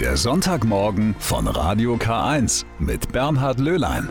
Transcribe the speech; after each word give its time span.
Der 0.00 0.18
Sonntagmorgen 0.18 1.16
von 1.18 1.48
Radio 1.48 1.94
K1 1.94 2.66
mit 2.78 3.12
Bernhard 3.12 3.58
Löhlein. 3.58 4.10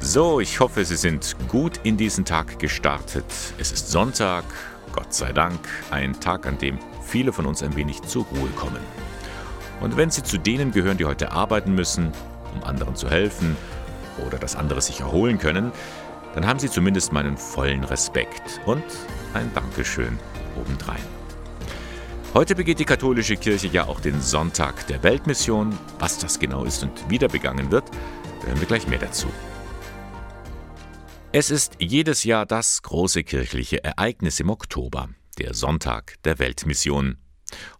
So, 0.00 0.38
ich 0.38 0.60
hoffe, 0.60 0.84
Sie 0.84 0.96
sind 0.96 1.34
gut 1.48 1.80
in 1.82 1.96
diesen 1.96 2.26
Tag 2.26 2.58
gestartet. 2.58 3.24
Es 3.56 3.72
ist 3.72 3.90
Sonntag, 3.90 4.44
Gott 4.92 5.14
sei 5.14 5.32
Dank, 5.32 5.60
ein 5.90 6.20
Tag, 6.20 6.46
an 6.46 6.58
dem 6.58 6.78
viele 7.02 7.32
von 7.32 7.46
uns 7.46 7.62
ein 7.62 7.74
wenig 7.74 8.02
zur 8.02 8.26
Ruhe 8.26 8.50
kommen. 8.50 8.82
Und 9.80 9.96
wenn 9.96 10.10
Sie 10.10 10.22
zu 10.22 10.36
denen 10.36 10.72
gehören, 10.72 10.98
die 10.98 11.06
heute 11.06 11.32
arbeiten 11.32 11.74
müssen, 11.74 12.12
um 12.54 12.62
anderen 12.64 12.96
zu 12.96 13.08
helfen 13.08 13.56
oder 14.26 14.36
dass 14.36 14.56
andere 14.56 14.82
sich 14.82 15.00
erholen 15.00 15.38
können, 15.38 15.72
dann 16.34 16.46
haben 16.46 16.58
Sie 16.58 16.68
zumindest 16.68 17.12
meinen 17.12 17.38
vollen 17.38 17.84
Respekt 17.84 18.60
und 18.66 18.84
ein 19.34 19.52
Dankeschön 19.54 20.18
obendrein. 20.56 21.02
Heute 22.34 22.54
begeht 22.54 22.78
die 22.78 22.84
katholische 22.86 23.36
Kirche 23.36 23.66
ja 23.68 23.86
auch 23.86 24.00
den 24.00 24.20
Sonntag 24.20 24.86
der 24.86 25.02
Weltmission. 25.02 25.78
Was 25.98 26.18
das 26.18 26.38
genau 26.38 26.64
ist 26.64 26.82
und 26.82 27.10
wieder 27.10 27.28
begangen 27.28 27.70
wird, 27.70 27.84
hören 28.44 28.58
wir 28.58 28.66
gleich 28.66 28.86
mehr 28.86 28.98
dazu. 28.98 29.28
Es 31.32 31.50
ist 31.50 31.76
jedes 31.78 32.24
Jahr 32.24 32.46
das 32.46 32.82
große 32.82 33.24
kirchliche 33.24 33.84
Ereignis 33.84 34.40
im 34.40 34.50
Oktober, 34.50 35.08
der 35.38 35.54
Sonntag 35.54 36.16
der 36.24 36.38
Weltmission. 36.38 37.18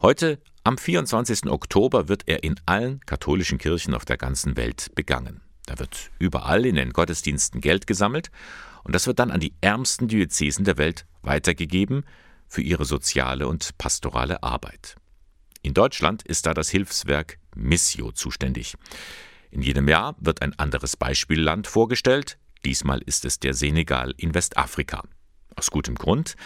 Heute, 0.00 0.38
am 0.64 0.78
24. 0.78 1.46
Oktober, 1.50 2.08
wird 2.08 2.22
er 2.26 2.44
in 2.44 2.54
allen 2.66 3.00
katholischen 3.06 3.58
Kirchen 3.58 3.94
auf 3.94 4.04
der 4.04 4.16
ganzen 4.16 4.56
Welt 4.56 4.94
begangen. 4.94 5.40
Da 5.66 5.78
wird 5.78 6.10
überall 6.18 6.66
in 6.66 6.74
den 6.74 6.92
Gottesdiensten 6.92 7.60
Geld 7.60 7.86
gesammelt 7.86 8.30
und 8.84 8.94
das 8.94 9.06
wird 9.06 9.18
dann 9.18 9.30
an 9.30 9.40
die 9.40 9.54
ärmsten 9.60 10.08
Diözesen 10.08 10.64
der 10.64 10.78
Welt 10.78 11.06
weitergegeben 11.22 12.04
für 12.48 12.62
ihre 12.62 12.84
soziale 12.84 13.48
und 13.48 13.76
pastorale 13.78 14.42
Arbeit. 14.42 14.96
In 15.62 15.74
Deutschland 15.74 16.22
ist 16.22 16.46
da 16.46 16.54
das 16.54 16.70
Hilfswerk 16.70 17.38
Missio 17.54 18.12
zuständig. 18.12 18.74
In 19.50 19.62
jedem 19.62 19.88
Jahr 19.88 20.16
wird 20.18 20.42
ein 20.42 20.58
anderes 20.58 20.96
Beispielland 20.96 21.66
vorgestellt, 21.66 22.38
Diesmal 22.64 23.02
ist 23.02 23.24
es 23.24 23.40
der 23.40 23.54
Senegal 23.54 24.14
in 24.16 24.34
Westafrika. 24.34 25.02
Aus 25.56 25.70
gutem 25.70 25.94
Grund, 25.94 26.36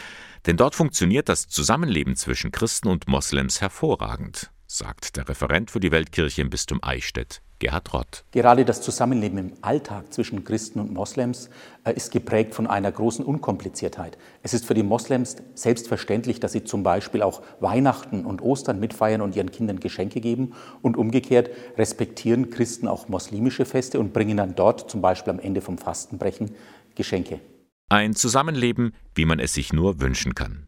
denn 0.47 0.57
dort 0.57 0.75
funktioniert 0.75 1.29
das 1.29 1.47
Zusammenleben 1.49 2.17
zwischen 2.17 2.51
Christen 2.51 2.89
und 2.89 3.07
Moslems 3.07 3.61
hervorragend, 3.61 4.51
sagt 4.77 5.17
der 5.17 5.29
Referent 5.29 5.71
für 5.71 5.81
die 5.81 5.91
Weltkirche 5.91 6.43
im 6.43 6.51
Bistum 6.51 6.81
Eichstätt, 6.83 7.41
Gerhard 7.59 7.95
Rott. 7.95 8.25
Gerade 8.33 8.67
das 8.67 8.83
Zusammenleben 8.83 9.39
im 9.39 9.53
Alltag 9.63 10.13
zwischen 10.13 10.45
Christen 10.45 10.81
und 10.81 10.93
Moslems 10.93 11.49
äh, 11.85 11.95
ist 11.95 12.13
geprägt 12.13 12.55
von 12.55 12.67
einer 12.67 12.93
großen 12.93 13.25
Unkompliziertheit. 13.25 14.19
Es 14.43 14.53
ist 14.53 14.67
für 14.67 14.75
die 14.75 14.83
Moslems 14.83 15.37
selbstverständlich, 15.55 16.41
dass 16.41 16.53
sie 16.53 16.65
zum 16.65 16.83
Beispiel 16.83 17.23
auch 17.23 17.43
Weihnachten 17.61 18.27
und 18.27 18.43
Ostern 18.43 18.79
mitfeiern 18.79 19.23
und 19.23 19.35
ihren 19.35 19.51
Kindern 19.51 19.81
Geschenke 19.81 20.21
geben. 20.21 20.53
Und 20.83 20.99
umgekehrt 20.99 21.49
respektieren 21.79 22.51
Christen 22.51 22.87
auch 22.87 23.09
muslimische 23.09 23.65
Feste 23.65 23.99
und 23.99 24.13
bringen 24.13 24.37
dann 24.37 24.55
dort 24.55 24.91
zum 24.91 25.01
Beispiel 25.01 25.33
am 25.33 25.41
Ende 25.41 25.63
vom 25.63 25.79
Fastenbrechen 25.79 26.55
Geschenke. 26.95 27.41
Ein 27.89 28.15
Zusammenleben, 28.15 28.93
wie 29.15 29.25
man 29.25 29.39
es 29.39 29.55
sich 29.55 29.73
nur 29.73 30.01
wünschen 30.01 30.35
kann. 30.35 30.67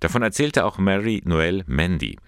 Davon 0.00 0.22
erzählte 0.22 0.64
auch 0.64 0.78
Mary 0.78 1.22
Noel 1.24 1.64
Mendy. 1.66 2.18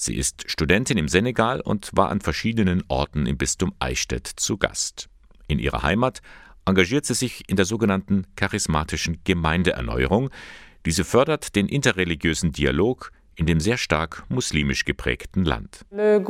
Sie 0.00 0.14
ist 0.14 0.44
Studentin 0.48 0.96
im 0.96 1.08
Senegal 1.08 1.60
und 1.60 1.90
war 1.92 2.10
an 2.10 2.20
verschiedenen 2.20 2.84
Orten 2.86 3.26
im 3.26 3.36
Bistum 3.36 3.74
Eichstätt 3.80 4.28
zu 4.28 4.56
Gast. 4.56 5.08
In 5.48 5.58
ihrer 5.58 5.82
Heimat 5.82 6.22
engagiert 6.64 7.04
sie 7.04 7.14
sich 7.14 7.42
in 7.48 7.56
der 7.56 7.64
sogenannten 7.64 8.24
charismatischen 8.36 9.18
Gemeindeerneuerung. 9.24 10.30
Diese 10.86 11.02
fördert 11.02 11.56
den 11.56 11.66
interreligiösen 11.66 12.52
Dialog 12.52 13.10
in 13.38 13.46
dem 13.46 13.60
sehr 13.60 13.76
stark 13.76 14.24
muslimisch 14.28 14.84
geprägten 14.84 15.44
Land. 15.44 15.86
Euh, 15.96 16.20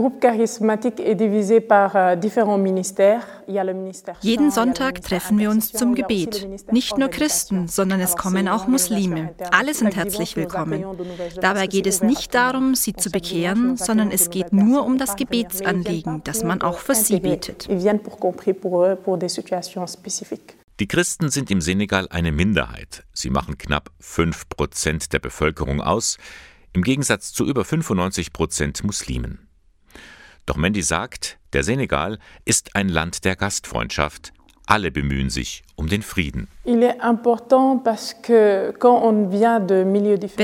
Jeden 4.21 4.51
Sonntag 4.51 5.03
treffen 5.03 5.39
wir 5.39 5.51
uns 5.51 5.73
zum 5.73 5.95
Gebet. 5.95 6.47
Nicht 6.71 6.99
nur 6.99 7.09
Christen, 7.09 7.67
sondern 7.67 8.01
es 8.01 8.15
kommen 8.15 8.47
auch 8.47 8.69
Muslime. 8.69 9.35
Alle 9.51 9.73
sind 9.73 9.97
herzlich 9.97 10.37
willkommen. 10.37 10.85
Dabei 11.41 11.67
geht 11.67 11.87
es 11.87 12.03
nicht 12.03 12.35
darum, 12.35 12.75
sie 12.75 12.93
zu 12.93 13.11
bekehren, 13.11 13.79
sondern 13.79 14.11
es 14.11 14.29
geht 14.29 14.53
nur 14.53 14.85
um 14.85 14.99
das 14.99 15.17
Gebetsanliegen, 15.17 16.23
dass 16.25 16.45
man 16.45 16.61
auch 16.61 16.79
für 16.79 16.95
sie 16.95 17.21
betet. 17.21 17.69
Die 20.81 20.87
Christen 20.87 21.29
sind 21.29 21.51
im 21.51 21.61
Senegal 21.61 22.07
eine 22.11 22.31
Minderheit. 22.31 23.05
Sie 23.13 23.31
machen 23.31 23.59
knapp 23.59 23.91
5 23.99 24.49
Prozent 24.49 25.13
der 25.13 25.19
Bevölkerung 25.19 25.81
aus 25.81 26.19
im 26.79 26.85
Gegensatz 26.85 27.33
zu 27.33 27.45
über 27.45 27.65
95 27.65 28.33
Prozent 28.33 28.85
Muslimen. 28.85 29.49
Doch 30.47 30.57
Mendy 30.57 30.83
sagt, 30.83 31.37
der 31.53 31.65
Senegal 31.65 32.21
ist 32.45 32.77
ein 32.77 32.89
Land 32.89 33.25
der 33.25 33.35
Gastfreundschaft. 33.35 34.33
Alle 34.65 34.93
bemühen 34.93 35.29
sich 35.29 35.65
um 35.75 35.89
den 35.89 36.03
Frieden. 36.03 36.47
Wenn 36.65 36.91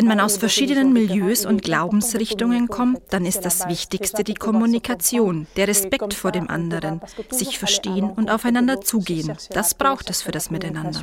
man 0.07 0.19
aus 0.19 0.37
verschiedenen 0.37 0.93
Milieus 0.93 1.47
und 1.47 1.63
Glaubensrichtungen 1.63 2.67
kommt, 2.67 3.01
dann 3.11 3.27
ist 3.27 3.43
das 3.43 3.69
Wichtigste 3.69 4.25
die 4.25 4.35
Kommunikation, 4.35 5.47
der 5.55 5.69
Respekt 5.69 6.15
vor 6.15 6.33
dem 6.33 6.51
anderen, 6.51 7.01
sich 7.31 7.61
verstehen 7.61 8.11
und 8.11 8.29
aufeinander 8.29 8.81
zugehen. 8.81 9.37
Das 9.51 9.75
braucht 9.75 10.11
es 10.11 10.23
für 10.23 10.33
das 10.33 10.51
Miteinander. 10.51 11.01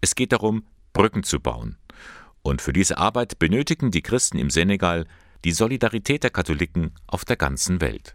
Es 0.00 0.14
geht 0.14 0.32
darum, 0.32 0.64
Brücken 0.94 1.22
zu 1.22 1.38
bauen, 1.38 1.76
und 2.42 2.62
für 2.62 2.72
diese 2.72 2.98
Arbeit 2.98 3.38
benötigen 3.38 3.90
die 3.90 4.02
Christen 4.02 4.38
im 4.38 4.50
Senegal 4.50 5.06
die 5.44 5.52
Solidarität 5.52 6.22
der 6.22 6.30
Katholiken 6.30 6.92
auf 7.06 7.24
der 7.24 7.36
ganzen 7.36 7.80
Welt. 7.80 8.14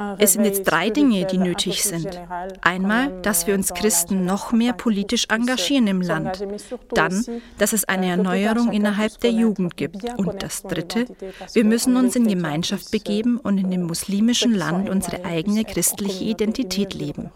Euh, 0.00 0.16
es 0.18 0.32
sind 0.32 0.44
jetzt 0.44 0.64
drei 0.64 0.88
Dinge, 0.88 1.26
die 1.26 1.36
nötig 1.36 1.82
sind. 1.82 2.08
Einmal, 2.62 3.20
dass 3.22 3.46
wir 3.46 3.54
uns 3.54 3.74
Christen 3.74 4.24
noch 4.24 4.50
mehr 4.50 4.72
politisch 4.72 5.26
engagieren 5.28 5.86
im 5.88 6.00
Land. 6.00 6.42
Dann, 6.94 7.24
dass 7.58 7.72
es 7.72 7.84
eine 7.84 8.06
Erneuerung 8.06 8.72
innerhalb 8.72 9.20
der 9.20 9.32
Jugend 9.32 9.76
gibt. 9.76 10.02
Und 10.16 10.42
das 10.42 10.62
Dritte, 10.62 11.06
wir 11.52 11.64
müssen 11.64 11.96
uns 11.96 12.16
in 12.16 12.26
Gemeinschaft 12.26 12.90
begeben 12.90 13.38
und 13.38 13.58
in 13.58 13.70
dem 13.70 13.82
muslimischen 13.82 14.54
Land 14.54 14.88
unsere 14.88 15.24
eigene 15.24 15.64
christliche 15.64 16.24
Identität 16.24 16.94
leben. 16.94 17.30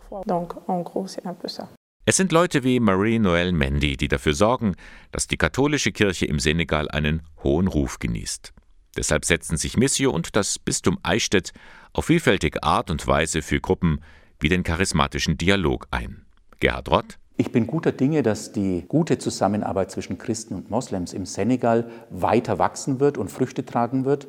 Es 2.06 2.18
sind 2.18 2.32
Leute 2.32 2.64
wie 2.64 2.80
Marie 2.80 3.18
Noël 3.18 3.52
Mendy, 3.52 3.96
die 3.96 4.08
dafür 4.08 4.34
sorgen, 4.34 4.74
dass 5.10 5.26
die 5.26 5.38
katholische 5.38 5.90
Kirche 5.90 6.26
im 6.26 6.38
Senegal 6.38 6.90
einen 6.90 7.22
hohen 7.42 7.66
Ruf 7.66 7.98
genießt. 7.98 8.52
Deshalb 8.94 9.24
setzen 9.24 9.56
sich 9.56 9.78
Missio 9.78 10.10
und 10.10 10.36
das 10.36 10.58
Bistum 10.58 10.98
Eichstätt 11.02 11.52
auf 11.94 12.04
vielfältige 12.04 12.62
Art 12.62 12.90
und 12.90 13.06
Weise 13.06 13.40
für 13.40 13.58
Gruppen 13.58 14.00
wie 14.38 14.50
den 14.50 14.64
charismatischen 14.64 15.38
Dialog 15.38 15.86
ein. 15.92 16.26
Gerhard 16.60 16.90
Rott. 16.90 17.18
Ich 17.38 17.52
bin 17.52 17.66
guter 17.66 17.90
Dinge, 17.90 18.22
dass 18.22 18.52
die 18.52 18.84
gute 18.86 19.16
Zusammenarbeit 19.16 19.90
zwischen 19.90 20.18
Christen 20.18 20.56
und 20.56 20.68
Moslems 20.68 21.14
im 21.14 21.24
Senegal 21.24 21.90
weiter 22.10 22.58
wachsen 22.58 23.00
wird 23.00 23.16
und 23.16 23.30
Früchte 23.30 23.64
tragen 23.64 24.04
wird. 24.04 24.26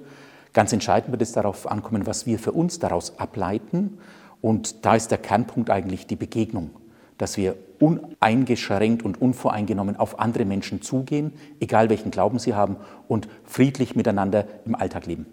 Ganz 0.54 0.72
entscheidend 0.72 1.12
wird 1.12 1.22
es 1.22 1.34
darauf 1.34 1.70
ankommen, 1.70 2.08
was 2.08 2.26
wir 2.26 2.40
für 2.40 2.54
uns 2.54 2.80
daraus 2.80 3.20
ableiten. 3.20 3.98
Und 4.40 4.86
da 4.86 4.96
ist 4.96 5.10
der 5.12 5.18
Kernpunkt 5.18 5.70
eigentlich 5.70 6.08
die 6.08 6.16
Begegnung 6.16 6.70
dass 7.18 7.38
wir 7.38 7.56
uneingeschränkt 7.80 9.04
und 9.04 9.22
unvoreingenommen 9.22 9.96
auf 9.96 10.20
andere 10.20 10.46
Menschen 10.46 10.82
zugehen, 10.82 11.34
egal 11.60 11.90
welchen 11.90 12.12
Glauben 12.12 12.40
sie 12.40 12.54
haben, 12.54 12.78
und 13.08 13.28
friedlich 13.46 13.96
miteinander 13.96 14.48
im 14.66 14.76
Alltag 14.76 15.06
leben. 15.06 15.26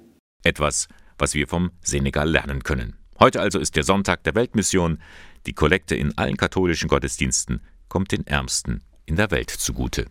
Etwas, 0.45 0.89
was 1.19 1.35
wir 1.35 1.47
vom 1.47 1.71
Senegal 1.83 2.29
lernen 2.29 2.63
können. 2.63 2.97
Heute 3.21 3.41
also 3.41 3.59
ist 3.59 3.77
der 3.77 3.85
Sonntag 3.85 4.25
der 4.25 4.35
Weltmission. 4.35 4.99
Die 5.47 5.53
Kollekte 5.53 5.95
in 5.95 6.17
allen 6.19 6.37
katholischen 6.37 6.89
Gottesdiensten 6.89 7.61
kommt 7.89 8.11
den 8.13 8.27
Ärmsten 8.27 8.83
in 9.07 9.17
der 9.17 9.31
Welt 9.31 9.51
zugute. 9.51 10.07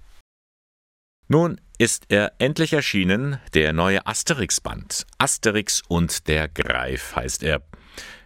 Nun 1.27 1.59
ist 1.77 2.05
er 2.09 2.33
endlich 2.39 2.73
erschienen, 2.73 3.39
der 3.53 3.73
neue 3.73 4.05
Asterix-Band. 4.05 5.05
Asterix 5.17 5.81
und 5.87 6.27
der 6.27 6.47
Greif 6.47 7.15
heißt 7.15 7.43
er. 7.43 7.61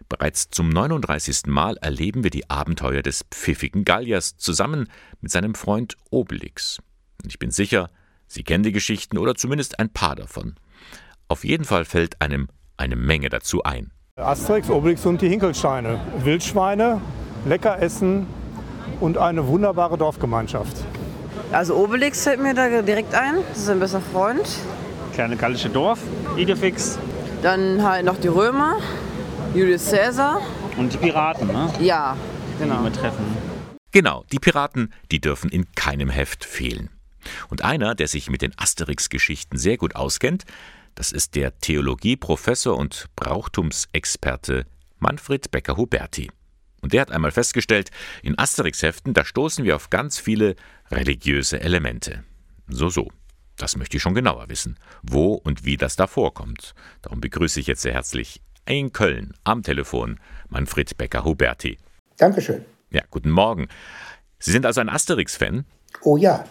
Bereits 0.10 0.50
zum 0.50 0.70
39. 0.70 1.48
Mal 1.48 1.78
erleben 1.78 2.24
wir 2.24 2.30
die 2.30 2.50
Abenteuer 2.50 3.02
des 3.02 3.26
pfiffigen 3.32 3.86
Galliers 3.86 4.38
zusammen 4.38 4.90
mit 5.22 5.32
seinem 5.32 5.56
Freund 5.56 5.96
Obelix. 6.12 6.80
Und 7.24 7.30
ich 7.32 7.40
bin 7.40 7.52
sicher, 7.52 7.90
Sie 8.28 8.44
kennen 8.44 8.64
die 8.64 8.72
Geschichten 8.72 9.18
oder 9.18 9.36
zumindest 9.36 9.80
ein 9.80 9.90
paar 9.90 10.16
davon. 10.16 10.56
Auf 11.28 11.44
jeden 11.44 11.66
Fall 11.66 11.86
fällt 11.86 12.22
einem 12.22 12.48
eine 12.78 12.96
Menge 12.96 13.30
dazu 13.30 13.64
ein. 13.64 13.92
Asterix, 14.18 14.70
Obelix 14.70 15.06
und 15.06 15.22
die 15.22 15.30
Hinkelsteine. 15.30 16.00
Wildschweine, 16.24 17.02
lecker 17.46 17.82
essen 17.82 18.28
und 19.00 19.18
eine 19.18 19.48
wunderbare 19.48 19.98
Dorfgemeinschaft. 19.98 20.78
Also 21.52 21.76
Obelix 21.76 22.24
fällt 22.24 22.42
mir 22.42 22.54
da 22.54 22.82
direkt 22.82 23.14
ein. 23.14 23.36
Das 23.50 23.60
ist 23.60 23.70
ein 23.70 23.80
bester 23.80 24.02
Freund. 24.02 24.48
Kleine 25.14 25.36
gallische 25.36 25.70
Dorf, 25.70 26.00
Idefix. 26.38 26.98
Dann 27.42 27.84
halt 27.84 28.06
noch 28.06 28.18
die 28.18 28.28
Römer. 28.28 28.78
Julius 29.56 29.90
Caesar. 29.90 30.42
Und 30.76 30.92
die 30.92 30.98
Piraten, 30.98 31.48
ne? 31.48 31.74
Ja. 31.80 32.18
genau. 32.60 32.80
die 32.80 32.84
wir 32.84 32.94
treffen. 32.94 33.26
Genau, 33.94 34.26
die 34.30 34.40
Piraten, 34.40 34.94
die 35.12 35.22
dürfen 35.22 35.50
in 35.50 35.72
keinem 35.76 36.10
Heft 36.10 36.44
fehlen. 36.44 36.90
Und 37.48 37.64
einer, 37.64 37.96
der 37.96 38.10
sich 38.10 38.30
mit 38.30 38.42
den 38.42 38.52
Asterix-Geschichten 38.58 39.58
sehr 39.58 39.78
gut 39.78 39.96
auskennt, 39.96 40.44
das 40.96 41.14
ist 41.14 41.36
der 41.36 41.58
Theologieprofessor 41.58 42.76
und 42.76 43.06
Brauchtumsexperte 43.16 44.66
Manfred 45.00 45.50
Becker-Huberti. 45.52 46.32
Und 46.82 46.92
der 46.92 47.00
hat 47.00 47.12
einmal 47.12 47.32
festgestellt, 47.32 47.92
in 48.24 48.38
Asterix-Heften, 48.38 49.14
da 49.14 49.24
stoßen 49.24 49.64
wir 49.64 49.78
auf 49.78 49.90
ganz 49.90 50.20
viele 50.20 50.58
religiöse 50.92 51.62
Elemente. 51.62 52.26
So, 52.68 52.90
so. 52.90 53.08
Das 53.56 53.78
möchte 53.78 53.96
ich 53.96 54.04
schon 54.04 54.16
genauer 54.16 54.50
wissen, 54.50 54.78
wo 55.02 55.36
und 55.36 55.64
wie 55.64 55.78
das 55.78 55.96
da 55.96 56.08
vorkommt. 56.08 56.76
Darum 57.02 57.22
begrüße 57.22 57.62
ich 57.62 57.68
jetzt 57.68 57.84
sehr 57.84 57.94
herzlich 57.94 58.42
in 58.68 58.92
Köln 58.92 59.34
am 59.44 59.64
Telefon 59.64 60.20
Manfred 60.50 60.98
Becker-Huberti. 60.98 61.78
Dankeschön. 62.18 62.66
Ja, 62.90 63.02
guten 63.12 63.30
Morgen. 63.30 63.68
Sie 64.40 64.52
sind 64.52 64.66
also 64.66 64.82
ein 64.82 64.90
Asterix-Fan? 64.90 65.66
Oh 66.02 66.18
ja, 66.18 66.46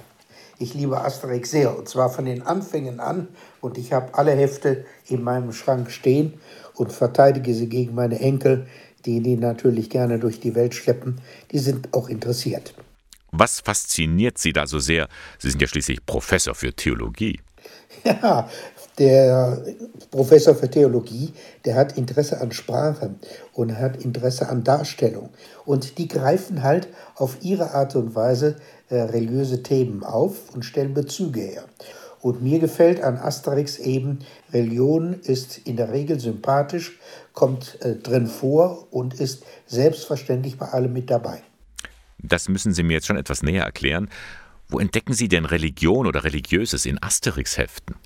ich 0.58 0.74
liebe 0.74 1.00
Asterix 1.00 1.50
sehr 1.50 1.76
und 1.76 1.88
zwar 1.88 2.10
von 2.10 2.24
den 2.24 2.42
Anfängen 2.42 3.00
an 3.00 3.28
und 3.60 3.78
ich 3.78 3.92
habe 3.92 4.14
alle 4.14 4.32
Hefte 4.32 4.84
in 5.08 5.22
meinem 5.22 5.52
Schrank 5.52 5.90
stehen 5.90 6.34
und 6.74 6.92
verteidige 6.92 7.54
sie 7.54 7.68
gegen 7.68 7.94
meine 7.94 8.20
Enkel, 8.20 8.66
die 9.04 9.20
die 9.20 9.36
natürlich 9.36 9.90
gerne 9.90 10.18
durch 10.18 10.40
die 10.40 10.54
Welt 10.54 10.74
schleppen. 10.74 11.20
Die 11.50 11.58
sind 11.58 11.92
auch 11.92 12.08
interessiert. 12.08 12.74
Was 13.32 13.60
fasziniert 13.60 14.38
Sie 14.38 14.52
da 14.52 14.66
so 14.66 14.78
sehr? 14.78 15.08
Sie 15.38 15.50
sind 15.50 15.60
ja 15.60 15.66
schließlich 15.66 16.06
Professor 16.06 16.54
für 16.54 16.72
Theologie. 16.72 17.40
Ja, 18.04 18.50
der 18.98 19.64
Professor 20.10 20.54
für 20.54 20.70
Theologie, 20.70 21.32
der 21.64 21.74
hat 21.74 21.98
Interesse 21.98 22.40
an 22.40 22.52
Sprache 22.52 23.14
und 23.52 23.76
hat 23.78 24.02
Interesse 24.04 24.48
an 24.48 24.64
Darstellung. 24.64 25.30
Und 25.64 25.98
die 25.98 26.08
greifen 26.08 26.62
halt 26.62 26.88
auf 27.16 27.38
ihre 27.42 27.72
Art 27.72 27.96
und 27.96 28.14
Weise 28.14 28.56
äh, 28.88 28.96
religiöse 29.00 29.62
Themen 29.62 30.04
auf 30.04 30.54
und 30.54 30.64
stellen 30.64 30.94
Bezüge 30.94 31.40
her. 31.40 31.64
Und 32.20 32.42
mir 32.42 32.58
gefällt 32.58 33.02
an 33.02 33.18
Asterix 33.18 33.78
eben, 33.78 34.20
Religion 34.52 35.20
ist 35.24 35.58
in 35.58 35.76
der 35.76 35.92
Regel 35.92 36.18
sympathisch, 36.18 36.98
kommt 37.34 37.78
äh, 37.82 37.96
drin 37.96 38.26
vor 38.26 38.88
und 38.90 39.14
ist 39.20 39.44
selbstverständlich 39.66 40.56
bei 40.56 40.66
allem 40.66 40.92
mit 40.92 41.10
dabei. 41.10 41.42
Das 42.18 42.48
müssen 42.48 42.72
Sie 42.72 42.82
mir 42.82 42.94
jetzt 42.94 43.06
schon 43.06 43.18
etwas 43.18 43.42
näher 43.42 43.64
erklären. 43.64 44.08
Wo 44.68 44.78
entdecken 44.78 45.12
Sie 45.12 45.28
denn 45.28 45.44
Religion 45.44 46.06
oder 46.06 46.24
Religiöses 46.24 46.86
in 46.86 47.02
Asterix-Heften? 47.02 47.96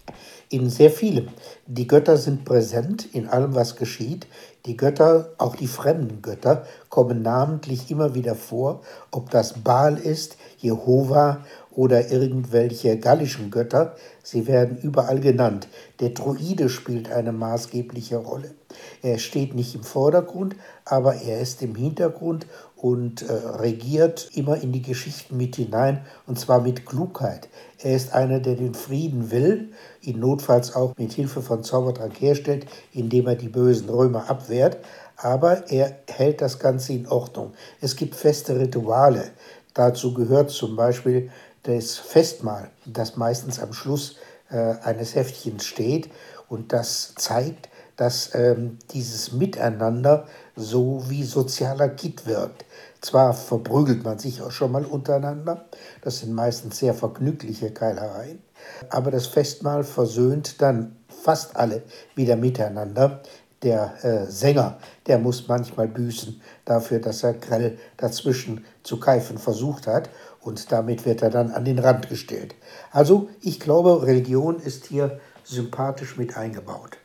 In 0.50 0.70
sehr 0.70 0.90
vielem. 0.90 1.28
Die 1.66 1.86
Götter 1.86 2.16
sind 2.16 2.46
präsent 2.46 3.06
in 3.12 3.28
allem, 3.28 3.54
was 3.54 3.76
geschieht. 3.76 4.26
Die 4.64 4.78
Götter, 4.78 5.34
auch 5.36 5.54
die 5.54 5.66
fremden 5.66 6.22
Götter, 6.22 6.64
kommen 6.88 7.20
namentlich 7.20 7.90
immer 7.90 8.14
wieder 8.14 8.34
vor, 8.34 8.80
ob 9.10 9.28
das 9.30 9.52
Baal 9.62 9.98
ist, 9.98 10.38
Jehova 10.56 11.44
oder 11.70 12.10
irgendwelche 12.10 12.98
gallischen 12.98 13.50
Götter. 13.50 13.94
Sie 14.22 14.46
werden 14.46 14.78
überall 14.78 15.20
genannt. 15.20 15.68
Der 16.00 16.10
Druide 16.10 16.70
spielt 16.70 17.12
eine 17.12 17.32
maßgebliche 17.32 18.16
Rolle. 18.16 18.54
Er 19.02 19.18
steht 19.18 19.54
nicht 19.54 19.74
im 19.74 19.82
Vordergrund, 19.82 20.56
aber 20.86 21.16
er 21.16 21.40
ist 21.40 21.60
im 21.60 21.74
Hintergrund 21.74 22.46
und 22.80 23.22
äh, 23.22 23.32
regiert 23.32 24.30
immer 24.34 24.56
in 24.62 24.70
die 24.72 24.82
Geschichten 24.82 25.36
mit 25.36 25.56
hinein, 25.56 26.04
und 26.26 26.38
zwar 26.38 26.60
mit 26.60 26.86
Klugheit. 26.86 27.48
Er 27.78 27.96
ist 27.96 28.14
einer, 28.14 28.38
der 28.38 28.54
den 28.54 28.74
Frieden 28.74 29.30
will, 29.32 29.72
ihn 30.00 30.20
notfalls 30.20 30.74
auch 30.76 30.96
mit 30.96 31.12
Hilfe 31.12 31.42
von 31.42 31.64
Zaubertrank 31.64 32.20
herstellt, 32.20 32.66
indem 32.92 33.26
er 33.26 33.34
die 33.34 33.48
bösen 33.48 33.88
Römer 33.88 34.30
abwehrt, 34.30 34.78
aber 35.16 35.68
er 35.70 35.96
hält 36.08 36.40
das 36.40 36.60
Ganze 36.60 36.92
in 36.92 37.08
Ordnung. 37.08 37.52
Es 37.80 37.96
gibt 37.96 38.14
feste 38.14 38.58
Rituale. 38.58 39.32
Dazu 39.74 40.14
gehört 40.14 40.50
zum 40.50 40.76
Beispiel 40.76 41.30
das 41.64 41.96
Festmahl, 41.96 42.70
das 42.86 43.16
meistens 43.16 43.58
am 43.58 43.72
Schluss 43.72 44.16
äh, 44.50 44.74
eines 44.82 45.16
Heftchens 45.16 45.64
steht 45.64 46.10
und 46.48 46.72
das 46.72 47.14
zeigt, 47.16 47.68
dass 47.98 48.34
ähm, 48.34 48.78
dieses 48.92 49.32
Miteinander 49.32 50.24
so 50.56 51.02
wie 51.08 51.24
sozialer 51.24 51.90
Kit 51.90 52.26
wirkt. 52.26 52.64
Zwar 53.00 53.34
verprügelt 53.34 54.04
man 54.04 54.18
sich 54.18 54.40
auch 54.40 54.50
schon 54.50 54.72
mal 54.72 54.84
untereinander, 54.84 55.66
das 56.02 56.20
sind 56.20 56.32
meistens 56.32 56.78
sehr 56.78 56.94
vergnügliche 56.94 57.70
Keilereien, 57.70 58.40
aber 58.88 59.10
das 59.10 59.26
Festmahl 59.26 59.84
versöhnt 59.84 60.62
dann 60.62 60.96
fast 61.08 61.56
alle 61.56 61.82
wieder 62.14 62.36
miteinander. 62.36 63.20
Der 63.62 63.92
äh, 64.04 64.30
Sänger, 64.30 64.78
der 65.08 65.18
muss 65.18 65.48
manchmal 65.48 65.88
büßen 65.88 66.40
dafür, 66.64 67.00
dass 67.00 67.24
er 67.24 67.34
grell 67.34 67.76
dazwischen 67.96 68.64
zu 68.84 69.00
keifen 69.00 69.36
versucht 69.36 69.88
hat 69.88 70.10
und 70.40 70.70
damit 70.70 71.04
wird 71.04 71.22
er 71.22 71.30
dann 71.30 71.50
an 71.50 71.64
den 71.64 71.80
Rand 71.80 72.08
gestellt. 72.08 72.54
Also 72.92 73.28
ich 73.40 73.58
glaube, 73.58 74.06
Religion 74.06 74.60
ist 74.60 74.86
hier 74.86 75.18
sympathisch 75.42 76.16
mit 76.16 76.36
eingebaut. 76.36 76.98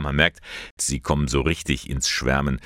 Man 0.00 0.16
merkt, 0.16 0.40
Sie 0.78 1.00
kommen 1.00 1.28
so 1.28 1.40
richtig 1.40 1.88
ins 1.88 2.08
Schwärmen. 2.08 2.60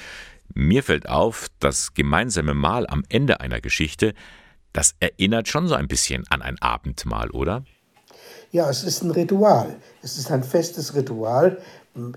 Mir 0.55 0.83
fällt 0.83 1.09
auf, 1.09 1.49
das 1.61 1.95
gemeinsame 1.95 2.55
Mahl 2.55 2.87
am 2.87 3.03
Ende 3.09 3.41
einer 3.41 3.61
Geschichte, 3.61 4.15
das 4.73 4.95
erinnert 5.01 5.49
schon 5.49 5.69
so 5.69 5.75
ein 5.75 5.89
bisschen 5.89 6.25
an 6.29 6.43
ein 6.43 6.61
Abendmahl, 6.61 7.31
oder? 7.31 7.65
Ja, 8.53 8.71
es 8.71 8.85
ist 8.85 9.03
ein 9.03 9.11
Ritual. 9.11 9.77
Es 10.03 10.19
ist 10.19 10.31
ein 10.31 10.45
festes 10.45 10.95
Ritual. 10.95 11.59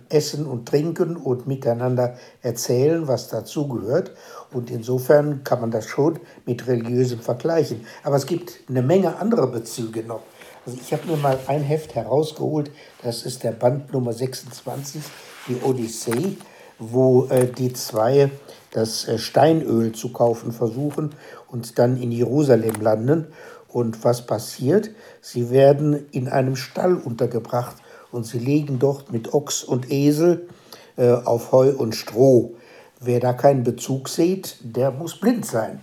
Essen 0.10 0.46
und 0.46 0.68
trinken 0.68 1.16
und 1.16 1.48
miteinander 1.48 2.18
erzählen, 2.42 3.08
was 3.08 3.30
dazugehört. 3.30 4.12
Und 4.52 4.70
insofern 4.70 5.44
kann 5.44 5.62
man 5.62 5.72
das 5.72 5.86
schon 5.86 6.20
mit 6.46 6.68
religiösem 6.68 7.20
vergleichen. 7.20 7.86
Aber 8.04 8.18
es 8.18 8.26
gibt 8.26 8.60
eine 8.68 8.82
Menge 8.82 9.18
anderer 9.18 9.48
Bezüge 9.48 10.04
noch. 10.04 10.24
Also 10.70 10.82
ich 10.84 10.94
habe 10.94 11.08
mir 11.08 11.18
mal 11.18 11.40
ein 11.48 11.64
Heft 11.64 11.96
herausgeholt, 11.96 12.70
das 13.02 13.24
ist 13.24 13.44
der 13.44 13.54
Band 13.54 13.92
Nummer 13.92 14.14
26, 14.14 15.02
die 15.48 15.56
Odyssee, 15.64 16.38
wo 16.78 17.26
äh, 17.26 17.48
die 17.48 17.74
zwei 17.74 18.30
das 18.70 19.08
äh, 19.08 19.18
Steinöl 19.18 19.94
zu 19.94 20.14
kaufen 20.14 20.52
versuchen 20.52 21.16
und 21.48 21.80
dann 21.80 22.00
in 22.00 22.12
Jerusalem 22.12 22.80
landen. 22.82 23.26
Und 23.68 24.04
was 24.04 24.28
passiert? 24.28 24.92
Sie 25.22 25.50
werden 25.50 26.06
in 26.12 26.28
einem 26.28 26.56
Stall 26.56 26.94
untergebracht 26.94 27.78
und 28.12 28.28
sie 28.28 28.38
legen 28.38 28.78
dort 28.78 29.12
mit 29.12 29.34
Ochs 29.34 29.64
und 29.64 29.92
Esel 29.92 30.50
äh, 30.98 31.14
auf 31.14 31.52
Heu 31.52 31.72
und 31.72 31.96
Stroh. 31.96 32.54
Wer 33.00 33.20
da 33.20 33.34
keinen 33.34 33.64
Bezug 33.64 34.08
sieht, 34.08 34.58
der 34.62 34.92
muss 34.92 35.20
blind 35.20 35.48
sein. 35.48 35.80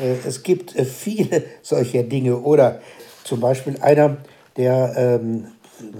Äh, 0.00 0.16
es 0.26 0.42
gibt 0.42 0.74
äh, 0.74 0.84
viele 0.84 1.44
solcher 1.62 2.02
Dinge. 2.02 2.40
Oder 2.40 2.80
zum 3.24 3.40
Beispiel 3.40 3.78
einer 3.80 4.18
der 4.56 4.94
ähm, 4.96 5.46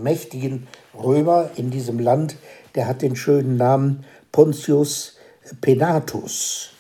mächtigen 0.00 0.68
Römer 0.96 1.50
in 1.56 1.70
diesem 1.70 1.98
Land, 1.98 2.36
der 2.74 2.86
hat 2.86 3.02
den 3.02 3.16
schönen 3.16 3.56
Namen 3.56 4.04
Pontius 4.30 5.16
Penatus 5.60 6.70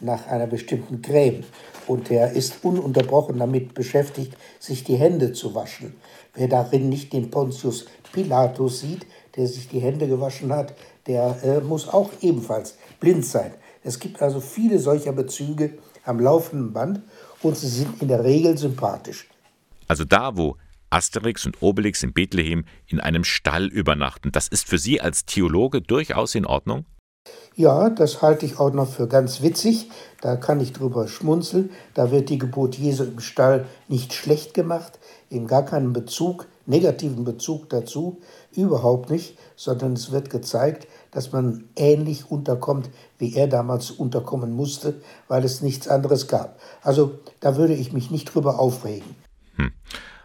nach 0.00 0.26
einer 0.26 0.46
bestimmten 0.46 1.02
Creme. 1.02 1.44
Und 1.86 2.08
der 2.08 2.32
ist 2.32 2.64
ununterbrochen 2.64 3.38
damit 3.38 3.74
beschäftigt, 3.74 4.36
sich 4.58 4.84
die 4.84 4.96
Hände 4.96 5.32
zu 5.32 5.54
waschen. 5.54 5.94
Wer 6.34 6.48
darin 6.48 6.88
nicht 6.88 7.12
den 7.12 7.30
Pontius 7.30 7.86
Pilatus 8.12 8.80
sieht, 8.80 9.06
der 9.36 9.46
sich 9.46 9.68
die 9.68 9.80
Hände 9.80 10.08
gewaschen 10.08 10.52
hat, 10.52 10.74
der 11.06 11.36
äh, 11.42 11.60
muss 11.60 11.88
auch 11.88 12.10
ebenfalls 12.20 12.76
blind 12.98 13.24
sein. 13.24 13.52
Es 13.82 13.98
gibt 13.98 14.20
also 14.20 14.40
viele 14.40 14.78
solcher 14.78 15.12
Bezüge 15.12 15.78
am 16.04 16.20
laufenden 16.20 16.72
Band 16.72 17.00
und 17.42 17.56
sie 17.56 17.68
sind 17.68 18.00
in 18.02 18.08
der 18.08 18.24
Regel 18.24 18.56
sympathisch. 18.56 19.28
Also 19.90 20.04
da, 20.04 20.36
wo 20.36 20.56
Asterix 20.90 21.46
und 21.46 21.60
Obelix 21.62 22.04
in 22.04 22.12
Bethlehem 22.12 22.64
in 22.86 23.00
einem 23.00 23.24
Stall 23.24 23.66
übernachten, 23.66 24.30
das 24.30 24.46
ist 24.46 24.68
für 24.68 24.78
Sie 24.78 25.00
als 25.00 25.24
Theologe 25.24 25.82
durchaus 25.82 26.36
in 26.36 26.46
Ordnung? 26.46 26.84
Ja, 27.56 27.90
das 27.90 28.22
halte 28.22 28.46
ich 28.46 28.60
auch 28.60 28.72
noch 28.72 28.88
für 28.88 29.08
ganz 29.08 29.42
witzig. 29.42 29.90
Da 30.20 30.36
kann 30.36 30.60
ich 30.60 30.72
drüber 30.72 31.08
schmunzeln. 31.08 31.70
Da 31.92 32.12
wird 32.12 32.28
die 32.28 32.38
Geburt 32.38 32.76
Jesu 32.76 33.02
im 33.02 33.18
Stall 33.18 33.66
nicht 33.88 34.12
schlecht 34.12 34.54
gemacht, 34.54 35.00
in 35.28 35.48
gar 35.48 35.64
keinem 35.64 35.92
Bezug, 35.92 36.46
negativen 36.66 37.24
Bezug 37.24 37.68
dazu, 37.68 38.20
überhaupt 38.52 39.10
nicht, 39.10 39.36
sondern 39.56 39.94
es 39.94 40.12
wird 40.12 40.30
gezeigt, 40.30 40.86
dass 41.10 41.32
man 41.32 41.64
ähnlich 41.74 42.30
unterkommt, 42.30 42.90
wie 43.18 43.34
er 43.34 43.48
damals 43.48 43.90
unterkommen 43.90 44.52
musste, 44.52 45.02
weil 45.26 45.44
es 45.44 45.62
nichts 45.62 45.88
anderes 45.88 46.28
gab. 46.28 46.60
Also 46.80 47.18
da 47.40 47.56
würde 47.56 47.74
ich 47.74 47.92
mich 47.92 48.12
nicht 48.12 48.32
drüber 48.32 48.60
aufregen. 48.60 49.16
Hm. 49.60 49.72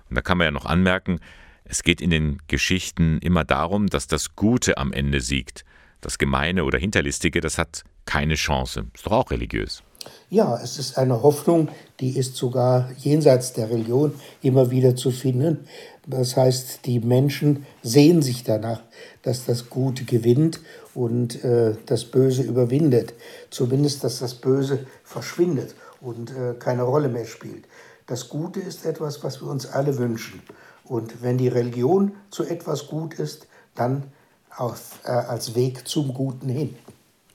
Und 0.09 0.15
da 0.15 0.21
kann 0.21 0.37
man 0.37 0.45
ja 0.45 0.51
noch 0.51 0.65
anmerken, 0.65 1.19
es 1.63 1.81
geht 1.81 1.99
in 1.99 2.11
den 2.11 2.37
Geschichten 2.47 3.17
immer 3.19 3.43
darum, 3.43 3.87
dass 3.87 4.07
das 4.07 4.35
Gute 4.35 4.77
am 4.77 4.93
Ende 4.93 5.19
siegt. 5.19 5.65
Das 6.01 6.19
Gemeine 6.19 6.63
oder 6.63 6.77
Hinterlistige, 6.77 7.41
das 7.41 7.57
hat 7.57 7.83
keine 8.05 8.35
Chance. 8.35 8.85
Ist 8.93 9.07
doch 9.07 9.11
auch 9.13 9.31
religiös. 9.31 9.81
Ja, 10.29 10.59
es 10.61 10.77
ist 10.77 10.99
eine 10.99 11.23
Hoffnung, 11.23 11.69
die 11.99 12.17
ist 12.17 12.35
sogar 12.35 12.91
jenseits 12.99 13.53
der 13.53 13.71
Religion 13.71 14.13
immer 14.43 14.69
wieder 14.69 14.95
zu 14.95 15.09
finden. 15.09 15.67
Das 16.05 16.37
heißt, 16.37 16.85
die 16.85 16.99
Menschen 16.99 17.65
sehen 17.81 18.21
sich 18.21 18.43
danach, 18.43 18.83
dass 19.23 19.45
das 19.45 19.69
Gute 19.69 20.03
gewinnt 20.03 20.59
und 20.93 21.43
äh, 21.43 21.75
das 21.87 22.05
Böse 22.05 22.43
überwindet. 22.43 23.15
Zumindest, 23.49 24.03
dass 24.03 24.19
das 24.19 24.35
Böse 24.35 24.85
verschwindet 25.03 25.73
und 26.01 26.29
äh, 26.31 26.53
keine 26.59 26.83
Rolle 26.83 27.09
mehr 27.09 27.25
spielt. 27.25 27.65
Das 28.05 28.29
Gute 28.29 28.59
ist 28.59 28.85
etwas, 28.85 29.23
was 29.23 29.41
wir 29.41 29.47
uns 29.47 29.65
alle 29.65 29.97
wünschen. 29.97 30.41
Und 30.83 31.23
wenn 31.23 31.37
die 31.37 31.47
Religion 31.47 32.15
zu 32.29 32.43
etwas 32.43 32.87
gut 32.87 33.15
ist, 33.15 33.47
dann 33.73 34.11
auf, 34.55 34.99
äh, 35.05 35.09
als 35.09 35.55
Weg 35.55 35.87
zum 35.87 36.13
Guten 36.13 36.47
hin. 36.47 36.75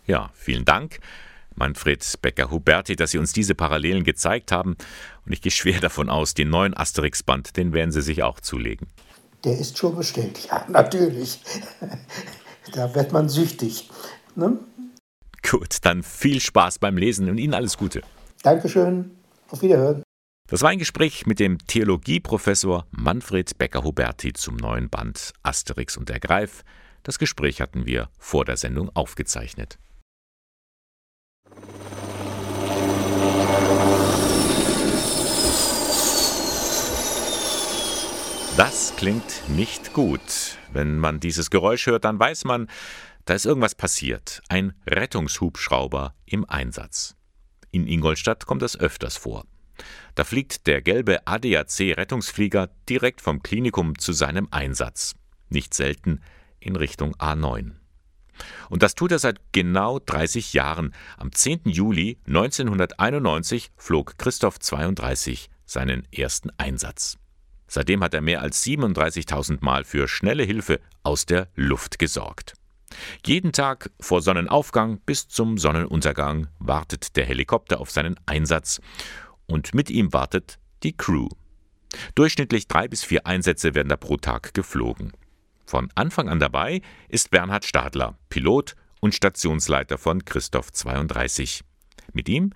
Ja, 0.07 0.31
vielen 0.35 0.65
Dank. 0.65 1.01
Manfred 1.57 2.05
Becker-Huberti, 2.23 2.97
dass 2.97 3.11
Sie 3.11 3.19
uns 3.19 3.33
diese 3.33 3.55
Parallelen 3.55 4.05
gezeigt 4.05 4.53
haben. 4.53 4.77
Und 5.27 5.33
ich 5.33 5.43
gehe 5.43 5.53
schwer 5.53 5.81
davon 5.81 6.09
aus, 6.09 6.35
den 6.35 6.49
neuen 6.49 6.77
Asterix-Band, 6.77 7.57
den 7.57 7.73
werden 7.73 7.91
Sie 7.91 8.03
sich 8.03 8.23
auch 8.23 8.41
zulegen. 8.41 8.87
Der 9.45 9.59
ist 9.59 9.77
schon 9.77 9.97
bestellt, 9.97 10.47
ja, 10.49 10.65
natürlich. 10.69 11.41
da 12.73 12.95
wird 12.95 13.13
man 13.13 13.29
süchtig. 13.29 13.91
Ne? 14.37 14.59
Gut, 15.49 15.79
dann 15.83 16.03
viel 16.03 16.41
Spaß 16.41 16.79
beim 16.79 16.97
Lesen 16.97 17.29
und 17.29 17.39
Ihnen 17.39 17.55
alles 17.55 17.77
Gute. 17.77 18.03
Dankeschön. 18.43 19.11
Auf 19.51 19.63
Wiederhören. 19.63 20.03
Das 20.51 20.63
war 20.63 20.71
ein 20.71 20.81
Gespräch 20.81 21.27
mit 21.27 21.39
dem 21.39 21.65
Theologieprofessor 21.65 22.85
Manfred 22.91 23.57
Becker-Huberti 23.57 24.33
zum 24.33 24.57
neuen 24.57 24.91
Band 24.91 25.33
Asterix 25.45 25.97
und 25.97 26.09
der 26.09 26.19
Greif. 26.19 26.65
Das 27.05 27.21
Gespräch 27.21 27.61
hatten 27.61 27.87
wir 27.87 28.09
vor 28.19 28.45
der 28.45 28.57
Sendung 28.57 28.91
aufgezeichnet. 28.97 29.79
Das 38.57 38.97
klingt 38.97 39.49
nicht 39.51 39.93
gut. 39.93 40.59
Wenn 40.73 40.99
man 40.99 41.21
dieses 41.21 41.51
Geräusch 41.51 41.87
hört, 41.87 42.05
dann 42.05 42.19
weiß 42.19 42.45
man, 42.45 42.67
da 43.25 43.35
ist 43.35 43.47
irgendwas 43.47 43.77
passiert. 43.77 44.43
Ein 44.49 44.73
Rettungshubschrauber 44.89 46.17
im 46.27 46.45
Einsatz. 46.45 47.15
In 47.71 47.87
Ingolstadt 47.87 48.47
kommt 48.47 48.63
das 48.63 48.77
öfters 48.77 49.17
vor. 49.17 49.45
Da 50.15 50.25
fliegt 50.25 50.67
der 50.67 50.83
gelbe 50.83 51.27
ADAC-Rettungsflieger 51.27 52.71
direkt 52.89 53.21
vom 53.21 53.43
Klinikum 53.43 53.99
zu 53.99 54.13
seinem 54.13 54.49
Einsatz. 54.51 55.15
Nicht 55.49 55.75
selten 55.75 56.21
in 56.59 56.77
Richtung 56.77 57.15
A9. 57.17 57.73
Und 58.69 58.83
das 58.83 58.95
tut 58.95 59.13
er 59.13 59.19
seit 59.19 59.41
genau 59.53 59.99
30 59.99 60.53
Jahren. 60.53 60.95
Am 61.17 61.33
10. 61.33 61.63
Juli 61.65 62.19
1991 62.27 63.71
flog 63.77 64.17
Christoph 64.19 64.59
32 64.59 65.51
seinen 65.67 66.07
ersten 66.13 66.51
Einsatz. 66.59 67.19
Seitdem 67.67 68.03
hat 68.03 68.15
er 68.15 68.21
mehr 68.21 68.43
als 68.43 68.65
37.000 68.65 69.59
Mal 69.61 69.85
für 69.85 70.09
schnelle 70.09 70.43
Hilfe 70.43 70.81
aus 71.05 71.27
der 71.27 71.49
Luft 71.55 71.99
gesorgt. 71.99 72.55
Jeden 73.25 73.53
Tag 73.53 73.91
vor 74.01 74.21
Sonnenaufgang 74.23 74.99
bis 75.07 75.29
zum 75.29 75.57
Sonnenuntergang 75.59 76.49
wartet 76.59 77.17
der 77.17 77.25
Helikopter 77.25 77.81
auf 77.81 77.91
seinen 77.91 78.19
Einsatz 78.27 78.81
und 79.51 79.75
mit 79.75 79.91
ihm 79.91 80.13
wartet 80.13 80.59
die 80.83 80.97
Crew. 80.97 81.29
Durchschnittlich 82.15 82.69
drei 82.69 82.89
bis 82.89 83.05
vier 83.05 83.27
Einsätze 83.27 83.75
werden 83.75 83.89
da 83.89 83.97
pro 83.97 84.17
Tag 84.17 84.55
geflogen. 84.55 85.13
Von 85.67 85.89
Anfang 85.95 86.29
an 86.29 86.41
dabei 86.41 86.83
ist 87.09 87.31
Bernhard 87.31 87.65
Stadler, 87.65 88.17
Pilot 88.29 88.77
und 89.01 89.15
Stationsleiter 89.15 89.99
von 89.99 90.25
Christoph 90.25 90.73
32. 90.73 91.63
Mit 92.13 92.29
ihm 92.29 92.53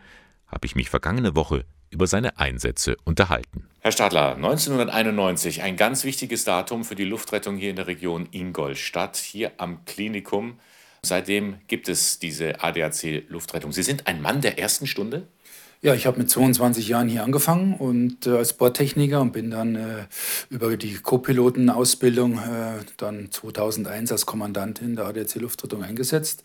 habe 0.46 0.66
ich 0.66 0.76
mich 0.76 0.90
vergangene 0.90 1.34
Woche 1.36 1.64
über 1.90 2.06
seine 2.06 2.38
Einsätze 2.38 2.96
unterhalten. 3.04 3.68
Herr 3.80 3.92
Stadler, 3.92 4.34
1991, 4.34 5.62
ein 5.62 5.76
ganz 5.76 6.04
wichtiges 6.04 6.44
Datum 6.44 6.84
für 6.84 6.96
die 6.96 7.04
Luftrettung 7.04 7.56
hier 7.56 7.70
in 7.70 7.76
der 7.76 7.86
Region 7.86 8.28
Ingolstadt, 8.32 9.16
hier 9.16 9.52
am 9.58 9.84
Klinikum. 9.84 10.58
Seitdem 11.02 11.58
gibt 11.68 11.88
es 11.88 12.18
diese 12.18 12.62
ADAC-Luftrettung. 12.62 13.72
Sie 13.72 13.82
sind 13.82 14.06
ein 14.06 14.22
Mann 14.22 14.40
der 14.40 14.58
ersten 14.58 14.86
Stunde? 14.86 15.28
Ja, 15.84 15.92
ich 15.94 16.06
habe 16.06 16.18
mit 16.18 16.30
22 16.30 16.88
Jahren 16.88 17.10
hier 17.10 17.24
angefangen 17.24 17.74
und 17.74 18.26
äh, 18.26 18.30
als 18.30 18.54
Bordtechniker 18.54 19.20
und 19.20 19.34
bin 19.34 19.50
dann 19.50 19.76
äh, 19.76 20.06
über 20.48 20.78
die 20.78 20.94
Co-Piloten-Ausbildung 20.94 22.38
äh, 22.38 22.82
dann 22.96 23.30
2001 23.30 24.10
als 24.10 24.24
Kommandant 24.24 24.80
in 24.80 24.96
der 24.96 25.04
ADAC 25.04 25.34
Luftrettung 25.34 25.82
eingesetzt. 25.82 26.42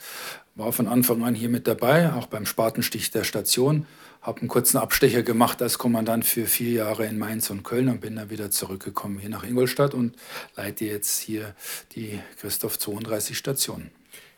War 0.55 0.73
von 0.73 0.89
Anfang 0.89 1.23
an 1.23 1.35
hier 1.35 1.47
mit 1.47 1.67
dabei, 1.67 2.11
auch 2.11 2.27
beim 2.27 2.45
Spatenstich 2.45 3.11
der 3.11 3.23
Station 3.23 3.85
habe 4.21 4.41
einen 4.41 4.49
kurzen 4.49 4.75
Abstecher 4.75 5.23
gemacht 5.23 5.61
als 5.61 5.77
Kommandant 5.77 6.25
für 6.25 6.45
vier 6.45 6.71
Jahre 6.71 7.05
in 7.05 7.17
Mainz 7.17 7.49
und 7.49 7.63
Köln 7.63 7.87
und 7.87 8.01
bin 8.01 8.17
dann 8.17 8.29
wieder 8.29 8.51
zurückgekommen 8.51 9.19
hier 9.19 9.29
nach 9.29 9.45
Ingolstadt 9.45 9.93
und 9.93 10.17
leite 10.57 10.83
jetzt 10.83 11.17
hier 11.17 11.55
die 11.95 12.19
Christoph 12.41 12.77
32 12.77 13.37
Station. 13.37 13.89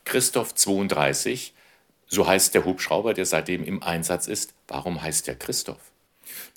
Christoph 0.05 0.53
32, 0.53 1.55
so 2.08 2.27
heißt 2.27 2.53
der 2.53 2.65
Hubschrauber, 2.65 3.15
der 3.15 3.25
seitdem 3.25 3.63
im 3.63 3.81
Einsatz 3.81 4.27
ist. 4.27 4.53
Warum 4.72 5.01
heißt 5.01 5.28
der 5.28 5.36
Christoph? 5.36 5.92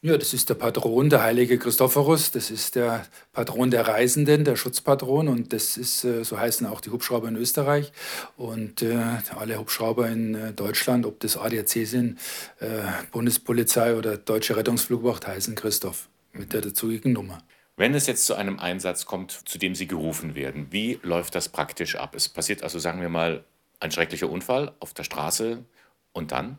Ja, 0.00 0.16
das 0.16 0.34
ist 0.34 0.48
der 0.48 0.54
Patron, 0.54 1.10
der 1.10 1.24
heilige 1.24 1.58
Christophorus. 1.58 2.30
Das 2.30 2.52
ist 2.52 2.76
der 2.76 3.04
Patron 3.32 3.72
der 3.72 3.88
Reisenden, 3.88 4.44
der 4.44 4.54
Schutzpatron. 4.54 5.26
Und 5.26 5.52
das 5.52 5.76
ist, 5.76 6.04
äh, 6.04 6.22
so 6.22 6.38
heißen 6.38 6.64
auch 6.68 6.80
die 6.80 6.90
Hubschrauber 6.90 7.26
in 7.26 7.34
Österreich. 7.34 7.90
Und 8.36 8.82
äh, 8.82 8.96
alle 9.36 9.58
Hubschrauber 9.58 10.08
in 10.08 10.36
äh, 10.36 10.52
Deutschland, 10.52 11.06
ob 11.06 11.18
das 11.18 11.36
ADAC 11.36 11.86
sind, 11.86 12.20
äh, 12.60 12.82
Bundespolizei 13.10 13.96
oder 13.96 14.16
Deutsche 14.16 14.56
Rettungsflugwacht, 14.56 15.26
heißen 15.26 15.56
Christoph 15.56 16.08
mit 16.32 16.52
der 16.52 16.60
dazugehörigen 16.60 17.12
Nummer. 17.12 17.38
Wenn 17.76 17.94
es 17.94 18.06
jetzt 18.06 18.26
zu 18.26 18.36
einem 18.36 18.60
Einsatz 18.60 19.06
kommt, 19.06 19.32
zu 19.32 19.58
dem 19.58 19.74
Sie 19.74 19.88
gerufen 19.88 20.36
werden, 20.36 20.68
wie 20.70 21.00
läuft 21.02 21.34
das 21.34 21.48
praktisch 21.48 21.96
ab? 21.96 22.14
Es 22.14 22.28
passiert 22.28 22.62
also, 22.62 22.78
sagen 22.78 23.00
wir 23.00 23.08
mal, 23.08 23.42
ein 23.80 23.90
schrecklicher 23.90 24.30
Unfall 24.30 24.72
auf 24.78 24.94
der 24.94 25.02
Straße 25.02 25.64
und 26.12 26.30
dann? 26.30 26.58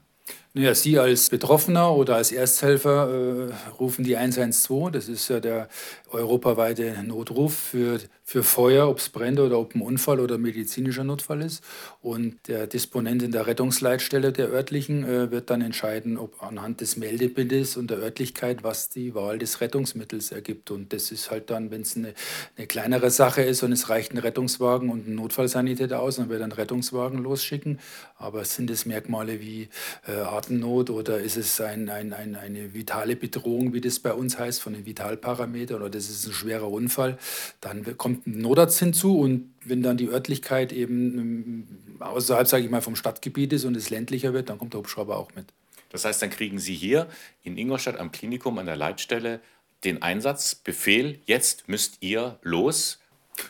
Naja, 0.58 0.74
Sie 0.74 0.98
als 0.98 1.30
Betroffener 1.30 1.94
oder 1.94 2.16
als 2.16 2.32
Ersthelfer 2.32 3.50
äh, 3.50 3.74
rufen 3.74 4.06
die 4.06 4.16
112. 4.16 4.90
Das 4.90 5.10
ist 5.10 5.28
ja 5.28 5.42
der 5.42 5.68
europaweite 6.10 7.04
Notruf 7.04 7.54
für, 7.54 8.00
für 8.24 8.42
Feuer, 8.42 8.88
ob 8.88 9.00
es 9.00 9.10
brennt 9.10 9.40
oder 9.42 9.60
ob 9.60 9.76
ein 9.76 9.82
Unfall 9.82 10.22
oder 10.22 10.38
medizinischer 10.38 11.04
Notfall 11.04 11.42
ist. 11.42 11.62
Und 12.02 12.48
der 12.48 12.68
Disponent 12.68 13.22
in 13.22 13.34
der 13.34 13.48
Rettungsleitstelle 13.48 14.32
der 14.32 14.50
örtlichen 14.50 15.04
äh, 15.04 15.30
wird 15.30 15.50
dann 15.50 15.60
entscheiden, 15.60 16.18
ob 16.18 16.42
anhand 16.42 16.80
des 16.80 16.96
Meldebildes 16.96 17.76
und 17.76 17.92
der 17.92 17.98
Örtlichkeit, 17.98 18.64
was 18.64 18.88
die 18.90 19.14
Wahl 19.14 19.38
des 19.38 19.60
Rettungsmittels 19.60 20.32
ergibt. 20.32 20.72
Und 20.72 20.94
das 20.94 21.12
ist 21.12 21.32
halt 21.32 21.50
dann, 21.50 21.70
wenn 21.70 21.82
es 21.82 21.98
eine, 21.98 22.14
eine 22.56 22.66
kleinere 22.66 23.10
Sache 23.10 23.42
ist 23.42 23.62
und 23.62 23.74
es 23.74 23.90
reicht 23.90 24.14
ein 24.14 24.20
Rettungswagen 24.20 24.90
und 24.90 25.06
ein 25.06 25.16
Notfallsanitäter 25.16 26.00
aus, 26.00 26.16
dann 26.16 26.30
wird 26.30 26.42
ein 26.42 26.54
Rettungswagen 26.54 27.20
losschicken. 27.22 27.80
Aber 28.18 28.46
sind 28.46 28.70
es 28.70 28.86
Merkmale 28.86 29.42
wie 29.42 29.68
äh, 30.08 30.22
Atemnot 30.46 30.90
oder 30.90 31.20
ist 31.20 31.38
es 31.38 31.60
ein, 31.60 31.90
ein, 31.90 32.14
ein, 32.14 32.36
eine 32.36 32.74
vitale 32.74 33.16
Bedrohung, 33.16 33.74
wie 33.74 33.82
das 33.82 34.00
bei 34.00 34.14
uns 34.14 34.38
heißt, 34.38 34.62
von 34.62 34.74
den 34.74 34.86
Vitalparametern 34.86 35.78
oder 35.78 35.90
das 35.90 36.10
ist 36.10 36.26
ein 36.28 36.34
schwerer 36.34 36.70
Unfall, 36.70 37.18
dann 37.62 37.98
kommt 37.98 38.28
ein 38.28 38.42
Notarzt 38.42 38.80
hinzu 38.80 39.20
und 39.20 39.54
wenn 39.64 39.82
dann 39.82 39.98
die 39.98 40.08
Örtlichkeit 40.08 40.72
eben 40.72 41.18
ähm, 41.18 41.68
außerhalb, 42.00 42.48
sage 42.48 42.64
ich 42.64 42.70
mal, 42.70 42.82
vom 42.82 42.96
Stadtgebiet 42.96 43.54
ist 43.54 43.66
und 43.66 43.76
es 43.76 43.90
ländlicher 43.90 44.34
wird, 44.34 44.50
dann 44.50 44.58
kommt 44.58 44.74
der 44.74 44.80
Hubschrauber 44.80 45.18
auch 45.18 45.34
mit. 45.36 45.46
Das 45.90 46.06
heißt, 46.06 46.22
dann 46.22 46.30
kriegen 46.30 46.60
Sie 46.60 46.76
hier 46.76 47.08
in 47.44 47.58
Ingolstadt 47.58 47.98
am 47.98 48.12
Klinikum 48.12 48.58
an 48.60 48.66
der 48.66 48.76
Leitstelle 48.76 49.40
den 49.84 50.02
Einsatzbefehl, 50.02 51.20
jetzt 51.26 51.68
müsst 51.68 51.98
ihr 52.02 52.40
los 52.42 53.00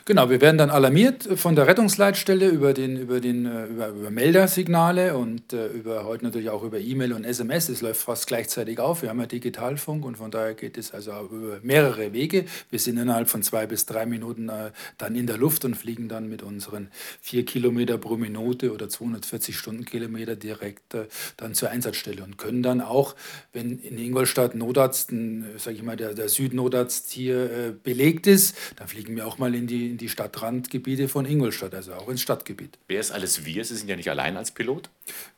Genau, 0.04 0.30
wir 0.30 0.40
werden 0.40 0.58
dann 0.58 0.70
alarmiert 0.70 1.28
von 1.36 1.54
der 1.54 1.66
Rettungsleitstelle 1.66 2.48
über, 2.48 2.74
den, 2.74 2.96
über, 2.96 3.20
den, 3.20 3.46
äh, 3.46 3.66
über, 3.66 3.88
über 3.88 4.10
Meldersignale 4.10 5.16
und 5.16 5.52
äh, 5.52 5.68
über, 5.68 6.04
heute 6.04 6.24
natürlich 6.24 6.50
auch 6.50 6.62
über 6.62 6.78
E-Mail 6.78 7.12
und 7.12 7.24
SMS. 7.24 7.68
Es 7.68 7.82
läuft 7.82 8.02
fast 8.02 8.26
gleichzeitig 8.26 8.78
auf. 8.78 9.02
Wir 9.02 9.10
haben 9.10 9.20
ja 9.20 9.26
Digitalfunk 9.26 10.04
und 10.04 10.16
von 10.16 10.30
daher 10.30 10.54
geht 10.54 10.76
es 10.78 10.92
also 10.92 11.10
über 11.30 11.58
mehrere 11.62 12.12
Wege. 12.12 12.46
Wir 12.70 12.78
sind 12.78 12.98
innerhalb 12.98 13.28
von 13.28 13.42
zwei 13.42 13.66
bis 13.66 13.86
drei 13.86 14.06
Minuten 14.06 14.48
äh, 14.48 14.70
dann 14.98 15.14
in 15.14 15.26
der 15.26 15.38
Luft 15.38 15.64
und 15.64 15.74
fliegen 15.74 16.08
dann 16.08 16.28
mit 16.28 16.42
unseren 16.42 16.88
vier 17.20 17.44
Kilometer 17.44 17.98
pro 17.98 18.16
Minute 18.16 18.72
oder 18.72 18.88
240 18.88 19.56
Stundenkilometer 19.56 20.36
direkt 20.36 20.96
dann 21.36 21.54
zur 21.54 21.70
Einsatzstelle 21.70 22.22
und 22.22 22.38
können 22.38 22.62
dann 22.62 22.80
auch, 22.80 23.14
wenn 23.52 23.78
in 23.78 23.98
Ingolstadt 23.98 24.54
Notarzt, 24.54 25.10
sage 25.56 25.76
ich 25.76 25.82
mal, 25.82 25.96
der, 25.96 26.14
der 26.14 26.28
Südnotarzt 26.28 27.10
hier 27.10 27.76
belegt 27.82 28.26
ist, 28.26 28.56
dann 28.76 28.88
fliegen 28.88 29.16
wir 29.16 29.26
auch 29.26 29.38
mal 29.38 29.54
in 29.54 29.66
die 29.66 29.75
die, 29.76 29.90
in 29.90 29.98
die 29.98 30.08
Stadtrandgebiete 30.08 31.08
von 31.08 31.26
Ingolstadt, 31.26 31.74
also 31.74 31.94
auch 31.94 32.08
ins 32.08 32.22
Stadtgebiet. 32.22 32.78
Wer 32.88 33.00
ist 33.00 33.10
alles 33.10 33.44
wir? 33.44 33.64
Sie 33.64 33.76
sind 33.76 33.88
ja 33.88 33.96
nicht 33.96 34.10
allein 34.10 34.36
als 34.36 34.50
Pilot? 34.50 34.88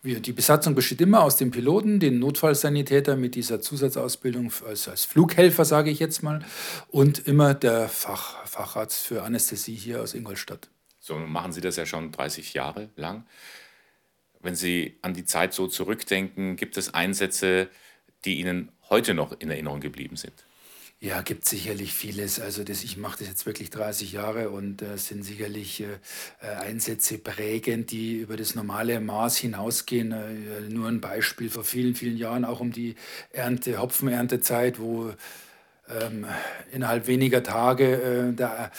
Wir, 0.02 0.21
die 0.21 0.33
Besatzung 0.33 0.75
besteht 0.75 1.00
immer 1.00 1.23
aus 1.23 1.37
dem 1.37 1.50
Piloten, 1.50 2.00
den 2.00 2.18
Notfallsanitäter 2.18 3.16
mit 3.16 3.35
dieser 3.35 3.61
Zusatzausbildung 3.61 4.52
als, 4.66 4.88
als 4.88 5.04
Flughelfer, 5.04 5.64
sage 5.64 5.90
ich 5.90 5.99
jetzt 5.99 6.23
mal, 6.23 6.45
und 6.88 7.26
immer 7.26 7.54
der 7.54 7.88
Fach, 7.88 8.47
Facharzt 8.47 9.04
für 9.04 9.23
Anästhesie 9.23 9.75
hier 9.75 10.02
aus 10.02 10.14
Ingolstadt. 10.14 10.68
So 11.00 11.16
machen 11.16 11.52
Sie 11.52 11.61
das 11.61 11.76
ja 11.76 11.87
schon 11.87 12.12
30 12.12 12.54
Jahre 12.54 12.90
lang. 12.97 13.25
Wenn 14.40 14.54
Sie 14.54 14.97
an 15.02 15.14
die 15.14 15.25
Zeit 15.25 15.52
so 15.52 15.66
zurückdenken, 15.66 16.57
gibt 16.57 16.76
es 16.76 16.95
Einsätze, 16.95 17.68
die 18.25 18.38
Ihnen 18.38 18.71
heute 18.88 19.14
noch 19.14 19.38
in 19.40 19.50
Erinnerung 19.50 19.80
geblieben 19.80 20.16
sind? 20.16 20.48
Ja, 21.00 21.23
gibt 21.23 21.45
sicherlich 21.45 21.93
vieles. 21.93 22.40
Also 22.40 22.64
das, 22.64 22.83
ich 22.83 22.97
mache 22.97 23.19
das 23.21 23.28
jetzt 23.28 23.47
wirklich 23.47 23.71
30 23.71 24.11
Jahre 24.12 24.50
und 24.50 24.83
äh, 24.83 24.97
sind 24.99 25.23
sicherlich 25.23 25.81
äh, 25.81 25.87
äh, 26.43 26.47
Einsätze 26.57 27.19
prägend, 27.19 27.93
die 27.93 28.17
über 28.17 28.37
das 28.37 28.57
normale 28.57 28.99
Maß 28.99 29.37
hinausgehen. 29.37 30.11
Äh, 30.11 30.69
nur 30.69 30.88
ein 30.88 31.00
Beispiel 31.00 31.50
vor 31.50 31.62
vielen, 31.62 31.95
vielen 31.95 32.17
Jahren, 32.17 32.45
auch 32.45 32.59
um 32.59 32.73
die 32.73 32.97
Ernte, 33.31 33.78
Hopfenerntezeit, 33.78 34.81
wo 34.81 35.14
ähm, 35.90 36.26
innerhalb 36.73 37.07
weniger 37.07 37.42
Tage 37.42 38.30
äh, 38.30 38.33
der, 38.33 38.71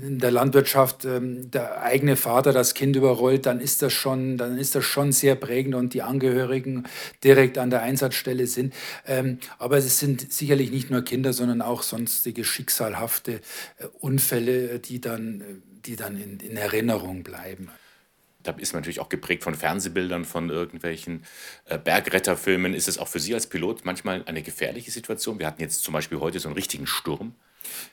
in 0.00 0.18
der 0.18 0.30
Landwirtschaft 0.30 1.04
ähm, 1.04 1.50
der 1.50 1.82
eigene 1.82 2.16
Vater 2.16 2.52
das 2.52 2.74
Kind 2.74 2.96
überrollt, 2.96 3.46
dann 3.46 3.60
ist 3.60 3.82
das 3.82 3.92
schon, 3.92 4.36
dann 4.38 4.58
ist 4.58 4.74
das 4.74 4.84
schon 4.84 5.12
sehr 5.12 5.34
prägend 5.34 5.74
und 5.74 5.94
die 5.94 6.02
Angehörigen 6.02 6.84
direkt 7.22 7.58
an 7.58 7.70
der 7.70 7.82
Einsatzstelle 7.82 8.46
sind. 8.46 8.74
Ähm, 9.06 9.38
aber 9.58 9.78
es 9.78 9.98
sind 9.98 10.32
sicherlich 10.32 10.70
nicht 10.70 10.90
nur 10.90 11.02
Kinder, 11.02 11.32
sondern 11.32 11.62
auch 11.62 11.82
sonstige 11.82 12.44
schicksalhafte 12.44 13.34
äh, 13.78 13.86
Unfälle, 14.00 14.78
die 14.78 15.00
dann, 15.00 15.62
die 15.84 15.96
dann 15.96 16.20
in, 16.20 16.40
in 16.40 16.56
Erinnerung 16.56 17.22
bleiben 17.22 17.70
da 18.46 18.52
ist 18.52 18.72
man 18.72 18.80
natürlich 18.80 19.00
auch 19.00 19.08
geprägt 19.08 19.44
von 19.44 19.54
Fernsehbildern, 19.54 20.24
von 20.24 20.50
irgendwelchen 20.50 21.24
äh, 21.66 21.78
Bergretterfilmen. 21.78 22.74
Ist 22.74 22.88
es 22.88 22.98
auch 22.98 23.08
für 23.08 23.20
Sie 23.20 23.34
als 23.34 23.46
Pilot 23.46 23.84
manchmal 23.84 24.22
eine 24.26 24.42
gefährliche 24.42 24.90
Situation? 24.90 25.38
Wir 25.38 25.46
hatten 25.46 25.60
jetzt 25.60 25.82
zum 25.82 25.92
Beispiel 25.92 26.20
heute 26.20 26.38
so 26.38 26.48
einen 26.48 26.56
richtigen 26.56 26.86
Sturm. 26.86 27.34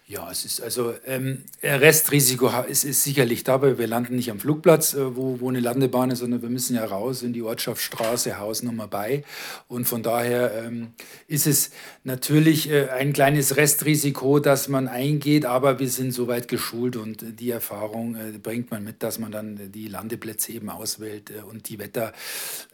Ja, 0.05 0.29
es 0.29 0.43
ist 0.43 0.61
also 0.61 0.93
ähm, 1.05 1.43
Restrisiko 1.63 2.51
ist, 2.67 2.83
ist 2.83 3.03
sicherlich 3.03 3.45
dabei. 3.45 3.77
Wir 3.77 3.87
landen 3.87 4.17
nicht 4.17 4.29
am 4.29 4.39
Flugplatz, 4.39 4.93
äh, 4.93 5.15
wo, 5.15 5.39
wo 5.39 5.49
eine 5.49 5.61
Landebahn 5.61 6.11
ist, 6.11 6.19
sondern 6.19 6.41
wir 6.41 6.49
müssen 6.49 6.75
ja 6.75 6.83
raus 6.83 7.23
in 7.23 7.31
die 7.31 7.41
Ortschaft 7.41 7.81
Straße, 7.81 8.37
Hausnummer 8.37 8.87
bei. 8.87 9.23
Und 9.69 9.85
von 9.85 10.03
daher 10.03 10.65
ähm, 10.65 10.91
ist 11.27 11.47
es 11.47 11.71
natürlich 12.03 12.69
äh, 12.69 12.89
ein 12.89 13.13
kleines 13.13 13.55
Restrisiko, 13.55 14.39
das 14.39 14.67
man 14.67 14.89
eingeht, 14.89 15.45
aber 15.45 15.79
wir 15.79 15.89
sind 15.89 16.11
soweit 16.11 16.49
geschult 16.49 16.97
und 16.97 17.39
die 17.39 17.51
Erfahrung 17.51 18.15
äh, 18.15 18.37
bringt 18.37 18.71
man 18.71 18.83
mit, 18.83 19.03
dass 19.03 19.19
man 19.19 19.31
dann 19.31 19.71
die 19.71 19.87
Landeplätze 19.87 20.51
eben 20.51 20.69
auswählt 20.69 21.31
äh, 21.31 21.41
und 21.49 21.69
die, 21.69 21.79
Wetter, 21.79 22.11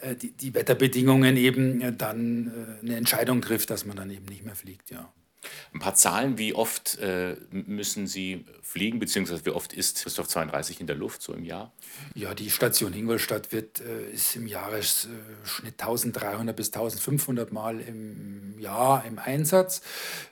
äh, 0.01 0.15
die, 0.15 0.31
die, 0.31 0.55
Wetterbedingungen 0.55 1.37
eben 1.37 1.79
äh, 1.81 1.93
dann 1.93 2.79
eine 2.81 2.95
Entscheidung 2.95 3.41
trifft, 3.41 3.69
dass 3.69 3.85
man 3.85 3.95
dann 3.95 4.09
eben 4.09 4.25
nicht 4.25 4.43
mehr 4.43 4.55
fliegt. 4.55 4.89
Ja. 4.89 5.13
Ein 5.73 5.79
paar 5.79 5.95
Zahlen, 5.95 6.37
wie 6.37 6.53
oft 6.53 6.97
äh, 6.99 7.35
müssen 7.51 8.07
Sie 8.07 8.45
fliegen, 8.61 8.99
beziehungsweise 8.99 9.45
wie 9.45 9.51
oft 9.51 9.73
ist 9.73 10.03
Christoph 10.03 10.27
32 10.27 10.81
in 10.81 10.87
der 10.87 10.95
Luft 10.95 11.21
so 11.21 11.33
im 11.33 11.45
Jahr? 11.45 11.71
Ja, 12.13 12.33
die 12.33 12.49
Station 12.49 12.93
Ingolstadt 12.93 13.51
wird, 13.51 13.81
äh, 13.81 14.11
ist 14.11 14.35
im 14.35 14.47
Jahresschnitt 14.47 15.79
äh, 15.79 15.81
1300 15.81 16.55
bis 16.55 16.67
1500 16.67 17.51
Mal 17.51 17.79
im 17.79 18.59
Jahr 18.59 19.05
im 19.05 19.17
Einsatz. 19.17 19.81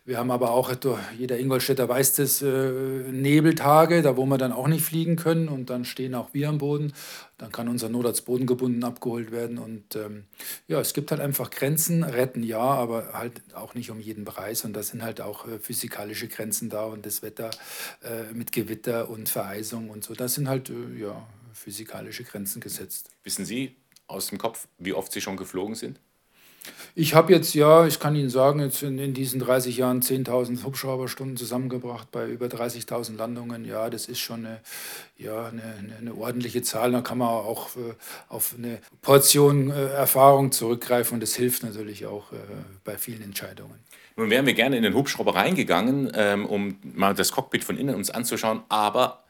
Wir 0.06 0.18
haben 0.18 0.32
aber 0.32 0.52
auch, 0.52 0.72
jeder 1.18 1.40
Ingolstädter 1.40 1.88
weiß 1.88 2.16
das, 2.16 2.42
äh, 2.42 2.48
Nebeltage, 2.48 4.02
da 4.02 4.18
wo 4.18 4.26
wir 4.26 4.38
dann 4.38 4.52
auch 4.52 4.68
nicht 4.68 4.84
fliegen 4.84 5.16
können 5.16 5.48
und 5.48 5.70
dann 5.70 5.86
stehen 5.86 6.16
auch 6.16 6.34
wir 6.34 6.50
am 6.50 6.58
Boden. 6.58 6.94
Dann 7.38 7.52
kann 7.52 7.68
unser 7.68 7.90
Notarzt 7.90 8.26
bodengebunden 8.26 8.84
abgeholt 8.84 9.32
werden. 9.32 9.60
Und 9.60 9.96
ähm, 9.96 10.26
ja, 10.68 10.80
es 10.80 10.94
gibt 10.94 11.12
halt 11.12 11.22
einfach 11.22 11.52
Grenzen, 11.52 12.04
retten 12.04 12.42
ja, 12.42 12.60
aber 12.60 13.14
halt 13.14 13.42
auch 13.54 13.76
nicht 13.76 13.92
um 13.92 14.00
jeden 14.00 14.26
Preis. 14.26 14.66
Und 14.66 14.74
da 14.74 14.82
sind 14.82 15.04
halt 15.04 15.22
auch 15.22 15.48
äh, 15.48 15.60
physikalische 15.60 16.28
Grenzen 16.28 16.70
da 16.70 16.86
und 16.86 17.06
das 17.06 17.22
Wetter 17.22 17.52
äh, 18.04 18.34
mit 18.34 18.52
Gewitter 18.52 19.10
und 19.10 19.30
Vereisung 19.30 19.90
und 19.90 20.04
so. 20.04 20.16
Das 20.16 20.34
sind 20.34 20.50
halt 20.50 20.70
äh, 20.70 21.00
ja, 21.00 21.28
physikalische 21.54 22.24
Grenzen 22.24 22.60
gesetzt. 22.60 23.10
Wissen 23.24 23.46
Sie 23.46 23.76
aus 24.08 24.28
dem 24.28 24.38
Kopf, 24.38 24.68
wie 24.78 24.94
oft 24.94 25.12
Sie 25.12 25.22
schon 25.22 25.38
geflogen 25.38 25.76
sind? 25.76 26.00
Ich 26.96 27.14
habe 27.14 27.32
jetzt, 27.34 27.54
ja, 27.54 27.86
ich 27.86 28.00
kann 28.00 28.16
Ihnen 28.16 28.30
sagen, 28.30 28.60
jetzt 28.60 28.82
in, 28.82 28.98
in 28.98 29.14
diesen 29.14 29.40
30 29.40 29.78
Jahren 29.78 30.02
10.000 30.02 30.64
Hubschrauberstunden 30.64 31.38
zusammengebracht 31.38 32.10
bei 32.12 32.28
über 32.28 32.48
30.000 32.48 33.18
Landungen. 33.18 33.66
Ja, 33.66 33.90
das 33.90 34.08
ist 34.08 34.20
schon 34.20 34.46
eine, 34.46 34.60
ja, 35.18 35.48
eine, 35.48 35.62
eine, 36.00 36.16
ordentliche 36.16 36.62
Zahl. 36.64 36.92
Da 36.92 37.02
kann 37.02 37.20
man 37.20 37.28
auch 37.28 37.76
äh, 37.76 37.94
auf 38.30 38.56
eine 38.58 38.80
Portion 39.02 39.70
äh, 39.70 39.88
Erfahrung 39.90 40.52
zurückgreifen 40.52 41.16
und 41.16 41.20
das 41.22 41.36
hilft 41.36 41.64
natürlich 41.64 42.06
auch 42.06 42.32
äh, 42.32 42.38
bei 42.84 42.98
vielen 42.98 43.22
Entscheidungen. 43.22 43.76
Nun 44.16 44.32
wären 44.32 44.48
wir 44.48 44.56
gerne 44.56 44.78
in 44.78 44.84
den 44.84 44.96
Hubschrauber 44.96 45.36
reingegangen, 45.36 46.12
ähm, 46.16 46.48
um 46.48 46.80
mal 46.82 47.14
das 47.14 47.32
Cockpit 47.32 47.64
von 47.64 47.78
innen 47.78 47.94
uns 47.94 48.10
anzuschauen, 48.10 48.62
aber 48.70 49.24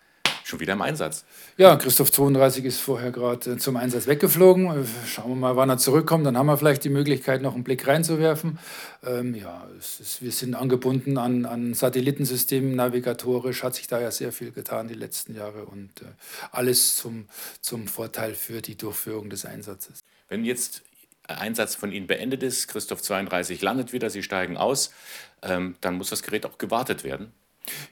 schon 0.47 0.59
wieder 0.59 0.73
im 0.73 0.81
Einsatz. 0.81 1.25
Ja, 1.57 1.75
Christoph 1.75 2.11
32 2.11 2.63
ist 2.65 2.79
vorher 2.79 3.11
gerade 3.11 3.53
äh, 3.53 3.57
zum 3.57 3.75
Einsatz 3.75 4.07
weggeflogen. 4.07 4.67
Äh, 4.67 4.85
schauen 5.05 5.29
wir 5.29 5.35
mal, 5.35 5.55
wann 5.55 5.69
er 5.69 5.77
zurückkommt. 5.77 6.25
Dann 6.25 6.37
haben 6.37 6.45
wir 6.45 6.57
vielleicht 6.57 6.83
die 6.83 6.89
Möglichkeit, 6.89 7.41
noch 7.41 7.53
einen 7.53 7.63
Blick 7.63 7.85
reinzuwerfen. 7.85 8.57
Ähm, 9.05 9.35
ja, 9.35 9.67
ist, 9.77 10.21
wir 10.21 10.31
sind 10.31 10.55
angebunden 10.55 11.17
an, 11.17 11.45
an 11.45 11.73
Satellitensystemen, 11.73 12.75
navigatorisch 12.75 13.63
hat 13.63 13.75
sich 13.75 13.87
da 13.87 13.99
ja 13.99 14.11
sehr 14.11 14.31
viel 14.31 14.51
getan 14.51 14.87
die 14.87 14.93
letzten 14.93 15.35
Jahre 15.35 15.65
und 15.65 16.01
äh, 16.01 16.05
alles 16.51 16.95
zum, 16.95 17.25
zum 17.61 17.87
Vorteil 17.87 18.33
für 18.33 18.61
die 18.61 18.77
Durchführung 18.77 19.29
des 19.29 19.45
Einsatzes. 19.45 20.03
Wenn 20.29 20.45
jetzt 20.45 20.83
Einsatz 21.27 21.75
von 21.75 21.91
Ihnen 21.91 22.07
beendet 22.07 22.41
ist, 22.41 22.67
Christoph 22.67 23.01
32 23.01 23.61
landet 23.61 23.91
wieder, 23.91 24.09
Sie 24.09 24.23
steigen 24.23 24.55
aus, 24.55 24.91
ähm, 25.41 25.75
dann 25.81 25.95
muss 25.95 26.09
das 26.09 26.23
Gerät 26.23 26.45
auch 26.45 26.57
gewartet 26.57 27.03
werden. 27.03 27.33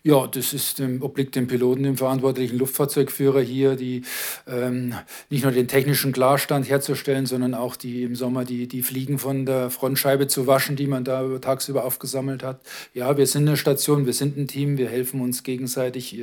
Ja, 0.03 0.27
das 0.27 0.53
ist 0.53 0.79
dem, 0.79 1.01
obliegt 1.01 1.35
dem 1.35 1.47
Piloten, 1.47 1.83
dem 1.83 1.97
verantwortlichen 1.97 2.57
Luftfahrzeugführer 2.57 3.41
hier, 3.41 3.75
die 3.75 4.03
ähm, 4.47 4.93
nicht 5.29 5.43
nur 5.43 5.51
den 5.51 5.67
technischen 5.67 6.11
Klarstand 6.11 6.69
herzustellen, 6.69 7.25
sondern 7.25 7.53
auch 7.53 7.75
die 7.75 8.03
im 8.03 8.15
Sommer 8.15 8.45
die, 8.45 8.67
die 8.67 8.83
Fliegen 8.83 9.19
von 9.19 9.45
der 9.45 9.69
Frontscheibe 9.69 10.27
zu 10.27 10.47
waschen, 10.47 10.75
die 10.75 10.87
man 10.87 11.03
da 11.03 11.39
tagsüber 11.39 11.85
aufgesammelt 11.85 12.43
hat. 12.43 12.61
Ja, 12.93 13.17
wir 13.17 13.27
sind 13.27 13.47
eine 13.47 13.57
Station, 13.57 14.05
wir 14.05 14.13
sind 14.13 14.37
ein 14.37 14.47
Team, 14.47 14.77
wir 14.77 14.89
helfen 14.89 15.21
uns 15.21 15.43
gegenseitig. 15.43 16.17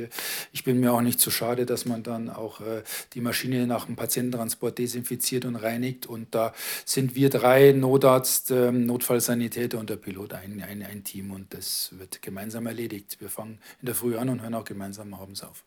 Ich 0.51 0.63
bin 0.63 0.79
mir 0.79 0.93
auch 0.93 1.01
nicht 1.01 1.19
zu 1.19 1.31
schade, 1.31 1.65
dass 1.65 1.85
man 1.85 2.03
dann 2.03 2.29
auch 2.29 2.61
äh, 2.61 2.83
die 3.13 3.21
Maschine 3.21 3.67
nach 3.67 3.85
dem 3.85 3.95
Patiententransport 3.95 4.77
desinfiziert 4.77 5.45
und 5.45 5.55
reinigt. 5.55 6.05
Und 6.05 6.33
da 6.35 6.53
sind 6.85 7.15
wir 7.15 7.29
drei, 7.29 7.71
Notarzt, 7.71 8.51
ähm, 8.51 8.85
Notfallsanitäter 8.85 9.79
und 9.79 9.89
der 9.89 9.97
Pilot 9.97 10.33
ein, 10.33 10.63
ein, 10.67 10.83
ein 10.83 11.03
Team 11.03 11.31
und 11.31 11.53
das 11.53 11.91
wird 11.97 12.21
gemeinsam 12.21 12.65
erledigt. 12.65 13.17
Wir 13.19 13.29
fahren 13.29 13.42
fangen 13.43 13.59
in 13.81 13.85
der 13.85 13.95
Früh 13.95 14.17
an 14.17 14.29
und 14.29 14.41
hören 14.41 14.55
auch 14.55 14.63
gemeinsam 14.63 15.13
abends 15.13 15.43
auf. 15.43 15.63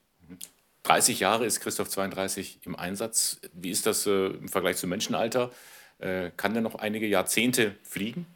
30 0.85 1.21
Jahre 1.21 1.45
ist 1.45 1.61
Christoph 1.61 1.89
32 1.91 2.61
im 2.65 2.77
Einsatz. 2.77 3.41
Wie 3.53 3.71
ist 3.71 3.87
das 3.87 4.07
äh, 4.07 4.29
im 4.29 4.49
Vergleich 4.49 4.77
zum 4.77 4.91
Menschenalter? 4.91 5.51
Äh, 5.99 6.31
kann 6.37 6.55
der 6.55 6.63
noch 6.63 6.77
einige 6.77 7.07
Jahrzehnte 7.07 7.75
fliegen? 7.83 8.27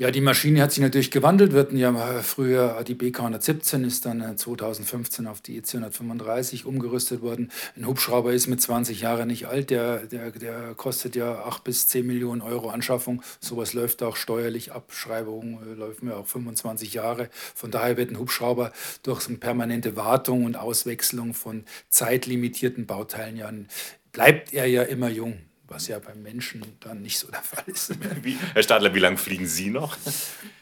Ja, 0.00 0.12
die 0.12 0.20
Maschine 0.20 0.62
hat 0.62 0.70
sich 0.70 0.80
natürlich 0.80 1.10
gewandelt. 1.10 1.52
Wir 1.52 1.58
hatten 1.58 1.76
ja 1.76 1.92
früher 2.22 2.84
die 2.84 2.94
BK 2.94 3.18
117, 3.18 3.82
ist 3.82 4.06
dann 4.06 4.38
2015 4.38 5.24
äh, 5.24 5.28
auf 5.28 5.40
die 5.40 5.56
EC 5.58 5.74
135 5.74 6.66
umgerüstet 6.66 7.20
worden. 7.20 7.50
Ein 7.74 7.84
Hubschrauber 7.84 8.32
ist 8.32 8.46
mit 8.46 8.62
20 8.62 9.00
Jahren 9.00 9.26
nicht 9.26 9.48
alt, 9.48 9.70
der, 9.70 10.06
der, 10.06 10.30
der 10.30 10.74
kostet 10.76 11.16
ja 11.16 11.40
8 11.40 11.64
bis 11.64 11.88
10 11.88 12.06
Millionen 12.06 12.42
Euro 12.42 12.68
Anschaffung. 12.68 13.22
Sowas 13.40 13.74
läuft 13.74 14.04
auch 14.04 14.14
steuerlich, 14.14 14.70
Abschreibung 14.70 15.58
äh, 15.66 15.74
läuft 15.74 16.04
mir 16.04 16.16
auch 16.16 16.28
25 16.28 16.94
Jahre. 16.94 17.28
Von 17.56 17.72
daher 17.72 17.96
wird 17.96 18.12
ein 18.12 18.20
Hubschrauber 18.20 18.70
durch 19.02 19.26
eine 19.26 19.38
permanente 19.38 19.96
Wartung 19.96 20.44
und 20.44 20.56
Auswechslung 20.56 21.34
von 21.34 21.64
zeitlimitierten 21.88 22.86
Bauteilen 22.86 23.36
ja, 23.36 23.50
bleibt 24.12 24.54
er 24.54 24.66
ja 24.66 24.84
immer 24.84 25.08
jung 25.08 25.47
was 25.68 25.86
ja 25.88 25.98
beim 25.98 26.22
Menschen 26.22 26.62
dann 26.80 27.02
nicht 27.02 27.18
so 27.18 27.30
der 27.30 27.42
Fall 27.42 27.64
ist. 27.66 27.94
Wie, 28.22 28.36
Herr 28.54 28.62
Stadler, 28.62 28.94
wie 28.94 28.98
lange 28.98 29.18
fliegen 29.18 29.46
Sie 29.46 29.70
noch? 29.70 29.96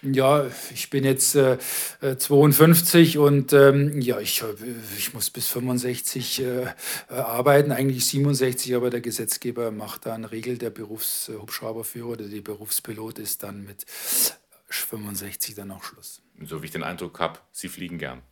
Ja, 0.03 0.47
ich 0.75 0.90
bin 0.90 1.05
jetzt 1.05 1.37
äh, 1.37 1.59
52 2.19 3.19
und 3.19 3.53
ähm, 3.53 4.01
ja, 4.01 4.21
ich, 4.21 4.42
ich 4.99 5.14
muss 5.14 5.31
bis 5.31 5.49
65 5.49 6.42
äh, 6.42 6.62
äh, 6.62 6.69
arbeiten, 7.09 7.73
eigentlich 7.73 8.07
67, 8.07 8.75
aber 8.75 8.90
der 8.90 9.01
Gesetzgeber 9.01 9.71
macht 9.71 10.07
da 10.07 10.14
eine 10.14 10.31
Regel, 10.31 10.59
der 10.59 10.71
Berufshubschrauberführer 10.71 12.11
oder 12.11 12.25
die 12.25 12.40
Berufspilot 12.40 13.19
ist 13.19 13.42
dann 13.42 13.64
mit 13.64 13.85
65 14.69 15.55
dann 15.55 15.71
auch 15.71 15.85
Schluss. 15.85 16.23
So 16.45 16.62
wie 16.62 16.66
ich 16.66 16.73
den 16.73 16.83
Eindruck 16.83 17.19
habe, 17.21 17.38
Sie 17.53 17.69
fliegen 17.69 17.99
gern. 17.99 18.23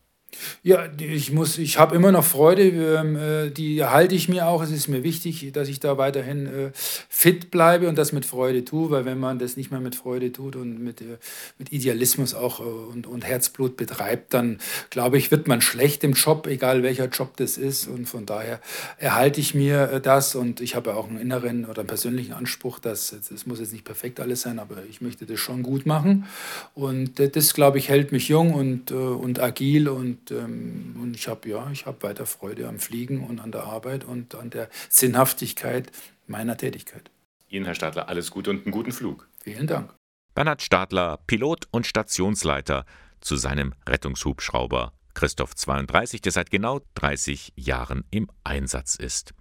Ja, 0.63 0.89
ich 0.99 1.33
muss, 1.33 1.59
ich 1.59 1.79
habe 1.79 1.95
immer 1.97 2.13
noch 2.13 2.25
Freude, 2.25 2.63
ähm, 2.63 3.17
äh, 3.17 3.51
die 3.51 3.85
halte 3.85 4.15
ich 4.15 4.29
mir 4.29 4.47
auch. 4.47 4.63
Es 4.63 4.71
ist 4.71 4.89
mir 4.89 5.03
wichtig, 5.03 5.53
dass 5.53 5.69
ich 5.69 5.81
da 5.81 5.99
weiterhin 5.99 6.47
äh, 6.47 6.71
fit 6.75 7.51
bleibe 7.51 7.89
und 7.89 7.97
das 7.97 8.13
mit 8.13 8.25
Freude 8.27 8.65
tue, 8.65 8.91
weil 8.91 9.05
wenn 9.05 9.19
man 9.19 9.39
das 9.39 9.57
nicht 9.57 9.71
mehr 9.71 9.81
mit 9.81 9.95
Freude 9.95 10.33
tut 10.33 10.57
und 10.57 10.83
mit, 10.83 11.01
äh, 11.01 11.19
mit 11.59 11.73
Idealismus 11.73 12.35
auch 12.35 12.61
und, 12.61 13.07
und 13.07 13.25
Herzblut 13.25 13.77
betreibt, 13.77 14.35
dann 14.35 14.59
glaube 14.91 15.19
ich, 15.19 15.31
wird 15.31 15.49
man 15.49 15.61
schlecht 15.61 16.05
im 16.05 16.13
Job, 16.13 16.47
egal 16.47 16.83
welcher 16.83 17.07
Job 17.07 17.37
das 17.37 17.57
ist. 17.59 17.87
Und 17.87 18.07
von 18.07 18.27
daher 18.27 18.61
erhalte 18.99 19.41
ich 19.41 19.55
mir 19.55 20.01
das 20.01 20.35
und 20.35 20.61
ich 20.61 20.75
habe 20.75 20.95
auch 20.95 21.09
einen 21.09 21.21
inneren 21.21 21.65
oder 21.65 21.81
einen 21.81 21.89
persönlichen 21.89 22.33
Anspruch, 22.33 22.79
dass 22.79 23.13
es 23.13 23.47
muss 23.47 23.61
jetzt 23.61 23.73
nicht 23.73 23.85
perfekt 23.85 24.21
alles 24.21 24.43
sein, 24.43 24.59
aber 24.59 24.77
ich 24.89 25.01
möchte 25.01 25.27
das 25.27 25.41
schon 25.41 25.63
gut 25.63 25.87
machen. 25.87 26.27
Und 26.75 27.19
das, 27.19 27.55
glaube 27.55 27.79
ich, 27.79 27.89
hält 27.89 28.13
mich 28.13 28.29
jung 28.29 28.55
und, 28.55 28.93
und 28.93 29.41
agil 29.41 29.89
und 29.89 30.24
und, 30.25 30.31
ähm, 30.31 30.97
und 31.01 31.15
ich 31.15 31.29
habe 31.29 31.49
ja, 31.49 31.71
ich 31.71 31.87
weiter 31.87 32.27
Freude 32.27 32.69
am 32.69 32.79
Fliegen 32.79 33.25
und 33.25 33.41
an 33.41 33.53
der 33.53 33.65
Arbeit 33.65 34.05
und 34.05 34.35
an 34.35 34.51
der 34.51 34.69
Sinnhaftigkeit 34.89 35.91
meiner 36.27 36.57
Tätigkeit. 36.57 37.11
Ihnen, 37.49 37.65
Herr 37.65 37.75
Stadler, 37.75 38.09
alles 38.09 38.31
Gute 38.31 38.51
und 38.51 38.65
einen 38.65 38.73
guten 38.73 38.93
Flug. 38.93 39.29
Vielen 39.43 39.67
Dank. 39.67 39.95
Bernhard 40.35 40.63
Stadler, 40.63 41.19
Pilot 41.27 41.69
und 41.71 41.87
Stationsleiter 41.87 42.85
zu 43.21 43.37
seinem 43.37 43.75
Rettungshubschrauber 43.87 44.93
Christoph 45.15 45.55
32, 45.55 46.21
der 46.23 46.33
seit 46.33 46.51
genau 46.51 46.81
30 46.95 47.53
Jahren 47.55 48.05
im 48.11 48.29
Einsatz 48.43 48.97
ist. 48.97 49.33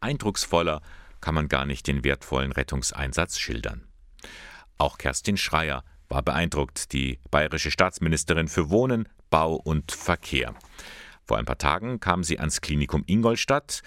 Eindrucksvoller 0.00 0.80
kann 1.20 1.34
man 1.34 1.48
gar 1.48 1.66
nicht 1.66 1.88
den 1.88 2.04
wertvollen 2.04 2.52
Rettungseinsatz 2.52 3.38
schildern. 3.38 3.88
Auch 4.76 4.98
Kerstin 4.98 5.36
Schreier 5.36 5.82
war 6.08 6.22
beeindruckt, 6.22 6.92
die 6.92 7.18
bayerische 7.32 7.72
Staatsministerin 7.72 8.46
für 8.46 8.70
Wohnen, 8.70 9.08
Bau 9.30 9.54
und 9.54 9.92
Verkehr. 9.92 10.54
Vor 11.24 11.38
ein 11.38 11.44
paar 11.44 11.58
Tagen 11.58 12.00
kam 12.00 12.24
sie 12.24 12.38
ans 12.38 12.60
Klinikum 12.60 13.04
Ingolstadt 13.06 13.82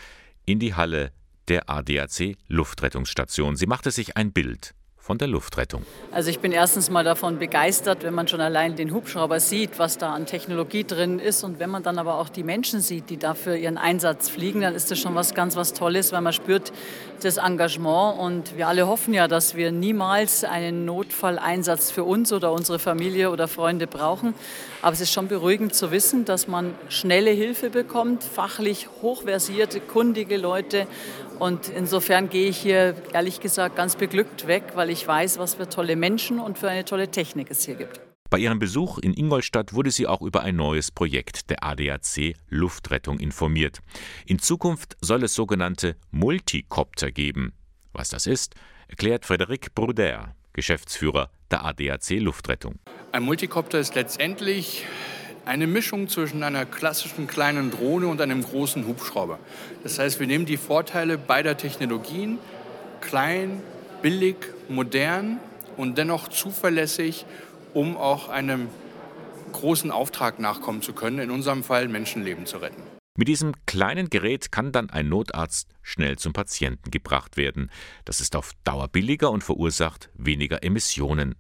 in 0.45 0.60
die 0.60 0.75
Halle 0.75 1.12
der 1.47 1.69
ADAC 1.69 2.38
Luftrettungsstation. 2.47 3.56
Sie 3.56 3.65
machte 3.65 3.91
sich 3.91 4.17
ein 4.17 4.32
Bild 4.32 4.75
von 5.01 5.17
der 5.17 5.27
Luftrettung. 5.27 5.83
Also 6.11 6.29
ich 6.29 6.39
bin 6.39 6.51
erstens 6.51 6.91
mal 6.91 7.03
davon 7.03 7.39
begeistert, 7.39 8.03
wenn 8.03 8.13
man 8.13 8.27
schon 8.27 8.39
allein 8.39 8.75
den 8.75 8.93
Hubschrauber 8.93 9.39
sieht, 9.39 9.79
was 9.79 9.97
da 9.97 10.13
an 10.13 10.27
Technologie 10.27 10.83
drin 10.83 11.17
ist 11.17 11.43
und 11.43 11.59
wenn 11.59 11.71
man 11.71 11.81
dann 11.81 11.97
aber 11.97 12.19
auch 12.19 12.29
die 12.29 12.43
Menschen 12.43 12.81
sieht, 12.81 13.09
die 13.09 13.17
dafür 13.17 13.55
ihren 13.55 13.79
Einsatz 13.79 14.29
fliegen, 14.29 14.61
dann 14.61 14.75
ist 14.75 14.91
das 14.91 14.99
schon 14.99 15.15
was 15.15 15.33
ganz 15.33 15.55
was 15.55 15.73
Tolles, 15.73 16.11
weil 16.11 16.21
man 16.21 16.33
spürt 16.33 16.71
das 17.23 17.37
Engagement 17.37 18.19
und 18.19 18.57
wir 18.57 18.67
alle 18.67 18.87
hoffen 18.87 19.13
ja, 19.13 19.27
dass 19.27 19.55
wir 19.55 19.71
niemals 19.71 20.43
einen 20.43 20.85
Notfalleinsatz 20.85 21.91
für 21.91 22.03
uns 22.03 22.31
oder 22.31 22.51
unsere 22.51 22.77
Familie 22.77 23.31
oder 23.31 23.47
Freunde 23.47 23.87
brauchen. 23.87 24.33
Aber 24.81 24.93
es 24.93 25.01
ist 25.01 25.11
schon 25.11 25.27
beruhigend 25.27 25.73
zu 25.73 25.91
wissen, 25.91 26.25
dass 26.25 26.47
man 26.47 26.73
schnelle 26.89 27.31
Hilfe 27.31 27.69
bekommt, 27.69 28.23
fachlich 28.23 28.87
hochversierte, 29.01 29.79
kundige 29.79 30.37
Leute 30.37 30.87
und 31.41 31.69
insofern 31.69 32.29
gehe 32.29 32.49
ich 32.49 32.57
hier 32.57 32.93
ehrlich 33.13 33.39
gesagt 33.39 33.75
ganz 33.75 33.95
beglückt 33.95 34.45
weg, 34.45 34.63
weil 34.75 34.91
ich 34.91 35.00
weiß, 35.07 35.39
was 35.39 35.55
für 35.55 35.67
tolle 35.69 35.95
Menschen 35.95 36.39
und 36.39 36.57
für 36.57 36.69
eine 36.69 36.85
tolle 36.85 37.09
Technik 37.09 37.51
es 37.51 37.65
hier 37.65 37.75
gibt. 37.75 38.01
Bei 38.31 38.37
ihrem 38.37 38.59
Besuch 38.59 38.97
in 38.97 39.13
Ingolstadt 39.13 39.73
wurde 39.73 39.91
sie 39.91 40.07
auch 40.07 40.21
über 40.21 40.41
ein 40.41 40.55
neues 40.55 40.89
Projekt 40.89 41.49
der 41.49 41.65
ADAC 41.65 42.35
Luftrettung 42.47 43.19
informiert. 43.19 43.79
In 44.25 44.39
Zukunft 44.39 44.95
soll 45.01 45.23
es 45.23 45.33
sogenannte 45.33 45.97
Multicopter 46.11 47.11
geben. 47.11 47.51
Was 47.91 48.07
das 48.07 48.27
ist, 48.27 48.55
erklärt 48.87 49.25
Frédéric 49.25 49.73
Bruder, 49.75 50.33
Geschäftsführer 50.53 51.29
der 51.51 51.65
ADAC 51.65 52.11
Luftrettung. 52.21 52.79
Ein 53.11 53.23
Multicopter 53.23 53.79
ist 53.79 53.95
letztendlich 53.95 54.85
eine 55.45 55.67
Mischung 55.67 56.07
zwischen 56.07 56.43
einer 56.43 56.65
klassischen 56.65 57.27
kleinen 57.27 57.69
Drohne 57.69 58.07
und 58.07 58.21
einem 58.21 58.43
großen 58.43 58.87
Hubschrauber. 58.87 59.39
Das 59.83 59.99
heißt, 59.99 60.21
wir 60.21 60.27
nehmen 60.27 60.45
die 60.45 60.57
Vorteile 60.57 61.17
beider 61.17 61.57
Technologien, 61.57 62.39
klein, 63.01 63.61
billig, 64.01 64.37
modern 64.71 65.39
und 65.77 65.97
dennoch 65.97 66.27
zuverlässig, 66.27 67.25
um 67.73 67.97
auch 67.97 68.29
einem 68.29 68.67
großen 69.51 69.91
Auftrag 69.91 70.39
nachkommen 70.39 70.81
zu 70.81 70.93
können, 70.93 71.19
in 71.19 71.31
unserem 71.31 71.63
Fall 71.63 71.88
Menschenleben 71.88 72.45
zu 72.45 72.57
retten. 72.57 72.81
Mit 73.17 73.27
diesem 73.27 73.53
kleinen 73.65 74.10
Gerät 74.10 74.51
kann 74.51 74.71
dann 74.71 74.89
ein 74.89 75.10
Notarzt 75.10 75.67
schnell 75.81 76.17
zum 76.17 76.31
Patienten 76.31 76.91
gebracht 76.91 77.36
werden. 77.36 77.69
Das 78.05 78.21
ist 78.21 78.36
auf 78.36 78.51
Dauer 78.63 78.88
billiger 78.88 79.31
und 79.31 79.43
verursacht 79.43 80.10
weniger 80.15 80.63
Emissionen. 80.63 81.36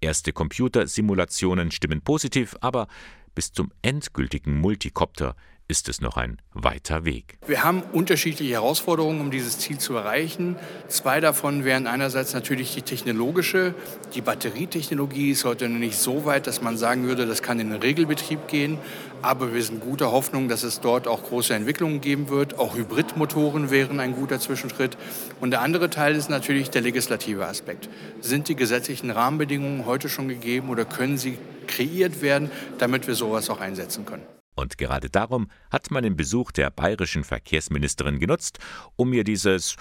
Erste 0.00 0.32
Computersimulationen 0.32 1.72
stimmen 1.72 2.00
positiv, 2.00 2.54
aber 2.60 2.86
bis 3.34 3.52
zum 3.52 3.72
endgültigen 3.82 4.60
Multicopter 4.60 5.34
ist 5.68 5.88
es 5.88 6.00
noch 6.00 6.16
ein 6.16 6.38
weiter 6.54 7.04
Weg. 7.04 7.38
Wir 7.46 7.64
haben 7.64 7.82
unterschiedliche 7.92 8.52
Herausforderungen, 8.52 9.20
um 9.20 9.30
dieses 9.30 9.58
Ziel 9.58 9.78
zu 9.78 9.94
erreichen. 9.94 10.56
Zwei 10.88 11.20
davon 11.20 11.64
wären 11.64 11.86
einerseits 11.86 12.34
natürlich 12.34 12.74
die 12.74 12.82
technologische. 12.82 13.74
Die 14.14 14.20
Batterietechnologie 14.20 15.30
ist 15.30 15.44
heute 15.44 15.68
noch 15.68 15.78
nicht 15.78 15.98
so 15.98 16.24
weit, 16.24 16.46
dass 16.46 16.62
man 16.62 16.76
sagen 16.76 17.06
würde, 17.08 17.26
das 17.26 17.42
kann 17.42 17.58
in 17.58 17.70
den 17.70 17.80
Regelbetrieb 17.80 18.46
gehen. 18.48 18.78
Aber 19.22 19.52
wir 19.54 19.62
sind 19.62 19.80
guter 19.80 20.12
Hoffnung, 20.12 20.48
dass 20.48 20.62
es 20.62 20.80
dort 20.80 21.08
auch 21.08 21.24
große 21.24 21.52
Entwicklungen 21.54 22.00
geben 22.00 22.28
wird. 22.28 22.58
Auch 22.58 22.76
Hybridmotoren 22.76 23.70
wären 23.70 23.98
ein 23.98 24.14
guter 24.14 24.38
Zwischenschritt. 24.38 24.96
Und 25.40 25.50
der 25.50 25.62
andere 25.62 25.90
Teil 25.90 26.14
ist 26.14 26.30
natürlich 26.30 26.70
der 26.70 26.82
legislative 26.82 27.46
Aspekt. 27.46 27.88
Sind 28.20 28.48
die 28.48 28.56
gesetzlichen 28.56 29.10
Rahmenbedingungen 29.10 29.84
heute 29.84 30.08
schon 30.08 30.28
gegeben 30.28 30.68
oder 30.68 30.84
können 30.84 31.18
sie 31.18 31.38
kreiert 31.66 32.22
werden, 32.22 32.50
damit 32.78 33.08
wir 33.08 33.14
sowas 33.14 33.50
auch 33.50 33.60
einsetzen 33.60 34.06
können? 34.06 34.35
Und 34.56 34.78
gerade 34.78 35.10
darum 35.10 35.48
hat 35.70 35.90
man 35.90 36.02
den 36.02 36.16
Besuch 36.16 36.50
der 36.50 36.70
bayerischen 36.70 37.22
Verkehrsministerin 37.22 38.18
genutzt, 38.18 38.58
um 38.96 39.10
mir 39.10 39.22
dieses 39.22 39.76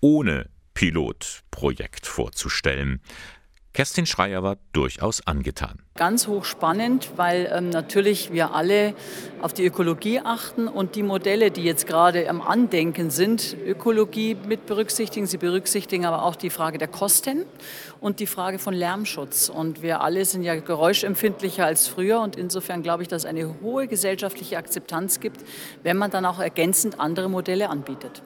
ohne 0.00 0.48
Pilotprojekt 0.72 2.06
vorzustellen. 2.06 3.02
Kerstin 3.80 4.04
Schreier 4.04 4.42
war 4.42 4.58
durchaus 4.74 5.26
angetan. 5.26 5.78
Ganz 5.96 6.26
hochspannend, 6.26 7.12
weil 7.16 7.50
ähm, 7.50 7.70
natürlich 7.70 8.30
wir 8.30 8.52
alle 8.54 8.94
auf 9.40 9.54
die 9.54 9.64
Ökologie 9.64 10.20
achten 10.20 10.68
und 10.68 10.96
die 10.96 11.02
Modelle, 11.02 11.50
die 11.50 11.62
jetzt 11.62 11.86
gerade 11.86 12.28
am 12.28 12.42
Andenken 12.42 13.08
sind, 13.08 13.56
Ökologie 13.64 14.34
mit 14.34 14.66
berücksichtigen. 14.66 15.24
Sie 15.24 15.38
berücksichtigen 15.38 16.04
aber 16.04 16.24
auch 16.24 16.36
die 16.36 16.50
Frage 16.50 16.76
der 16.76 16.88
Kosten 16.88 17.46
und 18.00 18.20
die 18.20 18.26
Frage 18.26 18.58
von 18.58 18.74
Lärmschutz. 18.74 19.48
Und 19.48 19.80
wir 19.80 20.02
alle 20.02 20.26
sind 20.26 20.42
ja 20.42 20.56
geräuschempfindlicher 20.56 21.64
als 21.64 21.88
früher 21.88 22.20
und 22.20 22.36
insofern 22.36 22.82
glaube 22.82 23.02
ich, 23.02 23.08
dass 23.08 23.22
es 23.22 23.26
eine 23.30 23.62
hohe 23.62 23.88
gesellschaftliche 23.88 24.58
Akzeptanz 24.58 25.20
gibt, 25.20 25.40
wenn 25.82 25.96
man 25.96 26.10
dann 26.10 26.26
auch 26.26 26.38
ergänzend 26.38 27.00
andere 27.00 27.30
Modelle 27.30 27.70
anbietet. 27.70 28.22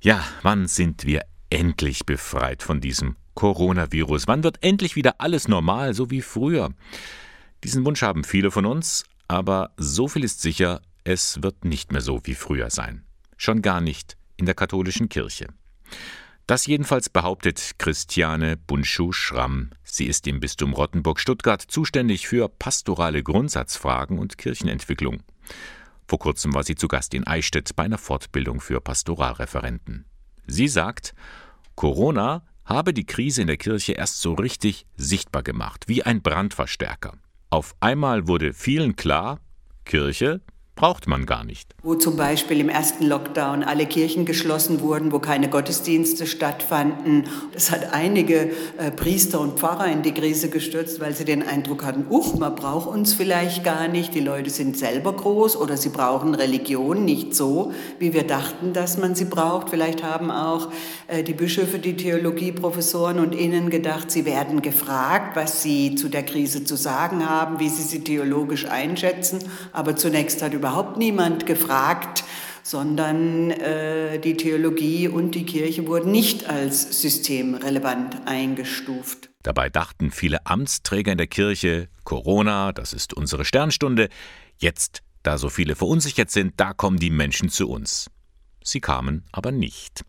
Ja, 0.00 0.22
wann 0.42 0.68
sind 0.68 1.04
wir 1.04 1.22
endlich 1.50 2.06
befreit 2.06 2.62
von 2.62 2.80
diesem 2.80 3.16
Coronavirus. 3.36 4.26
Wann 4.26 4.42
wird 4.42 4.58
endlich 4.62 4.96
wieder 4.96 5.20
alles 5.20 5.46
normal, 5.46 5.94
so 5.94 6.10
wie 6.10 6.22
früher? 6.22 6.70
Diesen 7.62 7.84
Wunsch 7.84 8.02
haben 8.02 8.24
viele 8.24 8.50
von 8.50 8.66
uns, 8.66 9.04
aber 9.28 9.70
so 9.76 10.08
viel 10.08 10.24
ist 10.24 10.40
sicher, 10.40 10.80
es 11.04 11.40
wird 11.42 11.64
nicht 11.64 11.92
mehr 11.92 12.00
so 12.00 12.20
wie 12.24 12.34
früher 12.34 12.70
sein. 12.70 13.04
Schon 13.36 13.62
gar 13.62 13.80
nicht 13.80 14.16
in 14.36 14.46
der 14.46 14.56
katholischen 14.56 15.08
Kirche. 15.08 15.46
Das 16.46 16.66
jedenfalls 16.66 17.08
behauptet 17.08 17.72
Christiane 17.78 18.56
Bunschuh-Schramm. 18.56 19.70
Sie 19.82 20.06
ist 20.06 20.26
im 20.26 20.40
Bistum 20.40 20.72
Rottenburg-Stuttgart 20.72 21.60
zuständig 21.60 22.28
für 22.28 22.48
pastorale 22.48 23.22
Grundsatzfragen 23.22 24.18
und 24.18 24.38
Kirchenentwicklung. 24.38 25.22
Vor 26.06 26.20
kurzem 26.20 26.54
war 26.54 26.62
sie 26.62 26.76
zu 26.76 26.86
Gast 26.86 27.14
in 27.14 27.26
Eichstätt 27.26 27.74
bei 27.74 27.82
einer 27.82 27.98
Fortbildung 27.98 28.60
für 28.60 28.80
Pastoralreferenten. 28.80 30.04
Sie 30.46 30.68
sagt, 30.68 31.14
Corona 31.74 32.42
habe 32.66 32.92
die 32.92 33.06
Krise 33.06 33.40
in 33.40 33.46
der 33.46 33.56
Kirche 33.56 33.92
erst 33.92 34.20
so 34.20 34.34
richtig 34.34 34.86
sichtbar 34.96 35.42
gemacht, 35.42 35.84
wie 35.86 36.02
ein 36.02 36.20
Brandverstärker. 36.20 37.14
Auf 37.48 37.74
einmal 37.80 38.28
wurde 38.28 38.52
vielen 38.52 38.96
klar, 38.96 39.40
Kirche 39.84 40.40
braucht 40.76 41.06
man 41.08 41.24
gar 41.24 41.42
nicht. 41.42 41.74
Wo 41.82 41.94
zum 41.94 42.16
Beispiel 42.16 42.60
im 42.60 42.68
ersten 42.68 43.06
Lockdown 43.06 43.64
alle 43.64 43.86
Kirchen 43.86 44.26
geschlossen 44.26 44.82
wurden, 44.82 45.10
wo 45.10 45.18
keine 45.18 45.48
Gottesdienste 45.48 46.26
stattfanden. 46.26 47.24
Das 47.54 47.70
hat 47.70 47.94
einige 47.94 48.50
äh, 48.76 48.90
Priester 48.90 49.40
und 49.40 49.58
Pfarrer 49.58 49.86
in 49.86 50.02
die 50.02 50.12
Krise 50.12 50.50
gestürzt, 50.50 51.00
weil 51.00 51.14
sie 51.14 51.24
den 51.24 51.42
Eindruck 51.42 51.82
hatten, 51.82 52.04
uch, 52.10 52.34
man 52.34 52.54
braucht 52.54 52.88
uns 52.88 53.14
vielleicht 53.14 53.64
gar 53.64 53.88
nicht, 53.88 54.14
die 54.14 54.20
Leute 54.20 54.50
sind 54.50 54.76
selber 54.76 55.14
groß 55.14 55.56
oder 55.56 55.78
sie 55.78 55.88
brauchen 55.88 56.34
Religion 56.34 57.06
nicht 57.06 57.34
so, 57.34 57.72
wie 57.98 58.12
wir 58.12 58.26
dachten, 58.26 58.74
dass 58.74 58.98
man 58.98 59.14
sie 59.14 59.24
braucht. 59.24 59.70
Vielleicht 59.70 60.02
haben 60.02 60.30
auch 60.30 60.68
äh, 61.06 61.22
die 61.22 61.32
Bischöfe, 61.32 61.78
die 61.78 61.96
Theologieprofessoren 61.96 63.18
und 63.18 63.34
Ihnen 63.34 63.70
gedacht, 63.70 64.10
sie 64.10 64.26
werden 64.26 64.60
gefragt, 64.60 65.36
was 65.36 65.62
sie 65.62 65.94
zu 65.94 66.10
der 66.10 66.22
Krise 66.22 66.64
zu 66.64 66.76
sagen 66.76 67.26
haben, 67.26 67.60
wie 67.60 67.70
sie 67.70 67.82
sie 67.82 68.04
theologisch 68.04 68.66
einschätzen. 68.66 69.38
Aber 69.72 69.96
zunächst 69.96 70.42
hat 70.42 70.52
über 70.52 70.65
überhaupt 70.66 70.96
niemand 70.96 71.46
gefragt, 71.46 72.24
sondern 72.64 73.52
äh, 73.52 74.18
die 74.18 74.36
Theologie 74.36 75.06
und 75.06 75.36
die 75.36 75.46
Kirche 75.46 75.86
wurden 75.86 76.10
nicht 76.10 76.48
als 76.48 77.00
systemrelevant 77.02 78.26
eingestuft. 78.26 79.30
Dabei 79.44 79.70
dachten 79.70 80.10
viele 80.10 80.44
Amtsträger 80.44 81.12
in 81.12 81.18
der 81.18 81.28
Kirche, 81.28 81.88
Corona, 82.02 82.72
das 82.72 82.92
ist 82.92 83.14
unsere 83.14 83.44
Sternstunde, 83.44 84.08
jetzt, 84.58 85.02
da 85.22 85.38
so 85.38 85.50
viele 85.50 85.76
verunsichert 85.76 86.32
sind, 86.32 86.54
da 86.56 86.72
kommen 86.72 86.98
die 86.98 87.10
Menschen 87.10 87.48
zu 87.48 87.68
uns. 87.68 88.10
Sie 88.64 88.80
kamen 88.80 89.22
aber 89.30 89.52
nicht. 89.52 90.04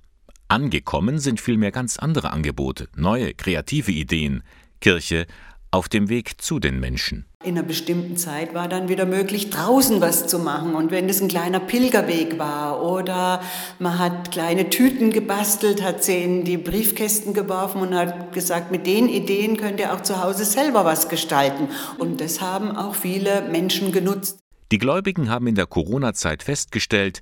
Angekommen 0.47 1.19
sind 1.19 1.39
vielmehr 1.39 1.71
ganz 1.71 1.99
andere 1.99 2.31
Angebote, 2.31 2.87
neue, 2.95 3.35
kreative 3.35 3.91
Ideen. 3.91 4.41
Kirche 4.81 5.27
auf 5.77 5.87
dem 5.89 6.09
Weg 6.09 6.41
zu 6.41 6.59
den 6.59 6.79
Menschen. 6.79 7.25
In 7.43 7.55
einer 7.55 7.65
bestimmten 7.65 8.17
Zeit 8.17 8.55
war 8.55 8.67
dann 8.67 8.89
wieder 8.89 9.05
möglich, 9.05 9.51
draußen 9.51 10.01
was 10.01 10.25
zu 10.25 10.39
machen. 10.39 10.73
Und 10.73 10.89
wenn 10.89 11.07
es 11.07 11.21
ein 11.21 11.27
kleiner 11.27 11.59
Pilgerweg 11.59 12.39
war 12.39 12.81
oder 12.81 13.43
man 13.77 13.99
hat 13.99 14.31
kleine 14.31 14.71
Tüten 14.71 15.11
gebastelt, 15.11 15.83
hat 15.83 16.03
sie 16.03 16.23
in 16.23 16.43
die 16.43 16.57
Briefkästen 16.57 17.35
geworfen 17.35 17.81
und 17.81 17.93
hat 17.93 18.33
gesagt, 18.33 18.71
mit 18.71 18.87
den 18.87 19.07
Ideen 19.07 19.55
könnt 19.55 19.79
ihr 19.79 19.93
auch 19.93 20.01
zu 20.01 20.23
Hause 20.23 20.45
selber 20.45 20.83
was 20.83 21.09
gestalten. 21.09 21.69
Und 21.99 22.21
das 22.21 22.41
haben 22.41 22.75
auch 22.75 22.95
viele 22.95 23.43
Menschen 23.43 23.91
genutzt. 23.91 24.39
Die 24.71 24.79
Gläubigen 24.79 25.29
haben 25.29 25.45
in 25.45 25.55
der 25.55 25.67
Corona-Zeit 25.67 26.41
festgestellt, 26.41 27.21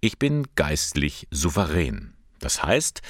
ich 0.00 0.18
bin 0.18 0.48
geistlich 0.56 1.28
souverän. 1.30 2.14
Das 2.40 2.64
heißt, 2.64 3.00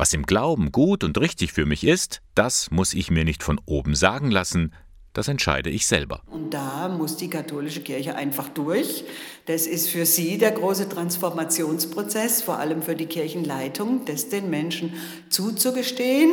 was 0.00 0.14
im 0.14 0.22
Glauben 0.22 0.72
gut 0.72 1.04
und 1.04 1.20
richtig 1.20 1.52
für 1.52 1.66
mich 1.66 1.84
ist, 1.84 2.22
das 2.34 2.70
muss 2.70 2.94
ich 2.94 3.10
mir 3.10 3.22
nicht 3.22 3.42
von 3.42 3.60
oben 3.66 3.94
sagen 3.94 4.30
lassen, 4.30 4.72
das 5.12 5.28
entscheide 5.28 5.68
ich 5.68 5.86
selber. 5.86 6.22
Und 6.30 6.54
da 6.54 6.88
muss 6.88 7.18
die 7.18 7.28
katholische 7.28 7.82
Kirche 7.82 8.14
einfach 8.16 8.48
durch. 8.48 9.04
Das 9.44 9.66
ist 9.66 9.90
für 9.90 10.06
sie 10.06 10.38
der 10.38 10.52
große 10.52 10.88
Transformationsprozess, 10.88 12.40
vor 12.40 12.58
allem 12.58 12.80
für 12.80 12.94
die 12.94 13.04
Kirchenleitung, 13.04 14.06
das 14.06 14.30
den 14.30 14.48
Menschen 14.48 14.94
zuzugestehen 15.28 16.30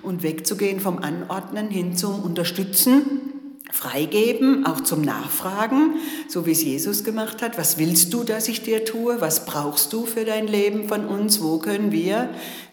und 0.00 0.22
wegzugehen 0.22 0.80
vom 0.80 0.96
Anordnen 0.96 1.68
hin 1.68 1.98
zum 1.98 2.22
Unterstützen 2.22 3.33
freigeben, 3.74 4.64
auch 4.66 4.80
zum 4.80 5.02
Nachfragen, 5.02 5.96
so 6.28 6.46
wie 6.46 6.52
es 6.52 6.62
Jesus 6.62 7.02
gemacht 7.02 7.42
hat. 7.42 7.58
Was 7.58 7.76
willst 7.76 8.14
du, 8.14 8.22
dass 8.22 8.48
ich 8.48 8.62
dir 8.62 8.84
tue? 8.84 9.20
Was 9.20 9.44
brauchst 9.44 9.92
du 9.92 10.06
für 10.06 10.24
dein 10.24 10.46
Leben 10.46 10.88
von 10.88 11.06
uns? 11.06 11.42
Wo 11.42 11.58
können 11.58 11.90
wir 11.90 12.30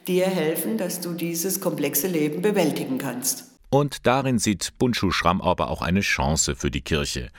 dir 0.07 0.27
helfen, 0.27 0.77
dass 0.77 1.01
du 1.01 1.13
dieses 1.13 1.59
komplexe 1.59 2.07
Leben 2.07 2.41
bewältigen 2.41 2.99
kannst? 2.99 3.45
Und 3.71 4.05
darin 4.05 4.37
sieht 4.37 4.77
Bundschuh 4.77 5.11
Schramm 5.11 5.41
aber 5.41 5.71
auch 5.71 5.81
eine 5.81 6.01
Chance 6.01 6.55
für 6.55 6.69
die 6.69 6.81
Kirche. 6.81 7.29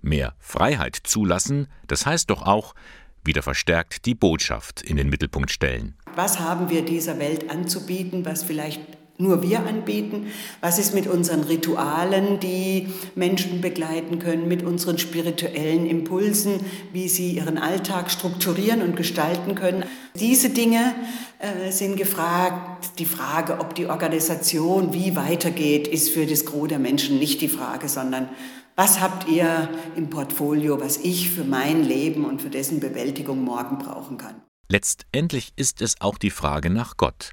Mehr 0.00 0.34
Freiheit 0.38 0.96
zulassen, 1.04 1.68
das 1.88 2.06
heißt 2.06 2.30
doch 2.30 2.42
auch, 2.42 2.74
wieder 3.22 3.42
verstärkt 3.42 4.06
die 4.06 4.14
Botschaft 4.14 4.80
in 4.80 4.96
den 4.96 5.10
Mittelpunkt 5.10 5.50
stellen. 5.50 5.94
Was 6.16 6.40
haben 6.40 6.70
wir 6.70 6.82
dieser 6.82 7.18
Welt 7.18 7.50
anzubieten, 7.50 8.24
was 8.24 8.44
vielleicht 8.44 8.80
nur 9.20 9.42
wir 9.42 9.60
anbieten? 9.66 10.26
Was 10.60 10.78
ist 10.78 10.94
mit 10.94 11.06
unseren 11.06 11.42
Ritualen, 11.42 12.40
die 12.40 12.88
Menschen 13.14 13.60
begleiten 13.60 14.18
können, 14.18 14.48
mit 14.48 14.62
unseren 14.62 14.98
spirituellen 14.98 15.86
Impulsen, 15.86 16.60
wie 16.92 17.08
sie 17.08 17.32
ihren 17.32 17.58
Alltag 17.58 18.10
strukturieren 18.10 18.82
und 18.82 18.96
gestalten 18.96 19.54
können? 19.54 19.84
Diese 20.18 20.50
Dinge 20.50 20.94
äh, 21.38 21.70
sind 21.70 21.96
gefragt. 21.96 22.98
Die 22.98 23.06
Frage, 23.06 23.60
ob 23.60 23.74
die 23.74 23.86
Organisation 23.86 24.92
wie 24.92 25.16
weitergeht, 25.16 25.86
ist 25.86 26.10
für 26.10 26.26
das 26.26 26.44
Gros 26.44 26.68
der 26.68 26.78
Menschen 26.78 27.18
nicht 27.18 27.40
die 27.40 27.48
Frage, 27.48 27.88
sondern 27.88 28.28
was 28.76 29.00
habt 29.00 29.28
ihr 29.28 29.68
im 29.96 30.08
Portfolio, 30.08 30.80
was 30.80 30.96
ich 30.96 31.30
für 31.30 31.44
mein 31.44 31.84
Leben 31.84 32.24
und 32.24 32.40
für 32.40 32.48
dessen 32.48 32.80
Bewältigung 32.80 33.44
morgen 33.44 33.78
brauchen 33.78 34.16
kann? 34.16 34.36
Letztendlich 34.68 35.52
ist 35.56 35.82
es 35.82 36.00
auch 36.00 36.16
die 36.16 36.30
Frage 36.30 36.70
nach 36.70 36.96
Gott. 36.96 37.32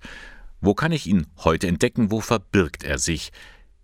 Wo 0.59 0.73
kann 0.73 0.91
ich 0.91 1.07
ihn 1.07 1.27
heute 1.43 1.67
entdecken? 1.67 2.11
Wo 2.11 2.19
verbirgt 2.19 2.83
er 2.83 2.97
sich? 2.97 3.31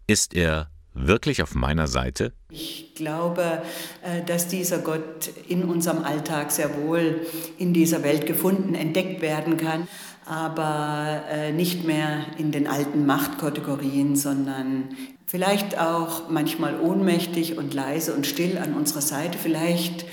Ist 0.08 0.34
er 0.34 0.70
wirklich 0.94 1.42
auf 1.42 1.56
meiner 1.56 1.88
Seite? 1.88 2.34
Ich 2.50 2.94
glaube, 2.96 3.62
äh, 4.04 4.24
dass 4.24 4.48
dieser 4.48 4.80
Gott 4.80 5.32
in 5.48 5.64
unserem 5.64 6.04
Alltag 6.04 6.52
sehr 6.52 6.76
wohl 6.84 7.22
in 7.58 7.74
dieser 7.74 8.04
Welt 8.04 8.26
gefunden, 8.26 8.76
entdeckt 8.76 9.22
werden 9.22 9.58
kann, 9.58 9.88
aber 10.26 11.24
äh, 11.30 11.52
nicht 11.52 11.84
mehr 11.86 12.26
in 12.38 12.52
den 12.52 12.68
alten 12.68 13.06
Machtkategorien, 13.06 14.16
sondern 14.16 14.90
vielleicht 15.26 15.80
auch 15.80 16.30
manchmal 16.30 16.80
ohnmächtig 16.80 17.58
und 17.58 17.74
leise 17.74 18.14
und 18.14 18.28
still 18.28 18.58
an 18.58 18.74
unserer 18.74 19.02
Seite, 19.02 19.38
vielleicht 19.38 20.06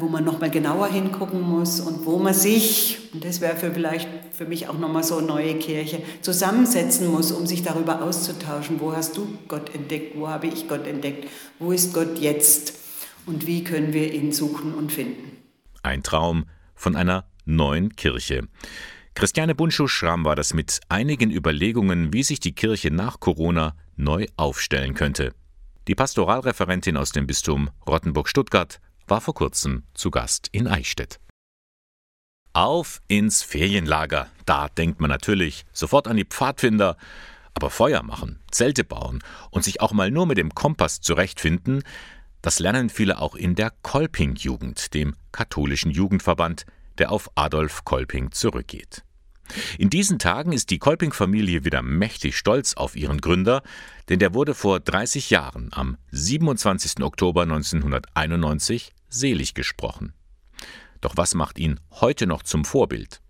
wo 0.00 0.08
man 0.08 0.24
noch 0.24 0.40
mal 0.40 0.50
genauer 0.50 0.88
hingucken 0.88 1.40
muss 1.40 1.80
und 1.80 2.04
wo 2.04 2.18
man 2.18 2.34
sich, 2.34 3.10
und 3.12 3.24
das 3.24 3.40
wäre 3.40 3.56
für 3.56 3.72
vielleicht 3.72 4.08
für 4.32 4.44
mich 4.44 4.68
auch 4.68 4.78
noch 4.78 4.92
mal 4.92 5.02
so 5.02 5.18
eine 5.18 5.26
neue 5.26 5.54
Kirche, 5.54 6.02
zusammensetzen 6.22 7.08
muss, 7.08 7.32
um 7.32 7.46
sich 7.46 7.62
darüber 7.62 8.02
auszutauschen. 8.02 8.80
Wo 8.80 8.94
hast 8.94 9.16
du 9.16 9.26
Gott 9.48 9.74
entdeckt? 9.74 10.18
Wo 10.18 10.28
habe 10.28 10.46
ich 10.48 10.68
Gott 10.68 10.86
entdeckt? 10.86 11.28
Wo 11.58 11.72
ist 11.72 11.94
Gott 11.94 12.18
jetzt? 12.18 12.74
Und 13.26 13.46
wie 13.46 13.64
können 13.64 13.92
wir 13.92 14.12
ihn 14.12 14.32
suchen 14.32 14.74
und 14.74 14.92
finden? 14.92 15.38
Ein 15.82 16.02
Traum 16.02 16.44
von 16.74 16.96
einer 16.96 17.24
neuen 17.44 17.94
Kirche. 17.96 18.48
Christiane 19.14 19.54
Bunschuh-Schramm 19.54 20.24
war 20.24 20.36
das 20.36 20.52
mit 20.52 20.80
einigen 20.88 21.30
Überlegungen, 21.30 22.12
wie 22.12 22.22
sich 22.22 22.38
die 22.38 22.54
Kirche 22.54 22.90
nach 22.90 23.18
Corona 23.18 23.74
neu 23.96 24.26
aufstellen 24.36 24.94
könnte. 24.94 25.32
Die 25.88 25.94
Pastoralreferentin 25.94 26.96
aus 26.96 27.12
dem 27.12 27.26
Bistum 27.26 27.70
Rottenburg-Stuttgart 27.88 28.80
war 29.06 29.20
vor 29.20 29.34
kurzem 29.34 29.84
zu 29.94 30.10
Gast 30.10 30.48
in 30.52 30.66
Eichstätt. 30.66 31.20
Auf 32.52 33.02
ins 33.08 33.42
Ferienlager. 33.42 34.28
Da 34.46 34.68
denkt 34.68 35.00
man 35.00 35.10
natürlich 35.10 35.64
sofort 35.72 36.08
an 36.08 36.16
die 36.16 36.24
Pfadfinder. 36.24 36.96
Aber 37.54 37.70
Feuer 37.70 38.02
machen, 38.02 38.40
Zelte 38.50 38.84
bauen 38.84 39.22
und 39.50 39.64
sich 39.64 39.80
auch 39.80 39.92
mal 39.92 40.10
nur 40.10 40.26
mit 40.26 40.38
dem 40.38 40.54
Kompass 40.54 41.00
zurechtfinden, 41.00 41.82
das 42.46 42.60
lernen 42.60 42.90
viele 42.90 43.18
auch 43.18 43.34
in 43.34 43.56
der 43.56 43.72
Kolping-Jugend, 43.82 44.94
dem 44.94 45.16
katholischen 45.32 45.90
Jugendverband, 45.90 46.64
der 46.98 47.10
auf 47.10 47.28
Adolf 47.34 47.84
Kolping 47.84 48.30
zurückgeht. 48.30 49.02
In 49.78 49.90
diesen 49.90 50.18
Tagen 50.18 50.52
ist 50.52 50.70
die 50.70 50.78
Kolping-Familie 50.78 51.64
wieder 51.64 51.82
mächtig 51.82 52.36
stolz 52.36 52.74
auf 52.74 52.94
ihren 52.94 53.20
Gründer, 53.20 53.62
denn 54.08 54.18
der 54.18 54.32
wurde 54.32 54.54
vor 54.54 54.78
30 54.78 55.30
Jahren, 55.30 55.70
am 55.72 55.96
27. 56.12 57.02
Oktober 57.02 57.42
1991, 57.42 58.92
selig 59.18 59.54
gesprochen. 59.54 60.12
Doch 61.00 61.16
was 61.16 61.34
macht 61.34 61.58
ihn 61.58 61.80
heute 61.90 62.26
noch 62.26 62.42
zum 62.42 62.64
Vorbild? 62.64 63.20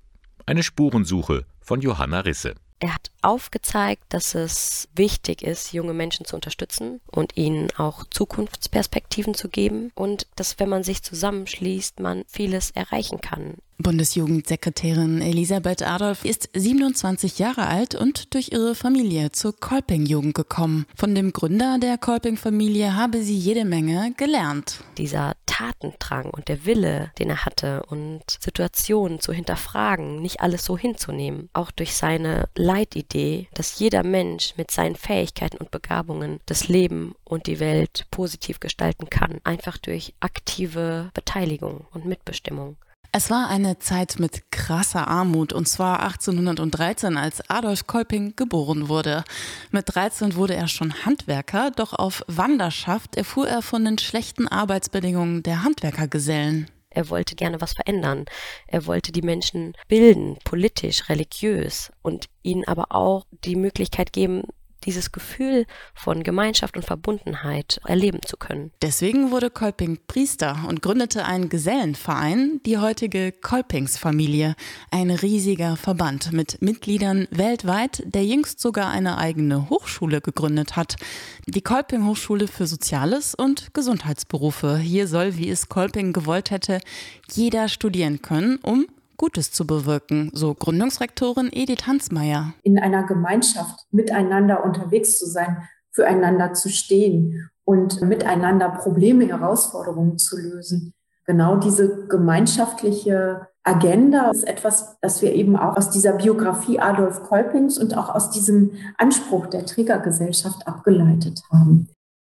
Eine 0.44 0.62
Spurensuche 0.62 1.46
von 1.60 1.80
Johanna 1.80 2.20
Risse. 2.20 2.54
Er 2.78 2.94
hat 2.94 3.10
aufgezeigt, 3.22 4.04
dass 4.10 4.34
es 4.34 4.88
wichtig 4.94 5.42
ist, 5.42 5.72
junge 5.72 5.94
Menschen 5.94 6.26
zu 6.26 6.36
unterstützen 6.36 7.00
und 7.06 7.36
ihnen 7.36 7.70
auch 7.78 8.04
Zukunftsperspektiven 8.10 9.34
zu 9.34 9.48
geben 9.48 9.92
und 9.94 10.26
dass, 10.36 10.58
wenn 10.58 10.68
man 10.68 10.82
sich 10.82 11.02
zusammenschließt, 11.02 12.00
man 12.00 12.24
vieles 12.28 12.70
erreichen 12.72 13.22
kann. 13.22 13.54
Bundesjugendsekretärin 13.78 15.20
Elisabeth 15.20 15.82
Adolf 15.82 16.24
ist 16.24 16.48
27 16.54 17.38
Jahre 17.38 17.66
alt 17.66 17.94
und 17.94 18.34
durch 18.34 18.52
ihre 18.52 18.74
Familie 18.74 19.32
zur 19.32 19.54
Kolping-Jugend 19.54 20.34
gekommen. 20.34 20.86
Von 20.96 21.14
dem 21.14 21.32
Gründer 21.32 21.78
der 21.78 21.98
Kolping-Familie 21.98 22.96
habe 22.96 23.22
sie 23.22 23.36
jede 23.36 23.64
Menge 23.64 24.12
gelernt. 24.16 24.80
Dieser 24.96 25.34
Tatendrang 25.44 26.30
und 26.30 26.48
der 26.48 26.64
Wille, 26.64 27.12
den 27.18 27.30
er 27.30 27.44
hatte 27.44 27.82
und 27.84 28.22
Situationen 28.40 29.20
zu 29.20 29.32
hinterfragen, 29.32 30.20
nicht 30.20 30.40
alles 30.40 30.64
so 30.64 30.76
hinzunehmen, 30.76 31.48
auch 31.52 31.70
durch 31.70 31.94
seine 31.94 32.48
Leitidee, 32.54 33.48
dass 33.54 33.78
jeder 33.78 34.02
Mensch 34.02 34.54
mit 34.56 34.70
seinen 34.70 34.96
Fähigkeiten 34.96 35.58
und 35.58 35.70
Begabungen 35.70 36.40
das 36.46 36.68
Leben 36.68 37.14
und 37.24 37.46
die 37.46 37.60
Welt 37.60 38.06
positiv 38.10 38.60
gestalten 38.60 39.10
kann, 39.10 39.40
einfach 39.44 39.78
durch 39.78 40.14
aktive 40.20 41.10
Beteiligung 41.14 41.86
und 41.92 42.04
Mitbestimmung. 42.06 42.76
Es 43.18 43.30
war 43.30 43.48
eine 43.48 43.78
Zeit 43.78 44.16
mit 44.18 44.52
krasser 44.52 45.08
Armut 45.08 45.54
und 45.54 45.66
zwar 45.66 46.02
1813, 46.02 47.16
als 47.16 47.48
Adolf 47.48 47.86
Kolping 47.86 48.36
geboren 48.36 48.90
wurde. 48.90 49.24
Mit 49.70 49.86
13 49.94 50.34
wurde 50.34 50.54
er 50.54 50.68
schon 50.68 51.06
Handwerker, 51.06 51.70
doch 51.70 51.94
auf 51.94 52.22
Wanderschaft 52.26 53.16
erfuhr 53.16 53.48
er 53.48 53.62
von 53.62 53.86
den 53.86 53.96
schlechten 53.96 54.46
Arbeitsbedingungen 54.48 55.42
der 55.42 55.64
Handwerkergesellen. 55.64 56.70
Er 56.90 57.08
wollte 57.08 57.36
gerne 57.36 57.62
was 57.62 57.72
verändern. 57.72 58.26
Er 58.66 58.84
wollte 58.84 59.12
die 59.12 59.22
Menschen 59.22 59.72
bilden, 59.88 60.36
politisch, 60.44 61.08
religiös 61.08 61.90
und 62.02 62.26
ihnen 62.42 62.68
aber 62.68 62.94
auch 62.94 63.24
die 63.30 63.56
Möglichkeit 63.56 64.12
geben, 64.12 64.42
dieses 64.86 65.12
Gefühl 65.12 65.66
von 65.94 66.22
Gemeinschaft 66.22 66.76
und 66.76 66.84
Verbundenheit 66.84 67.80
erleben 67.84 68.20
zu 68.24 68.36
können. 68.36 68.70
Deswegen 68.82 69.30
wurde 69.30 69.50
Kolping 69.50 69.98
Priester 70.06 70.64
und 70.68 70.82
gründete 70.82 71.24
einen 71.24 71.48
Gesellenverein, 71.48 72.60
die 72.64 72.78
heutige 72.78 73.32
Kolpingsfamilie, 73.32 74.54
ein 74.90 75.10
riesiger 75.10 75.76
Verband 75.76 76.32
mit 76.32 76.62
Mitgliedern 76.62 77.26
weltweit, 77.30 78.02
der 78.06 78.24
jüngst 78.24 78.60
sogar 78.60 78.90
eine 78.90 79.18
eigene 79.18 79.68
Hochschule 79.68 80.20
gegründet 80.20 80.76
hat, 80.76 80.96
die 81.46 81.62
Kolping 81.62 82.06
Hochschule 82.06 82.48
für 82.48 82.66
Soziales 82.66 83.34
und 83.34 83.74
Gesundheitsberufe. 83.74 84.78
Hier 84.78 85.08
soll, 85.08 85.36
wie 85.36 85.50
es 85.50 85.68
Kolping 85.68 86.12
gewollt 86.12 86.50
hätte, 86.50 86.80
jeder 87.32 87.68
studieren 87.68 88.22
können, 88.22 88.58
um 88.62 88.86
Gutes 89.16 89.52
zu 89.52 89.66
bewirken, 89.66 90.30
so 90.32 90.54
Gründungsrektorin 90.54 91.50
Edith 91.52 91.86
Hansmeier. 91.86 92.54
In 92.62 92.78
einer 92.78 93.04
Gemeinschaft 93.04 93.86
miteinander 93.90 94.64
unterwegs 94.64 95.18
zu 95.18 95.26
sein, 95.26 95.68
füreinander 95.92 96.52
zu 96.52 96.68
stehen 96.68 97.50
und 97.64 98.02
miteinander 98.02 98.68
Probleme, 98.68 99.26
Herausforderungen 99.26 100.18
zu 100.18 100.36
lösen. 100.36 100.94
Genau 101.24 101.56
diese 101.56 102.06
gemeinschaftliche 102.06 103.48
Agenda 103.64 104.30
ist 104.30 104.46
etwas, 104.46 104.96
das 105.00 105.22
wir 105.22 105.32
eben 105.34 105.56
auch 105.56 105.76
aus 105.76 105.90
dieser 105.90 106.12
Biografie 106.12 106.78
Adolf 106.78 107.24
Kolpings 107.24 107.78
und 107.78 107.96
auch 107.96 108.14
aus 108.14 108.30
diesem 108.30 108.72
Anspruch 108.96 109.46
der 109.46 109.66
Trägergesellschaft 109.66 110.68
abgeleitet 110.68 111.42
haben. 111.50 111.88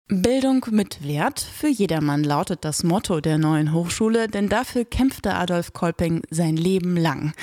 Bildung 0.09 0.65
mit 0.71 1.05
Wert 1.05 1.41
für 1.41 1.67
jedermann 1.67 2.23
lautet 2.23 2.63
das 2.63 2.83
Motto 2.83 3.19
der 3.19 3.37
neuen 3.37 3.73
Hochschule, 3.73 4.29
denn 4.29 4.47
dafür 4.47 4.85
kämpfte 4.85 5.33
Adolf 5.33 5.73
Kolping 5.73 6.21
sein 6.29 6.55
Leben 6.55 6.95
lang. 6.95 7.33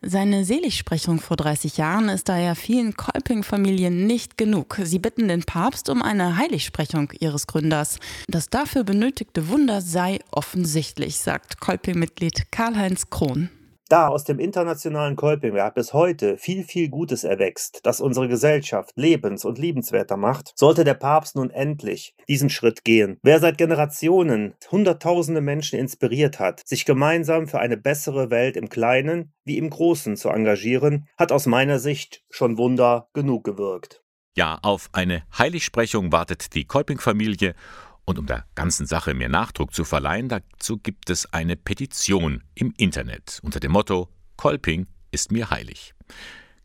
Seine 0.00 0.46
Seligsprechung 0.46 1.20
vor 1.20 1.36
30 1.36 1.76
Jahren 1.76 2.08
ist 2.08 2.30
daher 2.30 2.54
vielen 2.54 2.96
Kolping-Familien 2.96 4.06
nicht 4.06 4.38
genug. 4.38 4.80
Sie 4.84 4.98
bitten 4.98 5.28
den 5.28 5.42
Papst 5.42 5.90
um 5.90 6.00
eine 6.00 6.38
Heiligsprechung 6.38 7.12
ihres 7.20 7.46
Gründers. 7.46 7.98
Das 8.26 8.48
dafür 8.48 8.84
benötigte 8.84 9.50
Wunder 9.50 9.82
sei 9.82 10.20
offensichtlich, 10.30 11.18
sagt 11.18 11.60
Kolping-Mitglied 11.60 12.50
Karl-Heinz 12.50 13.10
Krohn. 13.10 13.50
Da 13.88 14.08
aus 14.08 14.24
dem 14.24 14.38
internationalen 14.38 15.14
Kolpingwerk 15.14 15.74
bis 15.74 15.92
heute 15.92 16.38
viel, 16.38 16.64
viel 16.64 16.88
Gutes 16.88 17.22
erwächst, 17.22 17.80
das 17.82 18.00
unsere 18.00 18.28
Gesellschaft 18.28 18.92
lebens- 18.96 19.44
und 19.44 19.58
liebenswerter 19.58 20.16
macht, 20.16 20.52
sollte 20.56 20.84
der 20.84 20.94
Papst 20.94 21.36
nun 21.36 21.50
endlich 21.50 22.14
diesen 22.26 22.48
Schritt 22.48 22.84
gehen. 22.84 23.18
Wer 23.22 23.40
seit 23.40 23.58
Generationen 23.58 24.54
Hunderttausende 24.70 25.42
Menschen 25.42 25.78
inspiriert 25.78 26.38
hat, 26.38 26.66
sich 26.66 26.86
gemeinsam 26.86 27.46
für 27.46 27.58
eine 27.58 27.76
bessere 27.76 28.30
Welt 28.30 28.56
im 28.56 28.70
Kleinen 28.70 29.34
wie 29.44 29.58
im 29.58 29.68
Großen 29.68 30.16
zu 30.16 30.30
engagieren, 30.30 31.06
hat 31.18 31.30
aus 31.30 31.44
meiner 31.44 31.78
Sicht 31.78 32.24
schon 32.30 32.56
Wunder 32.56 33.08
genug 33.12 33.44
gewirkt. 33.44 34.02
Ja, 34.36 34.58
auf 34.62 34.88
eine 34.92 35.22
Heiligsprechung 35.38 36.10
wartet 36.10 36.54
die 36.54 36.64
Kolping-Familie 36.64 37.54
und 38.04 38.18
um 38.18 38.26
der 38.26 38.44
ganzen 38.54 38.86
Sache 38.86 39.14
mehr 39.14 39.28
Nachdruck 39.28 39.74
zu 39.74 39.84
verleihen, 39.84 40.28
dazu 40.28 40.78
gibt 40.78 41.10
es 41.10 41.32
eine 41.32 41.56
Petition 41.56 42.44
im 42.54 42.72
Internet 42.76 43.40
unter 43.42 43.58
dem 43.60 43.72
Motto 43.72 44.08
Kolping 44.36 44.86
ist 45.10 45.32
mir 45.32 45.50
heilig. 45.50 45.94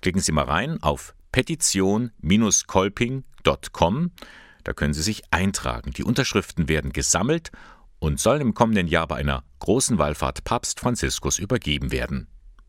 Klicken 0.02 0.22
Sie 0.22 0.32
mal 0.32 0.46
rein 0.46 0.82
auf 0.82 1.14
petition-kolping.com. 1.32 4.12
Da 4.64 4.74
können 4.74 4.94
Sie 4.94 5.04
sich 5.04 5.24
eintragen. 5.32 5.92
Die 5.92 6.04
Unterschriften 6.04 6.68
werden 6.68 6.92
gesammelt 6.92 7.52
und 8.00 8.20
sollen 8.20 8.42
im 8.42 8.54
kommenden 8.54 8.88
Jahr 8.88 9.08
bei 9.08 9.16
einer 9.18 9.44
großen 9.60 9.98
Wallfahrt 9.98 10.44
Papst 10.44 10.80
Franziskus 10.80 11.40
übergeben 11.40 11.92
werden. 11.92 12.28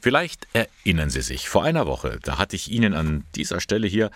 Vielleicht 0.00 0.48
erinnern 0.54 1.10
Sie 1.10 1.20
sich, 1.20 1.48
vor 1.48 1.64
einer 1.64 1.86
Woche, 1.86 2.18
da 2.22 2.38
hatte 2.38 2.56
ich 2.56 2.70
Ihnen 2.70 2.94
an 2.94 3.24
dieser 3.34 3.60
Stelle 3.60 3.86
hier 3.86 4.10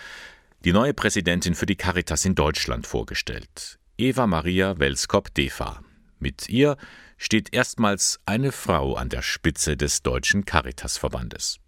die 0.65 0.73
neue 0.73 0.95
Präsidentin 0.95 1.55
für 1.55 1.67
die 1.67 1.77
Caritas 1.77 2.25
in 2.25 2.35
Deutschland 2.35 2.87
vorgestellt, 2.87 3.79
Eva 3.99 4.27
Maria 4.27 4.79
Welskop-Defa. 4.79 5.83
Mit 6.19 6.49
ihr 6.49 6.79
steht 7.19 7.53
erstmals 7.53 8.19
eine 8.25 8.51
Frau 8.51 8.95
an 8.95 9.11
der 9.11 9.21
Spitze 9.21 9.77
des 9.77 10.03
Deutschen 10.03 10.47
Caritas-Verbandes. 10.47 11.59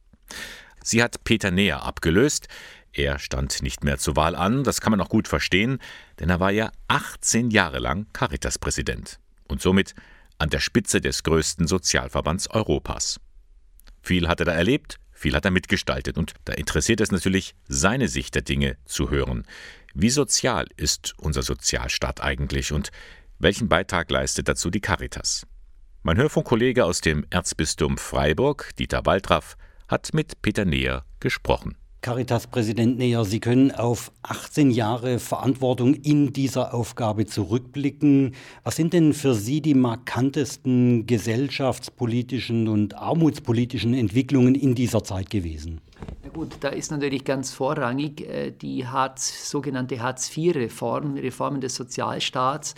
Sie 0.83 1.03
hat 1.03 1.25
Peter 1.25 1.51
Näher 1.51 1.83
abgelöst. 1.83 2.49
Er 2.95 3.19
stand 3.19 3.61
nicht 3.61 3.85
mehr 3.85 3.99
zur 3.99 4.17
Wahl 4.17 4.35
an, 4.35 4.65
das 4.65 4.81
kann 4.81 4.93
man 4.93 5.01
auch 5.03 5.11
gut 5.11 5.29
verstehen, 5.29 5.79
denn 6.21 6.31
er 6.31 6.41
war 6.41 6.53
ja 6.53 6.73
18 6.89 7.51
Jahre 7.51 7.81
lang 7.81 8.07
Caritas-Präsident 8.15 9.19
und 9.47 9.61
somit 9.61 9.95
an 10.39 10.49
der 10.49 10.61
Spitze 10.61 11.03
des 11.03 11.23
größten 11.23 11.67
Sozialverbands 11.67 12.49
Europas. 12.49 13.21
Viel 14.07 14.29
hat 14.29 14.39
er 14.39 14.47
da 14.47 14.53
erlebt, 14.53 15.01
viel 15.11 15.35
hat 15.35 15.47
er 15.47 15.51
mitgestaltet 15.51 16.17
und 16.17 16.35
da 16.45 16.53
interessiert 16.53 17.01
es 17.01 17.11
natürlich, 17.11 17.57
seine 17.67 18.07
Sicht 18.07 18.37
der 18.37 18.43
Dinge 18.43 18.77
zu 18.85 19.11
hören. 19.11 19.45
Wie 19.95 20.11
sozial 20.11 20.69
ist 20.77 21.15
unser 21.19 21.43
Sozialstaat 21.43 22.23
eigentlich 22.23 22.71
und 22.71 22.93
welchen 23.41 23.69
Beitrag 23.69 24.09
leistet 24.09 24.47
dazu 24.47 24.71
die 24.71 24.79
Caritas? 24.81 25.45
Mein 26.05 26.19
Hörfunkkollege 26.19 26.85
aus 26.85 27.01
dem 27.01 27.27
Erzbistum 27.31 27.99
Freiburg, 27.99 28.71
Dieter 28.79 29.05
Waltraff, 29.07 29.57
hat 29.89 30.15
mit 30.15 30.41
Peter 30.41 30.65
Neher 30.65 31.05
gesprochen. 31.19 31.77
Caritas-Präsident 32.07 32.99
Neher, 32.99 33.25
Sie 33.25 33.41
können 33.41 33.73
auf 33.73 34.13
18 34.23 34.71
Jahre 34.71 35.19
Verantwortung 35.19 35.95
in 35.95 36.33
dieser 36.33 36.73
Aufgabe 36.73 37.27
zurückblicken. 37.27 38.37
Was 38.63 38.77
sind 38.77 38.93
denn 38.93 39.13
für 39.13 39.35
Sie 39.35 39.61
die 39.61 39.75
markantesten 39.75 41.09
gesellschaftspolitischen 41.09 42.69
und 42.69 42.95
armutspolitischen 42.95 43.93
Entwicklungen 43.93 44.55
in 44.55 44.77
dieser 44.77 45.03
Zeit 45.03 45.31
gewesen? 45.31 45.81
Na 46.23 46.31
gut, 46.31 46.57
da 46.61 46.69
ist 46.69 46.91
natürlich 46.91 47.25
ganz 47.25 47.53
vorrangig 47.53 48.23
äh, 48.23 48.51
die 48.51 48.87
Hartz, 48.87 49.51
sogenannte 49.51 50.03
Hartz-IV-Reform, 50.03 51.15
Reformen 51.15 51.61
des 51.61 51.75
Sozialstaats 51.75 52.75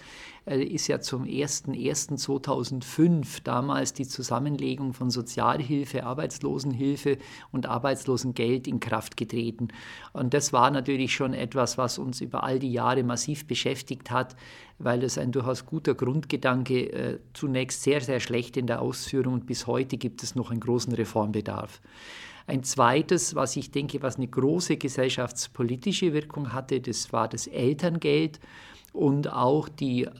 äh, 0.49 0.63
ist 0.63 0.87
ja 0.89 1.01
zum 1.01 1.25
01.01.2005 1.25 3.43
damals 3.45 3.93
die 3.93 4.07
Zusammenlegung 4.07 4.95
von 4.95 5.11
Sozialhilfe, 5.11 6.05
Arbeitslosenhilfe 6.05 7.19
und 7.53 7.67
Arbeitslosengeld 7.67 8.67
in 8.67 8.81
Kraft 8.81 9.17
getreten. 9.17 9.69
Und 10.13 10.35
das 10.35 10.53
war 10.53 10.71
natürlich 10.71 11.15
schon 11.15 11.33
etwas, 11.35 11.79
was 11.79 11.99
uns 11.99 12.21
über 12.21 12.43
all 12.45 12.59
die 12.59 12.73
Jahre 12.73 13.03
massiv 13.03 13.47
beschäftigt 13.47 14.11
hat, 14.11 14.37
weil 14.79 15.03
es 15.03 15.17
ein 15.19 15.33
durchaus 15.33 15.67
guter 15.67 15.95
Grundgedanke, 15.95 16.93
äh, 16.93 17.19
zunächst 17.35 17.83
sehr, 17.83 18.01
sehr 18.01 18.21
schlecht 18.21 18.57
in 18.57 18.67
der 18.67 18.81
Ausführung 18.81 19.35
und 19.35 19.45
bis 19.47 19.67
heute 19.67 19.99
gibt 19.99 20.23
es 20.23 20.35
noch 20.35 20.51
einen 20.51 20.61
großen 20.61 20.95
Reformbedarf. 20.95 21.83
Ein 22.49 22.65
zweites, 22.65 23.35
was 23.35 23.57
ich 23.57 23.73
denke, 23.73 24.01
was 24.01 24.17
eine 24.17 24.27
große 24.27 24.79
gesellschaftspolitische 24.79 26.15
Wirkung 26.15 26.55
hatte, 26.55 26.81
das 26.81 27.13
war 27.13 27.29
das 27.29 27.47
Elterngeld 27.47 28.41
und 28.95 29.31
auch 29.31 29.69
der 29.69 30.13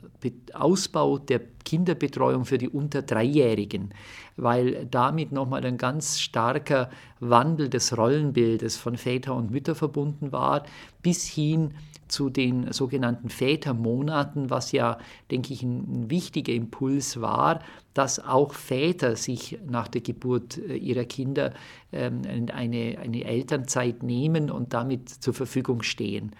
Ausbau 0.53 1.17
der 1.17 1.41
Kinderbetreuung 1.65 2.45
für 2.45 2.59
die 2.59 2.69
unter 2.69 3.01
Dreijährigen, 3.01 3.95
weil 4.37 4.85
damit 4.85 5.31
nochmal 5.31 5.65
ein 5.65 5.77
ganz 5.77 6.19
starker 6.19 6.91
Wandel 7.19 7.67
des 7.67 7.97
Rollenbildes 7.97 8.77
von 8.77 8.95
Väter 8.95 9.33
und 9.33 9.49
Mütter 9.49 9.73
verbunden 9.73 10.31
war, 10.31 10.65
bis 11.01 11.25
hin 11.25 11.73
zu 12.09 12.29
den 12.29 12.71
sogenannten 12.71 13.29
Vätermonaten, 13.29 14.49
was 14.49 14.71
ja, 14.71 14.97
denke 15.31 15.53
ich, 15.53 15.63
ein 15.63 16.09
wichtiger 16.09 16.53
Impuls 16.53 17.21
war, 17.21 17.61
dass 17.93 18.19
auch 18.19 18.53
Väter 18.53 19.15
sich 19.15 19.59
nach 19.67 19.87
der 19.87 20.01
Geburt 20.01 20.57
äh, 20.57 20.75
ihrer 20.75 21.05
Kinder 21.05 21.53
ähm, 21.91 22.21
eine, 22.53 22.97
eine 22.99 23.23
Elternzeit 23.23 24.03
nehmen 24.03 24.51
und 24.51 24.73
damit 24.73 25.09
zur 25.09 25.33
Verfügung 25.33 25.83
stehen. 25.83 26.31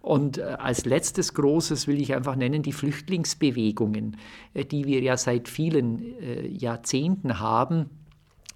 Und 0.00 0.38
äh, 0.38 0.42
als 0.42 0.84
letztes 0.84 1.34
Großes 1.34 1.86
will 1.86 2.00
ich 2.00 2.14
einfach 2.14 2.36
nennen 2.36 2.62
die 2.62 2.72
Flüchtlingsbewegungen, 2.72 4.16
äh, 4.54 4.64
die 4.64 4.84
wir 4.86 5.00
ja 5.00 5.16
seit 5.16 5.48
vielen 5.48 6.04
Jahrzehnten 6.50 7.40
haben 7.40 7.90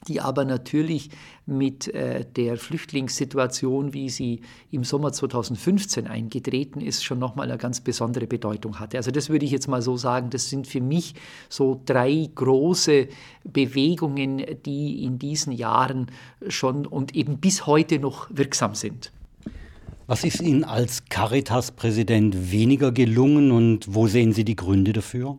die 0.09 0.21
aber 0.21 0.45
natürlich 0.45 1.11
mit 1.47 1.93
der 1.95 2.57
Flüchtlingssituation, 2.57 3.93
wie 3.93 4.09
sie 4.09 4.41
im 4.71 4.83
Sommer 4.83 5.13
2015 5.13 6.07
eingetreten 6.07 6.81
ist, 6.81 7.05
schon 7.05 7.19
nochmal 7.19 7.51
eine 7.51 7.59
ganz 7.59 7.81
besondere 7.81 8.27
Bedeutung 8.27 8.81
hatte. 8.81 8.97
Also 8.97 9.11
das 9.11 9.29
würde 9.29 9.45
ich 9.45 9.51
jetzt 9.51 9.69
mal 9.69 9.83
so 9.83 9.97
sagen, 9.97 10.31
das 10.31 10.49
sind 10.49 10.67
für 10.67 10.81
mich 10.81 11.15
so 11.49 11.83
drei 11.85 12.31
große 12.35 13.09
Bewegungen, 13.45 14.45
die 14.65 15.05
in 15.05 15.19
diesen 15.19 15.53
Jahren 15.53 16.07
schon 16.49 16.87
und 16.87 17.15
eben 17.15 17.39
bis 17.39 17.67
heute 17.67 17.99
noch 17.99 18.29
wirksam 18.31 18.75
sind. 18.75 19.13
Was 20.07 20.25
ist 20.25 20.41
Ihnen 20.41 20.65
als 20.65 21.05
Caritas-Präsident 21.05 22.51
weniger 22.51 22.91
gelungen 22.91 23.53
und 23.53 23.95
wo 23.95 24.07
sehen 24.09 24.33
Sie 24.33 24.45
die 24.45 24.57
Gründe 24.57 24.93
dafür? 24.93 25.39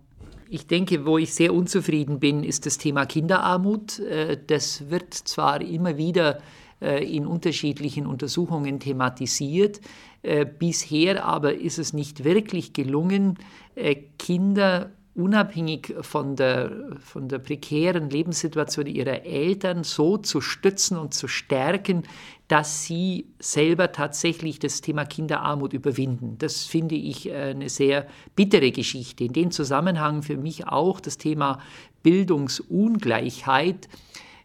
Ich 0.53 0.67
denke, 0.67 1.05
wo 1.05 1.17
ich 1.17 1.33
sehr 1.33 1.53
unzufrieden 1.53 2.19
bin, 2.19 2.43
ist 2.43 2.65
das 2.65 2.77
Thema 2.77 3.05
Kinderarmut. 3.05 3.99
Äh, 3.99 4.37
das 4.45 4.89
wird 4.89 5.13
zwar 5.13 5.61
immer 5.61 5.95
wieder 5.95 6.39
äh, 6.81 7.05
in 7.05 7.25
unterschiedlichen 7.25 8.05
Untersuchungen 8.05 8.81
thematisiert. 8.81 9.79
Äh, 10.23 10.45
bisher 10.45 11.23
aber 11.23 11.53
ist 11.53 11.79
es 11.79 11.93
nicht 11.93 12.25
wirklich 12.25 12.73
gelungen, 12.73 13.39
Kinder 14.19 14.91
unabhängig 15.15 15.95
von 16.01 16.35
der, 16.35 16.97
von 16.99 17.29
der 17.29 17.39
prekären 17.39 18.09
Lebenssituation 18.09 18.87
ihrer 18.87 19.25
Eltern 19.25 19.85
so 19.85 20.17
zu 20.17 20.41
stützen 20.41 20.97
und 20.97 21.13
zu 21.13 21.29
stärken, 21.29 22.03
dass 22.51 22.83
sie 22.83 23.27
selber 23.39 23.93
tatsächlich 23.93 24.59
das 24.59 24.81
Thema 24.81 25.05
Kinderarmut 25.05 25.71
überwinden. 25.71 26.35
Das 26.37 26.65
finde 26.65 26.95
ich 26.95 27.29
äh, 27.29 27.51
eine 27.51 27.69
sehr 27.69 28.07
bittere 28.35 28.71
Geschichte. 28.71 29.23
In 29.23 29.31
dem 29.31 29.51
Zusammenhang 29.51 30.21
für 30.21 30.35
mich 30.35 30.67
auch 30.67 30.99
das 30.99 31.17
Thema 31.17 31.59
Bildungsungleichheit 32.03 33.87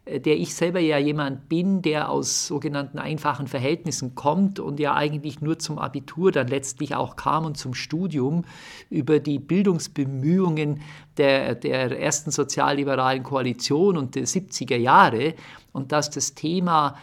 äh, 0.05 0.21
der 0.21 0.37
ich 0.37 0.55
selber 0.55 0.79
ja 0.79 0.97
jemand 0.97 1.49
bin, 1.49 1.81
der 1.81 2.09
aus 2.09 2.47
sogenannten 2.47 2.97
einfachen 2.97 3.47
Verhältnissen 3.47 4.15
kommt 4.15 4.61
und 4.61 4.79
ja 4.79 4.95
eigentlich 4.95 5.41
nur 5.41 5.59
zum 5.59 5.77
Abitur 5.77 6.31
dann 6.31 6.47
letztlich 6.47 6.95
auch 6.95 7.17
kam 7.17 7.43
und 7.43 7.57
zum 7.57 7.73
Studium 7.73 8.45
über 8.89 9.19
die 9.19 9.37
Bildungsbemühungen 9.37 10.79
der, 11.17 11.55
der 11.55 11.99
ersten 11.99 12.31
sozialliberalen 12.31 13.23
Koalition 13.23 13.97
und 13.97 14.15
der 14.15 14.27
70er 14.27 14.77
Jahre 14.77 15.33
und 15.73 15.91
dass 15.91 16.09
das 16.09 16.35
Thema 16.35 16.95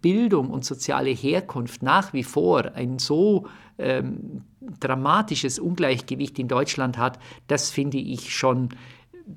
Bildung 0.00 0.50
und 0.50 0.64
soziale 0.64 1.10
Herkunft 1.10 1.82
nach 1.82 2.12
wie 2.12 2.22
vor 2.22 2.72
ein 2.74 2.98
so 2.98 3.46
ähm, 3.78 4.42
dramatisches 4.80 5.58
Ungleichgewicht 5.58 6.38
in 6.38 6.48
Deutschland 6.48 6.98
hat, 6.98 7.18
das 7.46 7.70
finde 7.70 7.98
ich 7.98 8.34
schon 8.34 8.70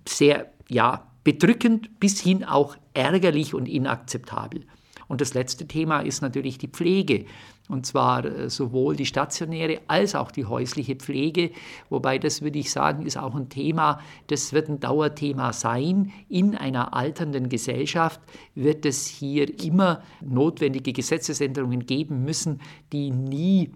sehr, 0.08 0.52
ja, 0.70 1.08
bedrückend 1.24 2.00
bis 2.00 2.22
hin 2.22 2.44
auch 2.44 2.78
ärgerlich 2.94 3.54
und 3.54 3.68
inakzeptabel. 3.68 4.66
Und 5.08 5.22
das 5.22 5.34
letzte 5.34 5.68
Thema 5.68 6.02
ist 6.02 6.22
natürlich 6.22 6.58
die 6.58 6.68
Pflege. 6.68 7.26
Und 7.68 7.86
zwar 7.86 8.26
äh, 8.26 8.50
sowohl 8.50 8.96
die 8.96 9.06
stationäre 9.06 9.80
als 9.88 10.16
auch 10.16 10.32
die 10.32 10.46
häusliche 10.46 10.96
Pflege. 10.96 11.52
Wobei 11.90 12.20
das, 12.20 12.42
würde 12.42 12.60
ich 12.60 12.72
sagen, 12.72 13.06
ist 13.06 13.18
auch 13.18 13.36
ein 13.36 13.50
Thema, 13.50 14.00
das 14.28 14.54
wird 14.54 14.70
ein 14.70 14.80
Dauerthema 14.80 15.52
sein. 15.52 16.12
In 16.30 16.56
einer 16.56 16.94
alternden 16.94 17.50
Gesellschaft 17.50 18.22
wird 18.54 18.86
es 18.86 19.08
hier 19.08 19.64
immer 19.64 20.04
notwendige 20.22 20.94
Gesetzesänderungen 20.94 21.86
geben 21.86 22.24
müssen, 22.24 22.62
die 22.92 23.10
nie 23.10 23.72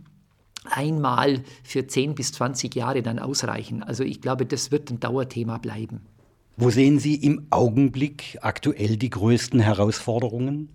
einmal 0.66 1.42
für 1.64 1.88
10 1.88 2.16
bis 2.16 2.32
20 2.34 2.76
Jahre 2.76 3.02
dann 3.02 3.18
ausreichen. 3.18 3.82
Also 3.82 4.04
ich 4.04 4.22
glaube, 4.22 4.46
das 4.46 4.72
wird 4.72 4.92
ein 4.92 5.00
Dauerthema 5.00 5.58
bleiben. 5.58 6.02
Wo 6.58 6.70
sehen 6.70 7.00
Sie 7.00 7.16
im 7.16 7.48
Augenblick 7.52 8.38
aktuell 8.42 8.98
die 8.98 9.10
größten 9.10 9.62
Herausforderungen? 9.62 10.70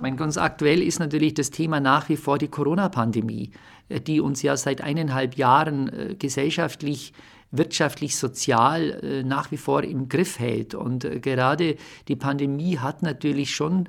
Mein 0.00 0.16
ganz 0.16 0.36
aktuell 0.36 0.82
ist 0.82 0.98
natürlich 0.98 1.34
das 1.34 1.50
Thema 1.50 1.80
nach 1.80 2.08
wie 2.08 2.16
vor 2.16 2.38
die 2.38 2.48
Corona-Pandemie, 2.48 3.50
äh, 3.88 4.00
die 4.00 4.20
uns 4.20 4.42
ja 4.42 4.56
seit 4.56 4.80
eineinhalb 4.80 5.36
Jahren 5.36 5.88
äh, 5.88 6.14
gesellschaftlich 6.14 7.12
wirtschaftlich, 7.52 8.16
sozial 8.16 8.90
äh, 9.02 9.22
nach 9.22 9.50
wie 9.52 9.56
vor 9.56 9.84
im 9.84 10.08
Griff 10.08 10.38
hält. 10.38 10.74
Und 10.74 11.06
gerade 11.22 11.76
die 12.08 12.16
Pandemie 12.16 12.78
hat 12.78 13.02
natürlich 13.02 13.54
schon 13.54 13.88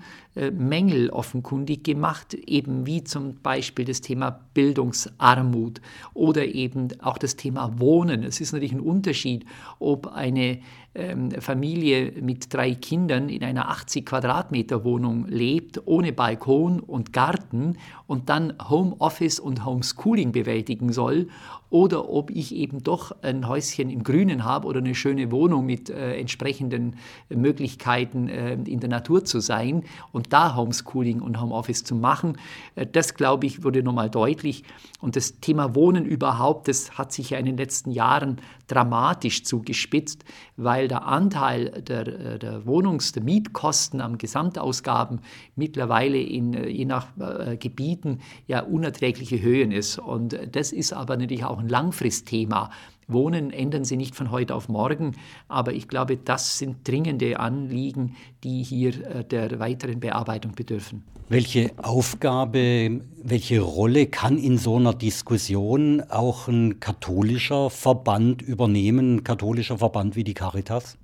Mängel 0.52 1.10
offenkundig 1.10 1.84
gemacht, 1.84 2.34
eben 2.34 2.86
wie 2.86 3.04
zum 3.04 3.36
Beispiel 3.42 3.86
das 3.86 4.02
Thema 4.02 4.40
Bildungsarmut 4.54 5.82
oder 6.14 6.46
eben 6.46 6.90
auch 7.02 7.18
das 7.18 7.36
Thema 7.36 7.80
Wohnen. 7.80 8.24
Es 8.24 8.42
ist 8.42 8.54
natürlich 8.54 8.74
ein 8.74 8.80
Unterschied, 8.80 9.46
ob 9.80 10.08
eine 10.08 10.60
ähm, 10.98 11.30
Familie 11.32 12.12
mit 12.22 12.54
drei 12.54 12.74
Kindern 12.74 13.30
in 13.30 13.44
einer 13.44 13.70
80 13.70 14.06
Quadratmeter 14.06 14.84
Wohnung 14.84 15.28
lebt, 15.28 15.82
ohne 15.86 16.12
Balkon 16.12 16.80
und 16.80 17.14
Garten 17.14 17.78
und 18.08 18.30
dann 18.30 18.54
Homeoffice 18.70 19.40
und 19.40 19.64
Homeschooling 19.64 20.32
bewältigen 20.32 20.92
soll 20.92 21.28
oder 21.70 22.10
ob 22.10 22.32
ich 22.32 22.56
eben 22.56 22.82
doch 22.82 23.12
ein 23.22 23.48
Häuschen 23.48 23.90
im 23.90 24.04
Grünen 24.04 24.44
habe 24.44 24.68
oder 24.68 24.80
eine 24.80 24.96
schöne 24.96 25.32
Wohnung 25.32 25.66
mit 25.66 25.90
äh, 25.90 26.18
entsprechenden 26.18 26.96
Möglichkeiten 27.30 28.28
äh, 28.30 28.54
in 28.54 28.80
der 28.80 28.90
Natur 28.90 29.26
zu 29.26 29.40
sein 29.40 29.84
und 30.12 30.27
da 30.30 30.56
Homeschooling 30.56 31.22
und 31.22 31.40
Homeoffice 31.40 31.84
zu 31.84 31.96
machen. 31.96 32.38
Äh, 32.76 32.88
das, 32.88 33.14
glaube 33.16 33.46
ich, 33.46 33.64
wurde 33.64 33.84
nochmal 33.84 34.10
deutlich. 34.10 34.64
Und 35.00 35.16
das 35.16 35.40
Thema 35.40 35.76
Wohnen 35.76 36.06
überhaupt, 36.06 36.68
das 36.68 36.98
hat 36.98 37.12
sich 37.12 37.32
ja 37.32 37.38
in 37.38 37.46
den 37.46 37.58
letzten 37.58 37.92
Jahren 37.92 38.38
dramatisch 38.68 39.44
zugespitzt, 39.44 40.26
weil 40.56 40.88
der 40.88 41.06
Anteil 41.06 41.82
der, 41.82 42.08
äh, 42.08 42.40
der 42.40 42.66
Wohnungs-, 42.66 43.12
der 43.12 43.24
Mietkosten 43.24 44.02
am 44.02 44.18
Gesamtausgaben 44.18 45.22
mittlerweile 45.56 46.18
in, 46.18 46.54
äh, 46.54 46.68
je 46.68 46.86
nach 46.86 47.08
Gebieten 47.60 48.20
ja 48.48 48.62
unerträgliche 48.62 49.42
Höhen 49.42 49.72
ist. 49.72 50.00
Und 50.00 50.38
das 50.52 50.72
ist 50.72 50.94
aber 50.94 51.18
natürlich 51.18 51.44
auch 51.44 51.60
ein 51.60 51.70
Langfristthema. 51.70 52.70
Wohnen 53.08 53.52
ändern 53.52 53.86
sie 53.86 53.96
nicht 53.96 54.16
von 54.16 54.32
heute 54.32 54.54
auf 54.54 54.68
morgen, 54.68 55.16
aber 55.48 55.74
ich 55.74 55.88
glaube, 55.88 56.18
das 56.18 56.58
sind 56.58 56.86
dringende 56.88 57.40
Anliegen, 57.40 58.16
die 58.44 58.64
hier 58.64 58.92
der 59.24 59.60
weiteren 59.60 60.00
Bearbeitung 60.00 60.54
bedürfen. 60.54 61.04
Welche 61.30 61.72
Aufgabe, 61.78 63.02
welche 63.24 63.62
Rolle 63.62 64.08
kann 64.08 64.38
in 64.38 64.58
so 64.58 64.76
einer 64.76 64.94
Diskussion 64.94 66.02
auch 66.10 66.48
ein 66.48 66.80
katholischer 66.80 67.70
Verband 67.70 68.42
übernehmen, 68.42 69.16
ein 69.18 69.24
katholischer 69.24 69.78
Verband 69.78 70.16
wie 70.16 70.24
die 70.24 70.34
Caritas? 70.34 70.98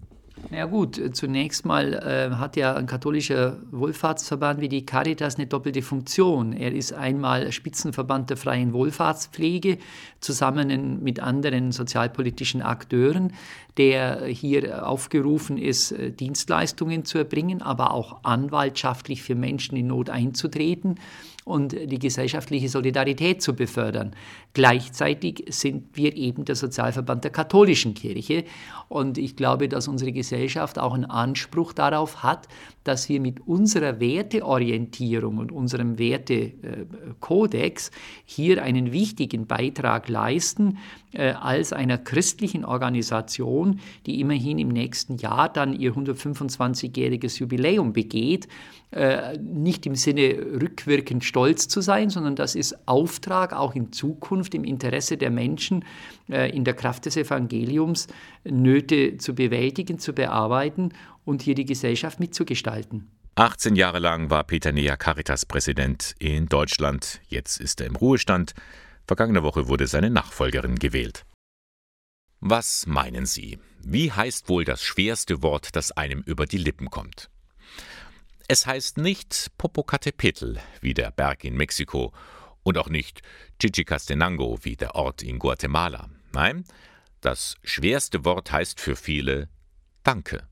Ja 0.52 0.66
gut, 0.66 1.02
zunächst 1.14 1.66
mal 1.66 1.94
äh, 1.94 2.36
hat 2.36 2.56
ja 2.58 2.76
ein 2.76 2.86
katholischer 2.86 3.58
Wohlfahrtsverband 3.72 4.60
wie 4.62 4.70
die 4.70 4.86
Caritas 4.86 5.36
eine 5.36 5.48
doppelte 5.48 5.82
Funktion. 5.82 6.54
Er 6.54 6.74
ist 6.74 6.94
einmal 6.94 7.52
Spitzenverband 7.52 8.30
der 8.30 8.38
freien 8.38 8.74
Wohlfahrtspflege 8.74 9.78
zusammen 10.20 11.02
mit 11.02 11.20
anderen 11.20 11.72
sozialpolitischen 11.72 12.62
Akteuren, 12.62 13.34
der 13.78 14.26
hier 14.26 14.88
aufgerufen 14.88 15.58
ist, 15.58 15.92
äh, 15.92 16.12
Dienstleistungen 16.12 17.06
zu 17.06 17.18
erbringen, 17.18 17.62
aber 17.62 17.92
auch 17.92 18.24
anwaltschaftlich 18.24 19.24
für 19.24 19.36
Menschen 19.36 19.76
in 19.78 19.88
Not 19.88 20.10
einzutreten 20.10 21.00
und 21.46 21.74
die 21.74 22.00
gesellschaftliche 22.00 22.70
Solidarität 22.70 23.42
zu 23.42 23.56
befördern. 23.56 24.16
Gleichzeitig 24.54 25.46
sind 25.50 25.96
wir 25.96 26.16
eben 26.16 26.46
der 26.46 26.56
Sozialverband 26.56 27.24
der 27.24 27.32
katholischen 27.32 27.94
Kirche 27.94 28.46
und 28.88 29.18
ich 29.18 29.36
glaube, 29.36 29.68
dass 29.68 29.88
unsere 29.88 30.12
Gesellschaft 30.12 30.80
auch 30.80 30.94
einen 30.94 31.06
Anspruch 31.06 31.74
darauf 31.74 32.24
hat, 32.24 32.48
dass 32.84 33.10
wir 33.10 33.20
mit 33.20 33.46
unserer 33.48 34.00
Werteorientierung 34.00 35.38
und 35.38 35.52
unserem 35.52 35.98
Wertekodex 35.98 37.92
hier 38.26 38.64
einen 38.64 38.92
wichtigen 38.92 39.48
Beitrag 39.48 40.10
leisten, 40.10 40.78
äh, 41.14 41.32
als 41.32 41.74
einer 41.74 41.98
christlichen 41.98 42.66
Organisation, 42.66 43.80
die 44.06 44.20
immerhin 44.20 44.58
im 44.60 44.70
nächsten 44.70 45.18
Jahr 45.18 45.48
dann 45.48 45.74
ihr 45.74 45.94
125-jähriges 45.94 47.40
Jubiläum 47.40 47.94
begeht, 47.94 48.48
äh, 48.92 49.38
nicht 49.38 49.86
im 49.86 49.96
Sinne 49.96 50.38
rückwirkend 50.62 51.24
stolz 51.24 51.68
zu 51.68 51.82
sein, 51.82 52.10
sondern 52.10 52.36
das 52.36 52.56
ist 52.56 52.88
Auftrag 52.88 53.54
auch 53.54 53.76
in 53.76 53.92
Zukunft 53.92 54.54
im 54.54 54.64
Interesse 54.64 55.18
der 55.18 55.32
Menschen 55.32 55.86
äh, 56.30 56.56
in 56.56 56.64
der 56.64 56.74
Kraft 56.74 57.06
des 57.06 57.18
Evangeliums 57.18 58.08
Nöte 58.44 59.18
zu 59.18 59.36
bewältigen, 59.36 60.00
zu 60.00 60.14
bearbeiten 60.14 60.90
und 61.26 61.42
hier 61.42 61.56
die 61.56 61.66
Gesellschaft 61.66 62.20
mitzugestalten. 62.20 63.12
18 63.36 63.76
Jahre 63.76 64.00
lang 64.00 64.30
war 64.30 64.44
Peter 64.44 64.72
Nea 64.72 64.96
Caritas-Präsident 64.96 66.16
in 66.20 66.48
Deutschland. 66.48 67.20
Jetzt 67.28 67.60
ist 67.60 67.82
er 67.82 67.88
im 67.88 67.96
Ruhestand. 67.96 68.54
Vergangene 69.08 69.42
Woche 69.42 69.68
wurde 69.68 69.88
seine 69.88 70.12
Nachfolgerin 70.12 70.78
gewählt. 70.78 71.26
Was 72.40 72.86
meinen 72.86 73.26
Sie? 73.26 73.58
Wie 73.82 74.12
heißt 74.12 74.50
wohl 74.50 74.66
das 74.66 74.84
schwerste 74.84 75.42
Wort, 75.42 75.76
das 75.76 75.92
einem 75.92 76.22
über 76.22 76.46
die 76.46 76.58
Lippen 76.58 76.90
kommt? 76.90 77.30
Es 78.48 78.68
heißt 78.68 78.98
nicht 78.98 79.52
Popocatépetl 79.58 80.60
wie 80.82 80.94
der 80.94 81.12
Berg 81.12 81.44
in 81.44 81.56
Mexiko 81.56 82.14
und 82.62 82.78
auch 82.78 82.90
nicht 82.90 83.22
Chichicastenango 83.60 84.60
wie 84.62 84.76
der 84.76 84.96
Ort 84.96 85.24
in 85.24 85.40
Guatemala. 85.40 86.10
Nein, 86.34 86.66
das 87.22 87.56
schwerste 87.64 88.26
Wort 88.26 88.52
heißt 88.52 88.80
für 88.80 88.96
viele 88.96 89.50
Danke. 90.04 90.48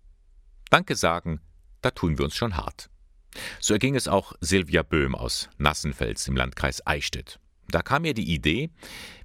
Danke 0.72 0.95
sagen, 0.95 1.41
da 1.82 1.91
tun 1.91 2.17
wir 2.17 2.24
uns 2.24 2.34
schon 2.34 2.55
hart. 2.55 2.89
So 3.59 3.74
erging 3.74 3.95
es 3.95 4.07
auch 4.07 4.32
Silvia 4.39 4.84
Böhm 4.84 5.15
aus 5.15 5.49
Nassenfels 5.57 6.30
im 6.30 6.38
Landkreis 6.38 6.88
Eichstätt. 6.88 7.39
Da 7.67 7.82
kam 7.82 8.03
mir 8.03 8.13
die 8.13 8.34
Idee, 8.34 8.69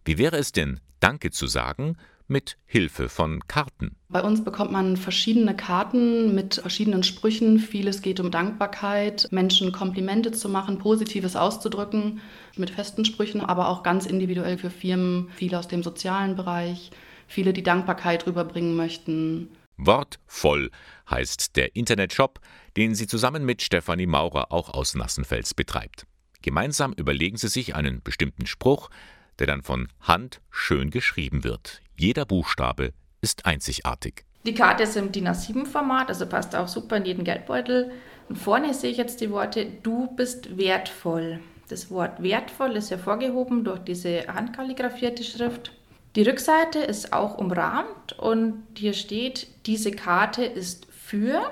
wie 0.05 0.18
wäre 0.18 0.38
es 0.38 0.51
denn, 0.51 0.80
Danke 0.99 1.30
zu 1.30 1.47
sagen, 1.47 1.97
mit 2.26 2.57
Hilfe 2.66 3.09
von 3.09 3.47
Karten. 3.47 3.94
Bei 4.09 4.22
uns 4.22 4.42
bekommt 4.42 4.72
man 4.72 4.97
verschiedene 4.97 5.55
Karten 5.55 6.34
mit 6.34 6.57
verschiedenen 6.57 7.05
Sprüchen. 7.05 7.61
Vieles 7.61 8.03
geht 8.03 8.18
um 8.18 8.32
Dankbarkeit, 8.32 9.28
Menschen 9.30 9.70
Komplimente 9.70 10.32
zu 10.32 10.49
machen, 10.49 10.78
Positives 10.78 11.36
auszudrücken 11.36 12.20
mit 12.57 12.70
festen 12.70 13.05
Sprüchen, 13.05 13.40
aber 13.40 13.68
auch 13.68 13.84
ganz 13.84 14.07
individuell 14.07 14.59
für 14.59 14.70
Firmen, 14.70 15.28
viele 15.36 15.61
aus 15.61 15.68
dem 15.68 15.84
sozialen 15.84 16.34
Bereich, 16.34 16.90
viele, 17.28 17.53
die 17.53 17.62
Dankbarkeit 17.62 18.26
rüberbringen 18.26 18.74
möchten. 18.74 19.49
Wortvoll 19.77 20.70
heißt 21.11 21.57
der 21.57 21.77
Internetshop, 21.77 22.41
den 22.77 22.95
sie 22.95 23.07
zusammen 23.07 23.45
mit 23.45 23.62
Stefanie 23.62 24.07
Maurer 24.07 24.53
auch 24.53 24.70
aus 24.70 24.95
Nassenfels 24.95 25.55
betreibt. 25.55 26.07
Gemeinsam 26.43 26.93
überlegen 26.93 27.37
sie 27.37 27.49
sich 27.49 27.74
einen 27.74 28.03
bestimmten 28.03 28.47
Spruch, 28.47 28.91
der 29.39 29.47
dann 29.47 29.62
von 29.62 29.89
Hand 30.01 30.41
schön 30.51 30.91
geschrieben 30.91 31.45
wird. 31.45 31.83
Jeder 31.99 32.24
Buchstabe 32.24 32.93
ist 33.20 33.47
einzigartig. 33.47 34.24
Die 34.47 34.55
Karte 34.55 34.85
ist 34.85 34.97
im 34.97 35.11
DIN 35.11 35.29
A7-Format, 35.29 36.09
also 36.09 36.27
passt 36.27 36.55
auch 36.55 36.68
super 36.68 36.99
in 36.99 37.05
jeden 37.05 37.24
Geldbeutel. 37.24 37.91
Und 38.29 38.37
vorne 38.37 38.74
sehe 38.74 38.91
ich 38.91 38.97
jetzt 38.97 39.20
die 39.20 39.31
Worte 39.31 39.66
Du 39.83 40.14
bist 40.14 40.57
wertvoll. 40.57 41.41
Das 41.68 41.91
Wort 41.91 42.22
wertvoll 42.22 42.77
ist 42.77 42.91
hervorgehoben 42.91 43.64
durch 43.64 43.81
diese 43.81 44.27
handkalligrafierte 44.29 45.24
Schrift. 45.24 45.72
Die 46.16 46.22
Rückseite 46.22 46.78
ist 46.78 47.12
auch 47.12 47.36
umrahmt 47.36 48.14
und 48.18 48.64
hier 48.74 48.94
steht, 48.94 49.48
diese 49.66 49.90
Karte 49.90 50.46
ist 50.46 50.86
für 50.90 51.50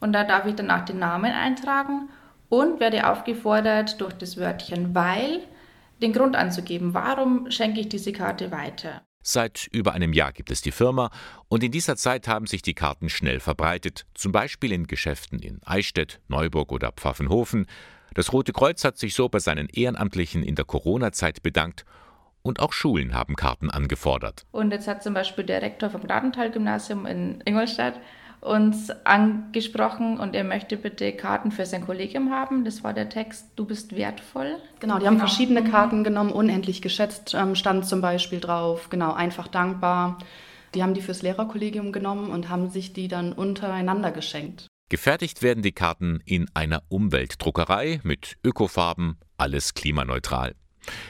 und 0.00 0.14
da 0.14 0.24
darf 0.24 0.46
ich 0.46 0.54
danach 0.54 0.86
den 0.86 0.98
Namen 0.98 1.30
eintragen 1.30 2.08
und 2.48 2.80
werde 2.80 3.10
aufgefordert, 3.10 4.00
durch 4.00 4.14
das 4.14 4.38
Wörtchen 4.38 4.94
weil 4.94 5.42
den 6.00 6.14
Grund 6.14 6.34
anzugeben, 6.34 6.94
warum 6.94 7.50
schenke 7.50 7.80
ich 7.80 7.90
diese 7.90 8.12
Karte 8.12 8.50
weiter. 8.50 9.02
Seit 9.22 9.68
über 9.70 9.92
einem 9.92 10.14
Jahr 10.14 10.32
gibt 10.32 10.50
es 10.50 10.62
die 10.62 10.72
Firma 10.72 11.10
und 11.48 11.62
in 11.62 11.70
dieser 11.70 11.96
Zeit 11.96 12.26
haben 12.26 12.46
sich 12.46 12.62
die 12.62 12.72
Karten 12.72 13.10
schnell 13.10 13.38
verbreitet, 13.38 14.06
zum 14.14 14.32
Beispiel 14.32 14.72
in 14.72 14.86
Geschäften 14.86 15.40
in 15.40 15.60
Eichstätt, 15.66 16.20
Neuburg 16.26 16.72
oder 16.72 16.90
Pfaffenhofen. 16.90 17.66
Das 18.14 18.32
Rote 18.32 18.54
Kreuz 18.54 18.82
hat 18.82 18.96
sich 18.96 19.12
so 19.12 19.28
bei 19.28 19.40
seinen 19.40 19.68
Ehrenamtlichen 19.68 20.42
in 20.42 20.54
der 20.54 20.64
Corona-Zeit 20.64 21.42
bedankt 21.42 21.84
und 22.42 22.60
auch 22.60 22.72
Schulen 22.72 23.14
haben 23.14 23.36
Karten 23.36 23.70
angefordert. 23.70 24.44
Und 24.50 24.70
jetzt 24.72 24.88
hat 24.88 25.02
zum 25.02 25.14
Beispiel 25.14 25.44
der 25.44 25.62
Rektor 25.62 25.90
vom 25.90 26.02
Gnadental-Gymnasium 26.02 27.06
in 27.06 27.42
Ingolstadt 27.44 28.00
uns 28.40 28.90
angesprochen 29.04 30.18
und 30.18 30.34
er 30.34 30.44
möchte 30.44 30.76
bitte 30.76 31.12
Karten 31.12 31.52
für 31.52 31.66
sein 31.66 31.84
Kollegium 31.84 32.30
haben. 32.30 32.64
Das 32.64 32.82
war 32.82 32.94
der 32.94 33.08
Text, 33.08 33.48
du 33.56 33.66
bist 33.66 33.94
wertvoll. 33.94 34.56
Genau, 34.80 34.98
die 34.98 35.06
haben 35.06 35.16
genau. 35.16 35.26
verschiedene 35.26 35.62
Karten 35.64 36.04
genommen, 36.04 36.32
unendlich 36.32 36.80
geschätzt 36.80 37.34
ähm, 37.34 37.54
stand 37.54 37.86
zum 37.86 38.00
Beispiel 38.00 38.40
drauf, 38.40 38.88
genau, 38.88 39.12
einfach 39.12 39.46
dankbar. 39.46 40.18
Die 40.74 40.82
haben 40.82 40.94
die 40.94 41.02
fürs 41.02 41.22
Lehrerkollegium 41.22 41.92
genommen 41.92 42.30
und 42.30 42.48
haben 42.48 42.70
sich 42.70 42.92
die 42.92 43.08
dann 43.08 43.32
untereinander 43.32 44.10
geschenkt. 44.10 44.68
Gefertigt 44.88 45.42
werden 45.42 45.62
die 45.62 45.72
Karten 45.72 46.20
in 46.24 46.46
einer 46.54 46.82
Umweltdruckerei 46.88 48.00
mit 48.02 48.38
Ökofarben, 48.42 49.18
alles 49.36 49.74
klimaneutral. 49.74 50.54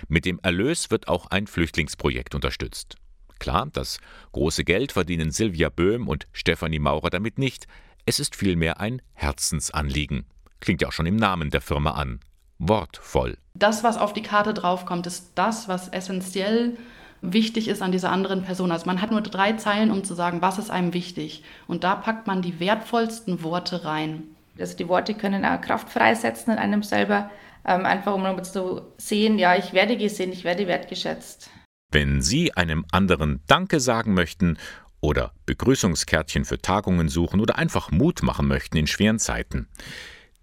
Mit 0.09 0.25
dem 0.25 0.41
Erlös 0.43 0.91
wird 0.91 1.09
auch 1.09 1.27
ein 1.27 1.47
Flüchtlingsprojekt 1.47 2.35
unterstützt. 2.35 2.97
Klar, 3.39 3.68
das 3.73 3.99
große 4.33 4.64
Geld 4.64 4.93
verdienen 4.93 5.31
Silvia 5.31 5.71
Böhm 5.71 6.09
und 6.09 6.27
Stefanie 6.33 6.79
Maurer 6.79 7.11
damit 7.11 7.39
nicht. 7.39 7.66
Es 8.07 8.21
ist 8.21 8.37
vielmehr 8.37 8.81
ein 8.81 9.01
Herzensanliegen. 9.14 10.27
Klingt 10.61 10.83
ja 10.83 10.89
auch 10.89 10.93
schon 10.93 11.07
im 11.07 11.16
Namen 11.16 11.51
der 11.51 11.62
Firma 11.62 11.93
an. 11.93 12.21
Wortvoll. 12.59 13.39
Das, 13.55 13.83
was 13.83 13.97
auf 13.97 14.12
die 14.12 14.23
Karte 14.23 14.53
draufkommt, 14.53 15.07
ist 15.07 15.33
das, 15.35 15.68
was 15.68 15.89
essentiell 15.89 16.77
wichtig 17.23 17.68
ist 17.68 17.83
an 17.83 17.93
dieser 17.93 18.11
anderen 18.11 18.43
Person. 18.43 18.73
Also 18.73 18.87
man 18.87 19.01
hat 19.01 19.11
nur 19.11 19.23
drei 19.23 19.55
Zeilen, 19.55 19.91
um 19.91 20.05
zu 20.05 20.14
sagen, 20.14 20.43
was 20.43 20.59
ist 20.59 20.71
einem 20.71 20.93
wichtig. 20.93 21.43
Und 21.66 21.85
da 21.85 21.95
packt 21.95 22.27
man 22.27 22.43
die 22.43 22.61
wertvollsten 22.61 23.43
Worte 23.43 23.85
rein. 23.85 24.25
Also 24.59 24.77
die 24.77 24.89
Worte 24.89 25.14
können 25.14 25.45
auch 25.45 25.61
Kraft 25.61 25.89
freisetzen 25.91 26.53
in 26.53 26.59
einem 26.59 26.83
selber, 26.83 27.31
ähm, 27.65 27.85
einfach 27.85 28.15
um 28.15 28.45
zu 28.45 28.83
sehen, 28.97 29.39
ja, 29.39 29.57
ich 29.57 29.73
werde 29.73 29.97
gesehen, 29.97 30.33
ich 30.33 30.45
werde 30.45 30.67
wertgeschätzt. 30.67 31.51
Wenn 31.93 32.23
Sie 32.23 32.55
einem 32.55 32.87
anderen 32.93 33.43
Danke 33.47 33.81
sagen 33.81 34.15
möchten 34.15 34.59
oder 35.01 35.33
Begrüßungskärtchen 35.47 36.45
für 36.45 36.61
Tagungen 36.61 37.09
suchen 37.09 37.41
oder 37.41 37.57
einfach 37.57 37.91
Mut 37.91 38.23
machen 38.23 38.47
möchten 38.47 38.77
in 38.77 38.87
schweren 38.87 39.19
Zeiten. 39.19 39.69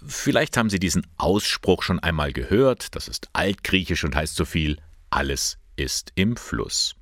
Vielleicht 0.07 0.57
haben 0.57 0.71
Sie 0.71 0.79
diesen 0.79 1.05
Ausspruch 1.17 1.83
schon 1.83 1.99
einmal 1.99 2.33
gehört. 2.33 2.95
Das 2.95 3.09
ist 3.09 3.29
altgriechisch 3.33 4.05
und 4.05 4.15
heißt 4.15 4.37
so 4.37 4.45
viel: 4.45 4.79
Alles 5.11 5.59
ist 5.77 6.13
im 6.15 6.37
Fluss. 6.37 6.95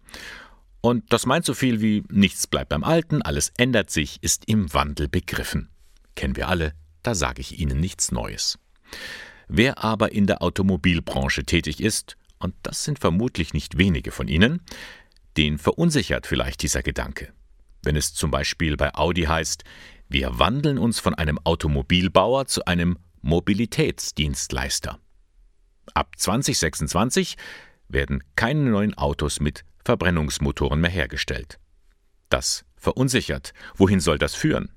Und 0.81 1.13
das 1.13 1.27
meint 1.27 1.45
so 1.45 1.55
viel 1.55 1.81
wie 1.81 2.05
nichts 2.11 2.47
bleibt 2.47 2.69
beim 2.69 2.85
Alten, 2.85 3.23
alles 3.23 3.53
ändert 3.57 3.91
sich, 3.91 4.23
ist 4.23 4.45
im 4.47 4.73
Wandel 4.73 5.09
begriffen. 5.09 5.69
Kennen 6.15 6.37
wir 6.37 6.49
alle, 6.49 6.75
da 7.03 7.15
sage 7.15 7.41
ich 7.41 7.59
Ihnen 7.59 7.81
nichts 7.81 8.13
Neues. 8.13 8.59
Wer 9.49 9.83
aber 9.83 10.13
in 10.13 10.27
der 10.27 10.43
Automobilbranche 10.43 11.45
tätig 11.45 11.81
ist, 11.81 12.17
und 12.39 12.55
das 12.63 12.85
sind 12.85 12.99
vermutlich 12.99 13.55
nicht 13.55 13.79
wenige 13.79 14.13
von 14.13 14.29
Ihnen, 14.29 14.61
den 15.37 15.59
verunsichert 15.59 16.27
vielleicht 16.27 16.63
dieser 16.63 16.83
Gedanke. 16.83 17.33
Wenn 17.83 17.97
es 17.97 18.15
zum 18.15 18.31
Beispiel 18.31 18.77
bei 18.77 18.95
Audi 18.95 19.23
heißt, 19.23 19.65
wir 20.09 20.39
wandeln 20.39 20.79
uns 20.79 20.99
von 20.99 21.15
einem 21.15 21.39
Automobilbauer 21.45 22.47
zu 22.47 22.65
einem 22.65 22.99
Mobilitätsdienstleister. 23.23 24.99
Ab 25.95 26.13
2026 26.17 27.37
werden 27.89 28.23
keine 28.35 28.71
neuen 28.71 28.95
Autos 28.95 29.41
mit 29.41 29.65
Verbrennungsmotoren 29.85 30.81
mehr 30.81 30.91
hergestellt. 30.91 31.59
Das 32.29 32.65
verunsichert. 32.77 33.53
Wohin 33.77 34.01
soll 34.01 34.19
das 34.19 34.35
führen? 34.35 34.71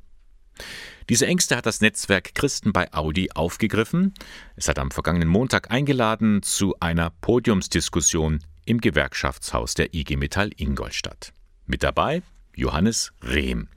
Diese 1.09 1.25
Ängste 1.25 1.57
hat 1.57 1.65
das 1.65 1.81
Netzwerk 1.81 2.35
Christen 2.35 2.71
bei 2.71 2.93
Audi 2.93 3.31
aufgegriffen. 3.31 4.13
Es 4.55 4.67
hat 4.67 4.77
am 4.77 4.91
vergangenen 4.91 5.27
Montag 5.27 5.71
eingeladen 5.71 6.43
zu 6.43 6.75
einer 6.79 7.09
Podiumsdiskussion 7.09 8.39
im 8.65 8.79
Gewerkschaftshaus 8.79 9.73
der 9.73 9.95
IG 9.95 10.17
Metall 10.17 10.51
Ingolstadt. 10.55 11.33
Mit 11.65 11.81
dabei 11.81 12.21
Johannes 12.55 13.11
Rehm. 13.23 13.69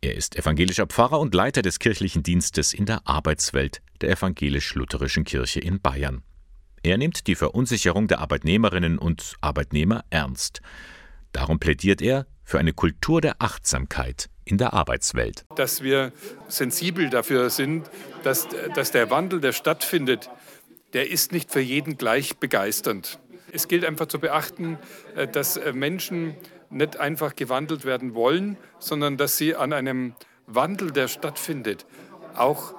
Er 0.00 0.14
ist 0.14 0.36
evangelischer 0.36 0.86
Pfarrer 0.86 1.20
und 1.20 1.34
Leiter 1.34 1.62
des 1.62 1.78
kirchlichen 1.78 2.22
Dienstes 2.22 2.72
in 2.72 2.86
der 2.86 3.06
Arbeitswelt 3.06 3.82
der 4.00 4.10
evangelisch-lutherischen 4.10 5.24
Kirche 5.24 5.60
in 5.60 5.80
Bayern. 5.80 6.22
Er 6.84 6.98
nimmt 6.98 7.28
die 7.28 7.34
Verunsicherung 7.34 8.08
der 8.08 8.18
Arbeitnehmerinnen 8.18 8.98
und 8.98 9.36
Arbeitnehmer 9.40 10.04
ernst. 10.10 10.60
Darum 11.32 11.58
plädiert 11.58 12.02
er 12.02 12.26
für 12.44 12.58
eine 12.58 12.74
Kultur 12.74 13.22
der 13.22 13.36
Achtsamkeit 13.38 14.28
in 14.44 14.58
der 14.58 14.74
Arbeitswelt. 14.74 15.46
Dass 15.56 15.82
wir 15.82 16.12
sensibel 16.46 17.08
dafür 17.08 17.48
sind, 17.48 17.88
dass, 18.22 18.48
dass 18.74 18.90
der 18.90 19.10
Wandel, 19.10 19.40
der 19.40 19.52
stattfindet, 19.52 20.28
der 20.92 21.10
ist 21.10 21.32
nicht 21.32 21.50
für 21.50 21.60
jeden 21.60 21.96
gleich 21.96 22.36
begeisternd. 22.36 23.18
Es 23.50 23.66
gilt 23.66 23.86
einfach 23.86 24.06
zu 24.06 24.18
beachten, 24.18 24.78
äh, 25.16 25.26
dass 25.26 25.56
äh, 25.56 25.72
Menschen 25.72 26.36
nicht 26.68 26.98
einfach 26.98 27.34
gewandelt 27.34 27.86
werden 27.86 28.14
wollen, 28.14 28.58
sondern 28.78 29.16
dass 29.16 29.38
sie 29.38 29.56
an 29.56 29.72
einem 29.72 30.14
Wandel, 30.46 30.90
der 30.90 31.08
stattfindet, 31.08 31.86
auch 32.34 32.74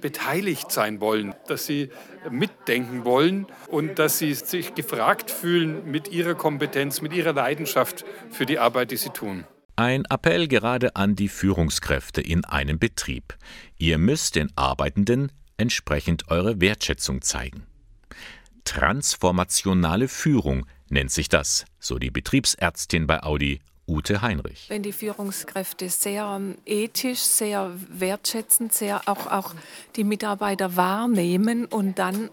beteiligt 0.00 0.70
sein 0.70 1.00
wollen, 1.00 1.34
dass 1.46 1.66
sie 1.66 1.90
mitdenken 2.30 3.04
wollen 3.04 3.46
und 3.68 3.98
dass 3.98 4.18
sie 4.18 4.34
sich 4.34 4.74
gefragt 4.74 5.30
fühlen 5.30 5.90
mit 5.90 6.08
ihrer 6.08 6.34
Kompetenz, 6.34 7.00
mit 7.00 7.12
ihrer 7.12 7.32
Leidenschaft 7.32 8.04
für 8.30 8.46
die 8.46 8.58
Arbeit, 8.58 8.90
die 8.90 8.96
sie 8.96 9.10
tun. 9.10 9.44
Ein 9.76 10.04
Appell 10.10 10.48
gerade 10.48 10.96
an 10.96 11.14
die 11.14 11.28
Führungskräfte 11.28 12.20
in 12.20 12.44
einem 12.44 12.80
Betrieb. 12.80 13.36
Ihr 13.76 13.98
müsst 13.98 14.34
den 14.34 14.50
Arbeitenden 14.56 15.30
entsprechend 15.56 16.30
eure 16.30 16.60
Wertschätzung 16.60 17.22
zeigen. 17.22 17.64
Transformationale 18.64 20.08
Führung 20.08 20.66
nennt 20.88 21.10
sich 21.10 21.28
das, 21.28 21.64
so 21.78 21.98
die 21.98 22.10
Betriebsärztin 22.10 23.06
bei 23.06 23.22
Audi 23.22 23.60
Ute 23.88 24.20
Heinrich. 24.20 24.66
Wenn 24.68 24.82
die 24.82 24.92
Führungskräfte 24.92 25.88
sehr 25.88 26.34
ähm, 26.36 26.56
ethisch, 26.66 27.20
sehr 27.20 27.72
wertschätzend, 27.88 28.74
sehr 28.74 29.02
auch, 29.06 29.26
auch 29.26 29.54
die 29.96 30.04
Mitarbeiter 30.04 30.76
wahrnehmen 30.76 31.64
und 31.64 31.98
dann 31.98 32.28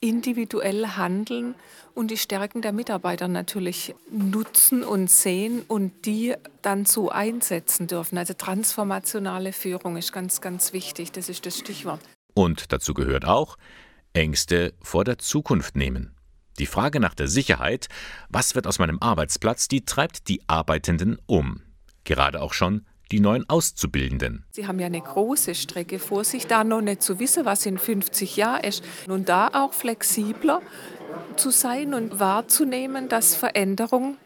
individuell 0.00 0.86
handeln 0.96 1.54
und 1.94 2.10
die 2.10 2.18
Stärken 2.18 2.60
der 2.60 2.72
Mitarbeiter 2.72 3.28
natürlich 3.28 3.94
nutzen 4.10 4.82
und 4.82 5.10
sehen 5.10 5.62
und 5.68 6.04
die 6.04 6.34
dann 6.60 6.84
so 6.84 7.08
einsetzen 7.10 7.86
dürfen. 7.86 8.18
Also 8.18 8.34
transformationale 8.34 9.52
Führung 9.52 9.96
ist 9.96 10.12
ganz, 10.12 10.40
ganz 10.40 10.72
wichtig. 10.72 11.12
Das 11.12 11.28
ist 11.28 11.46
das 11.46 11.56
Stichwort. 11.56 12.00
Und 12.34 12.72
dazu 12.72 12.92
gehört 12.92 13.24
auch 13.24 13.56
Ängste 14.12 14.74
vor 14.82 15.04
der 15.04 15.18
Zukunft 15.18 15.76
nehmen. 15.76 16.15
Die 16.58 16.66
Frage 16.66 17.00
nach 17.00 17.14
der 17.14 17.28
Sicherheit, 17.28 17.88
was 18.28 18.54
wird 18.54 18.66
aus 18.66 18.78
meinem 18.78 18.98
Arbeitsplatz, 19.00 19.68
die 19.68 19.84
treibt 19.84 20.28
die 20.28 20.40
Arbeitenden 20.46 21.18
um. 21.26 21.62
Gerade 22.04 22.40
auch 22.40 22.52
schon 22.52 22.86
die 23.12 23.20
neuen 23.20 23.48
Auszubildenden. 23.48 24.44
Sie 24.50 24.66
haben 24.66 24.80
ja 24.80 24.86
eine 24.86 25.00
große 25.00 25.54
Strecke 25.54 25.98
vor 25.98 26.24
sich, 26.24 26.46
da 26.46 26.64
noch 26.64 26.80
nicht 26.80 27.02
zu 27.02 27.18
wissen, 27.20 27.44
was 27.44 27.66
in 27.66 27.78
50 27.78 28.36
Jahren 28.36 28.64
ist. 28.64 28.82
Und 29.08 29.28
da 29.28 29.48
auch 29.52 29.72
flexibler 29.72 30.60
zu 31.36 31.50
sein 31.50 31.94
und 31.94 32.18
wahrzunehmen, 32.18 33.08
dass 33.08 33.34
Veränderung, 33.34 34.16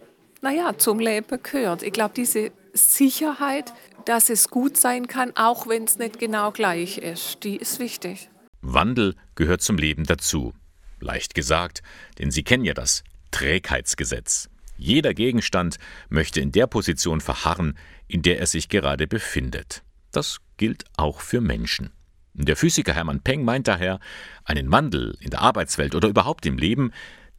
naja, 0.40 0.78
zum 0.78 0.98
Leben 0.98 1.42
gehört. 1.42 1.82
Ich 1.82 1.92
glaube, 1.92 2.14
diese 2.16 2.52
Sicherheit, 2.72 3.72
dass 4.06 4.30
es 4.30 4.48
gut 4.48 4.76
sein 4.76 5.08
kann, 5.08 5.32
auch 5.36 5.66
wenn 5.66 5.84
es 5.84 5.98
nicht 5.98 6.18
genau 6.18 6.50
gleich 6.52 6.98
ist, 6.98 7.44
die 7.44 7.56
ist 7.56 7.80
wichtig. 7.80 8.30
Wandel 8.62 9.14
gehört 9.34 9.62
zum 9.62 9.76
Leben 9.76 10.04
dazu. 10.04 10.52
Leicht 11.00 11.34
gesagt, 11.34 11.82
denn 12.18 12.30
Sie 12.30 12.42
kennen 12.42 12.64
ja 12.64 12.74
das 12.74 13.04
Trägheitsgesetz. 13.30 14.48
Jeder 14.76 15.12
Gegenstand 15.12 15.76
möchte 16.08 16.40
in 16.40 16.52
der 16.52 16.66
Position 16.66 17.20
verharren, 17.20 17.76
in 18.08 18.22
der 18.22 18.38
er 18.38 18.46
sich 18.46 18.68
gerade 18.68 19.06
befindet. 19.06 19.82
Das 20.12 20.38
gilt 20.56 20.84
auch 20.96 21.20
für 21.20 21.40
Menschen. 21.40 21.92
Der 22.32 22.56
Physiker 22.56 22.94
Hermann 22.94 23.20
Peng 23.20 23.44
meint 23.44 23.68
daher, 23.68 24.00
einen 24.44 24.70
Wandel 24.72 25.16
in 25.20 25.30
der 25.30 25.42
Arbeitswelt 25.42 25.94
oder 25.94 26.08
überhaupt 26.08 26.46
im 26.46 26.56
Leben, 26.56 26.92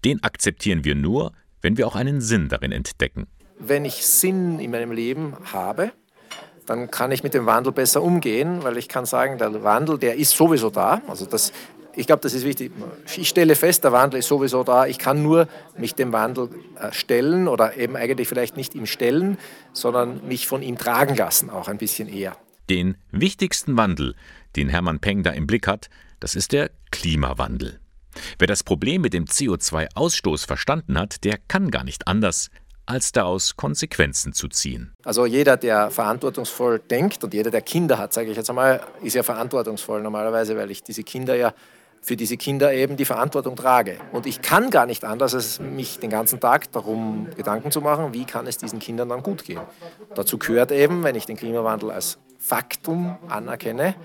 den 0.05 0.23
akzeptieren 0.23 0.83
wir 0.83 0.95
nur, 0.95 1.33
wenn 1.61 1.77
wir 1.77 1.87
auch 1.87 1.95
einen 1.95 2.21
Sinn 2.21 2.49
darin 2.49 2.71
entdecken. 2.71 3.27
Wenn 3.57 3.85
ich 3.85 4.05
Sinn 4.05 4.59
in 4.59 4.71
meinem 4.71 4.91
Leben 4.91 5.35
habe, 5.51 5.91
dann 6.65 6.91
kann 6.91 7.11
ich 7.11 7.23
mit 7.23 7.33
dem 7.33 7.45
Wandel 7.45 7.73
besser 7.73 8.01
umgehen, 8.01 8.63
weil 8.63 8.77
ich 8.77 8.87
kann 8.87 9.05
sagen, 9.05 9.37
der 9.37 9.63
Wandel, 9.63 9.97
der 9.97 10.15
ist 10.15 10.31
sowieso 10.31 10.69
da. 10.69 11.01
Also 11.07 11.25
das 11.25 11.51
ich 11.95 12.07
glaube, 12.07 12.21
das 12.21 12.33
ist 12.33 12.45
wichtig. 12.45 12.71
Ich 13.15 13.29
stelle 13.29 13.55
fest, 13.55 13.83
der 13.83 13.91
Wandel 13.91 14.19
ist 14.19 14.27
sowieso 14.27 14.63
da. 14.63 14.85
Ich 14.85 14.97
kann 14.97 15.21
nur 15.23 15.47
mich 15.77 15.95
dem 15.95 16.13
Wandel 16.13 16.49
äh, 16.79 16.91
stellen 16.91 17.47
oder 17.47 17.77
eben 17.77 17.95
eigentlich 17.95 18.27
vielleicht 18.27 18.57
nicht 18.57 18.75
ihm 18.75 18.85
stellen, 18.85 19.37
sondern 19.73 20.25
mich 20.27 20.47
von 20.47 20.61
ihm 20.61 20.77
tragen 20.77 21.15
lassen, 21.15 21.49
auch 21.49 21.67
ein 21.67 21.77
bisschen 21.77 22.07
eher. 22.07 22.35
Den 22.69 22.97
wichtigsten 23.11 23.77
Wandel, 23.77 24.15
den 24.55 24.69
Hermann 24.69 24.99
Peng 24.99 25.23
da 25.23 25.31
im 25.31 25.47
Blick 25.47 25.67
hat, 25.67 25.89
das 26.19 26.35
ist 26.35 26.51
der 26.51 26.71
Klimawandel. 26.91 27.79
Wer 28.39 28.47
das 28.47 28.63
Problem 28.63 29.01
mit 29.01 29.13
dem 29.13 29.25
CO2-Ausstoß 29.25 30.45
verstanden 30.45 30.97
hat, 30.97 31.23
der 31.23 31.37
kann 31.47 31.71
gar 31.71 31.83
nicht 31.83 32.07
anders, 32.07 32.49
als 32.85 33.11
daraus 33.11 33.55
Konsequenzen 33.55 34.33
zu 34.33 34.47
ziehen. 34.47 34.93
Also 35.03 35.25
jeder, 35.25 35.55
der 35.55 35.91
verantwortungsvoll 35.91 36.79
denkt 36.79 37.23
und 37.23 37.33
jeder, 37.33 37.51
der 37.51 37.61
Kinder 37.61 37.97
hat, 37.97 38.11
sage 38.13 38.31
ich 38.31 38.37
jetzt 38.37 38.49
einmal, 38.49 38.81
ist 39.01 39.15
ja 39.15 39.23
verantwortungsvoll 39.23 40.01
normalerweise, 40.01 40.57
weil 40.57 40.71
ich 40.71 40.83
diese 40.83 41.03
Kinder 41.03 41.35
ja 41.35 41.53
für 42.01 42.15
diese 42.15 42.35
Kinder 42.35 42.73
eben 42.73 42.97
die 42.97 43.05
Verantwortung 43.05 43.55
trage. 43.55 43.97
Und 44.11 44.25
ich 44.25 44.41
kann 44.41 44.71
gar 44.71 44.85
nicht 44.85 45.05
anders, 45.05 45.35
als 45.35 45.59
mich 45.59 45.99
den 45.99 46.09
ganzen 46.09 46.39
Tag 46.39 46.71
darum 46.71 47.27
Gedanken 47.35 47.71
zu 47.71 47.79
machen, 47.81 48.13
wie 48.13 48.25
kann 48.25 48.47
es 48.47 48.57
diesen 48.57 48.79
Kindern 48.79 49.09
dann 49.09 49.21
gut 49.21 49.45
gehen. 49.45 49.61
Dazu 50.15 50.37
gehört 50.39 50.71
eben, 50.71 51.03
wenn 51.03 51.15
ich 51.15 51.25
den 51.25 51.37
Klimawandel 51.37 51.91
als 51.91 52.17
Faktum 52.39 53.17
anerkenne, 53.29 53.95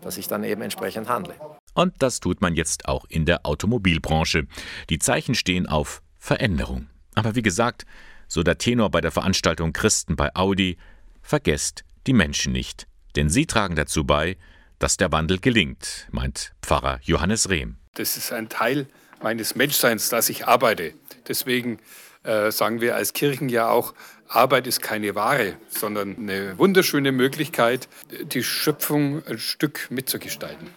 dass 0.00 0.16
ich 0.16 0.28
dann 0.28 0.44
eben 0.44 0.62
entsprechend 0.62 1.08
handle. 1.08 1.34
Und 1.74 1.94
das 1.98 2.20
tut 2.20 2.40
man 2.40 2.54
jetzt 2.54 2.88
auch 2.88 3.04
in 3.10 3.26
der 3.26 3.44
Automobilbranche. 3.44 4.46
Die 4.88 4.98
Zeichen 4.98 5.34
stehen 5.34 5.68
auf 5.68 6.00
Veränderung. 6.18 6.86
Aber 7.14 7.34
wie 7.34 7.42
gesagt, 7.42 7.84
so 8.28 8.42
der 8.42 8.56
Tenor 8.56 8.90
bei 8.90 9.02
der 9.02 9.10
Veranstaltung 9.10 9.74
Christen 9.74 10.16
bei 10.16 10.34
Audi, 10.34 10.78
vergesst 11.20 11.84
die 12.06 12.14
Menschen 12.14 12.52
nicht, 12.52 12.86
denn 13.14 13.28
sie 13.28 13.46
tragen 13.46 13.76
dazu 13.76 14.04
bei, 14.04 14.36
dass 14.78 14.96
der 14.96 15.12
Wandel 15.12 15.38
gelingt, 15.38 16.06
meint 16.10 16.52
Pfarrer 16.62 17.00
Johannes 17.02 17.48
Rehm. 17.48 17.76
Das 17.94 18.16
ist 18.16 18.32
ein 18.32 18.48
Teil 18.48 18.86
meines 19.22 19.54
Menschseins, 19.54 20.08
dass 20.08 20.28
ich 20.28 20.46
arbeite. 20.46 20.94
Deswegen 21.28 21.78
äh, 22.22 22.50
sagen 22.50 22.80
wir 22.80 22.96
als 22.96 23.12
Kirchen 23.12 23.48
ja 23.48 23.68
auch, 23.68 23.94
Arbeit 24.28 24.66
ist 24.66 24.82
keine 24.82 25.14
Ware, 25.14 25.56
sondern 25.68 26.16
eine 26.16 26.58
wunderschöne 26.58 27.12
Möglichkeit, 27.12 27.88
die 28.10 28.42
Schöpfung 28.42 29.24
ein 29.26 29.38
Stück 29.38 29.88
mitzugestalten. 29.90 30.70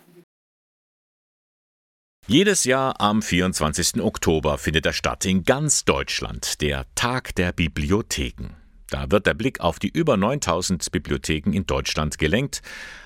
Jedes 2.28 2.64
Jahr 2.64 3.02
am 3.02 3.24
24. 3.24 4.02
Oktober 4.02 4.60
findet 4.60 4.86
er 4.86 4.94
statt 4.94 5.26
in 5.26 5.44
ganz 5.44 5.84
Deutschland, 5.84 6.62
der 6.62 6.86
Tag 6.94 7.34
der 7.34 7.52
Bibliotheken. 7.52 8.50
Da 8.90 9.12
wird 9.12 9.28
der 9.28 9.36
Blick 9.36 9.60
auf 9.60 9.78
die 9.78 9.90
über 9.90 10.18
9000 10.18 10.92
Bibliotheken 10.92 11.52
in 11.52 11.66
Deutschland 11.68 12.18
gelenkt. 12.18 12.62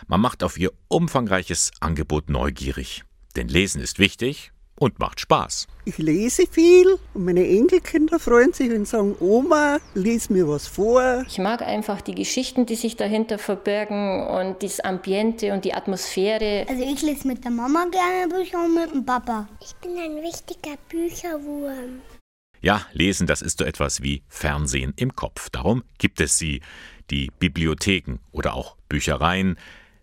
Man 0.07 0.21
macht 0.21 0.43
auf 0.43 0.57
ihr 0.57 0.71
umfangreiches 0.87 1.71
Angebot 1.81 2.29
neugierig. 2.29 3.03
Denn 3.35 3.47
Lesen 3.47 3.81
ist 3.81 3.99
wichtig 3.99 4.53
und 4.79 4.99
macht 4.99 5.19
Spaß. 5.19 5.67
Ich 5.85 5.97
lese 5.97 6.47
viel 6.47 6.97
und 7.13 7.25
meine 7.25 7.47
Enkelkinder 7.47 8.19
freuen 8.19 8.53
sich 8.53 8.71
und 8.71 8.87
sagen, 8.87 9.15
Oma, 9.19 9.79
lies 9.93 10.29
mir 10.29 10.47
was 10.47 10.67
vor. 10.67 11.23
Ich 11.27 11.37
mag 11.37 11.61
einfach 11.61 12.01
die 12.01 12.15
Geschichten, 12.15 12.65
die 12.65 12.75
sich 12.75 12.95
dahinter 12.95 13.37
verbergen 13.37 14.25
und 14.27 14.63
das 14.63 14.79
Ambiente 14.79 15.53
und 15.53 15.65
die 15.65 15.73
Atmosphäre. 15.73 16.65
Also 16.69 16.83
ich 16.83 17.01
lese 17.01 17.27
mit 17.27 17.43
der 17.43 17.51
Mama 17.51 17.85
gerne 17.91 18.33
Bücher 18.33 18.63
und 18.63 18.75
mit 18.75 18.93
dem 18.93 19.05
Papa. 19.05 19.47
Ich 19.61 19.75
bin 19.75 19.97
ein 19.97 20.17
richtiger 20.19 20.77
Bücherwurm. 20.89 22.01
Ja, 22.63 22.85
lesen, 22.93 23.27
das 23.27 23.41
ist 23.41 23.59
so 23.59 23.65
etwas 23.65 24.01
wie 24.03 24.23
Fernsehen 24.29 24.93
im 24.95 25.17
Kopf. 25.17 25.49
Darum 25.49 25.83
gibt 25.97 26.21
es 26.21 26.37
sie, 26.37 26.61
die 27.11 27.29
Bibliotheken 27.37 28.19
oder 28.31 28.53
auch 28.53 28.77
Büchereien, 28.87 29.57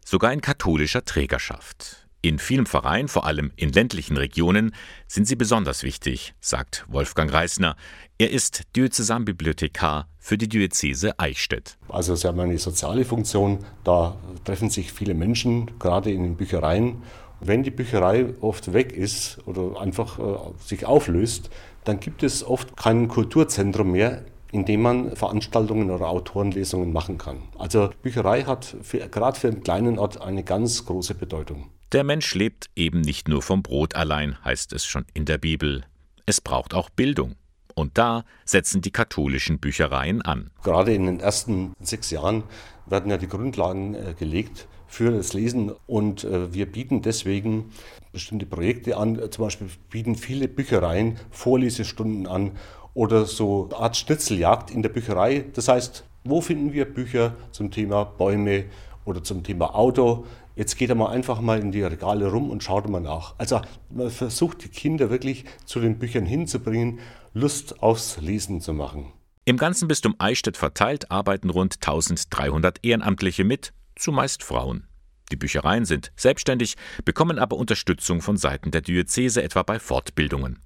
sogar 0.04 0.30
in 0.30 0.42
katholischer 0.42 1.02
Trägerschaft. 1.06 2.06
In 2.20 2.38
vielen 2.38 2.66
Vereinen, 2.66 3.08
vor 3.08 3.24
allem 3.24 3.50
in 3.56 3.72
ländlichen 3.72 4.18
Regionen, 4.18 4.74
sind 5.06 5.26
sie 5.26 5.36
besonders 5.36 5.84
wichtig, 5.84 6.34
sagt 6.38 6.84
Wolfgang 6.86 7.32
Reisner. 7.32 7.76
Er 8.18 8.30
ist 8.30 8.64
Diözesanbibliothekar 8.76 10.06
für 10.18 10.36
die 10.36 10.50
Diözese 10.50 11.18
Eichstätt. 11.18 11.78
Also 11.88 12.14
sie 12.14 12.28
haben 12.28 12.40
eine 12.40 12.58
soziale 12.58 13.06
Funktion, 13.06 13.64
da 13.84 14.18
treffen 14.44 14.68
sich 14.68 14.92
viele 14.92 15.14
Menschen, 15.14 15.78
gerade 15.78 16.12
in 16.12 16.24
den 16.24 16.36
Büchereien. 16.36 17.02
Wenn 17.42 17.62
die 17.62 17.70
Bücherei 17.70 18.34
oft 18.42 18.74
weg 18.74 18.92
ist 18.92 19.38
oder 19.46 19.80
einfach 19.80 20.18
äh, 20.18 20.52
sich 20.62 20.84
auflöst, 20.84 21.48
dann 21.84 22.00
gibt 22.00 22.22
es 22.22 22.44
oft 22.44 22.76
kein 22.76 23.08
Kulturzentrum 23.08 23.92
mehr, 23.92 24.24
in 24.52 24.64
dem 24.64 24.82
man 24.82 25.16
Veranstaltungen 25.16 25.90
oder 25.90 26.08
Autorenlesungen 26.08 26.92
machen 26.92 27.18
kann. 27.18 27.42
Also 27.58 27.90
Bücherei 28.02 28.42
hat 28.42 28.76
für, 28.82 28.98
gerade 29.08 29.38
für 29.38 29.48
einen 29.48 29.62
kleinen 29.62 29.98
Ort 29.98 30.20
eine 30.20 30.42
ganz 30.42 30.84
große 30.86 31.14
Bedeutung. 31.14 31.70
Der 31.92 32.04
Mensch 32.04 32.34
lebt 32.34 32.70
eben 32.76 33.00
nicht 33.00 33.28
nur 33.28 33.42
vom 33.42 33.62
Brot 33.62 33.94
allein, 33.94 34.42
heißt 34.44 34.72
es 34.72 34.84
schon 34.84 35.04
in 35.14 35.24
der 35.24 35.38
Bibel. 35.38 35.84
Es 36.26 36.40
braucht 36.40 36.74
auch 36.74 36.90
Bildung. 36.90 37.36
Und 37.74 37.98
da 37.98 38.24
setzen 38.44 38.82
die 38.82 38.90
katholischen 38.90 39.58
Büchereien 39.58 40.22
an. 40.22 40.50
Gerade 40.62 40.92
in 40.92 41.06
den 41.06 41.20
ersten 41.20 41.72
sechs 41.80 42.10
Jahren 42.10 42.42
werden 42.90 43.10
ja 43.10 43.16
die 43.16 43.28
Grundlagen 43.28 43.94
äh, 43.94 44.14
gelegt 44.18 44.66
für 44.86 45.12
das 45.12 45.32
Lesen 45.32 45.72
und 45.86 46.24
äh, 46.24 46.52
wir 46.52 46.70
bieten 46.70 47.02
deswegen 47.02 47.70
bestimmte 48.12 48.46
Projekte 48.46 48.96
an. 48.96 49.20
Zum 49.30 49.44
Beispiel 49.44 49.68
bieten 49.88 50.16
viele 50.16 50.48
Büchereien 50.48 51.16
Vorlesestunden 51.30 52.26
an 52.26 52.52
oder 52.94 53.24
so 53.24 53.68
eine 53.70 53.76
Art 53.76 53.96
Schnitzeljagd 53.96 54.70
in 54.70 54.82
der 54.82 54.88
Bücherei. 54.88 55.44
Das 55.54 55.68
heißt, 55.68 56.04
wo 56.24 56.40
finden 56.40 56.72
wir 56.72 56.92
Bücher 56.92 57.34
zum 57.52 57.70
Thema 57.70 58.04
Bäume 58.04 58.64
oder 59.04 59.22
zum 59.22 59.42
Thema 59.42 59.74
Auto? 59.74 60.24
Jetzt 60.56 60.76
geht 60.76 60.90
er 60.90 60.96
mal 60.96 61.10
einfach 61.10 61.40
mal 61.40 61.60
in 61.60 61.72
die 61.72 61.82
Regale 61.82 62.30
rum 62.30 62.50
und 62.50 62.62
schaut 62.62 62.88
mal 62.88 63.00
nach. 63.00 63.34
Also 63.38 63.60
man 63.88 64.10
versucht 64.10 64.64
die 64.64 64.68
Kinder 64.68 65.08
wirklich 65.08 65.44
zu 65.64 65.80
den 65.80 65.98
Büchern 65.98 66.26
hinzubringen, 66.26 66.98
Lust 67.32 67.82
aufs 67.82 68.20
Lesen 68.20 68.60
zu 68.60 68.74
machen. 68.74 69.12
Im 69.50 69.56
ganzen 69.56 69.88
Bistum 69.88 70.14
Eichstätt 70.20 70.56
verteilt 70.56 71.10
arbeiten 71.10 71.50
rund 71.50 71.74
1300 71.84 72.84
Ehrenamtliche 72.84 73.42
mit, 73.42 73.72
zumeist 73.96 74.44
Frauen. 74.44 74.86
Die 75.32 75.36
Büchereien 75.36 75.84
sind 75.84 76.12
selbstständig, 76.14 76.76
bekommen 77.04 77.40
aber 77.40 77.56
Unterstützung 77.56 78.20
von 78.20 78.36
Seiten 78.36 78.70
der 78.70 78.80
Diözese, 78.80 79.42
etwa 79.42 79.64
bei 79.64 79.80
Fortbildungen. 79.80 80.60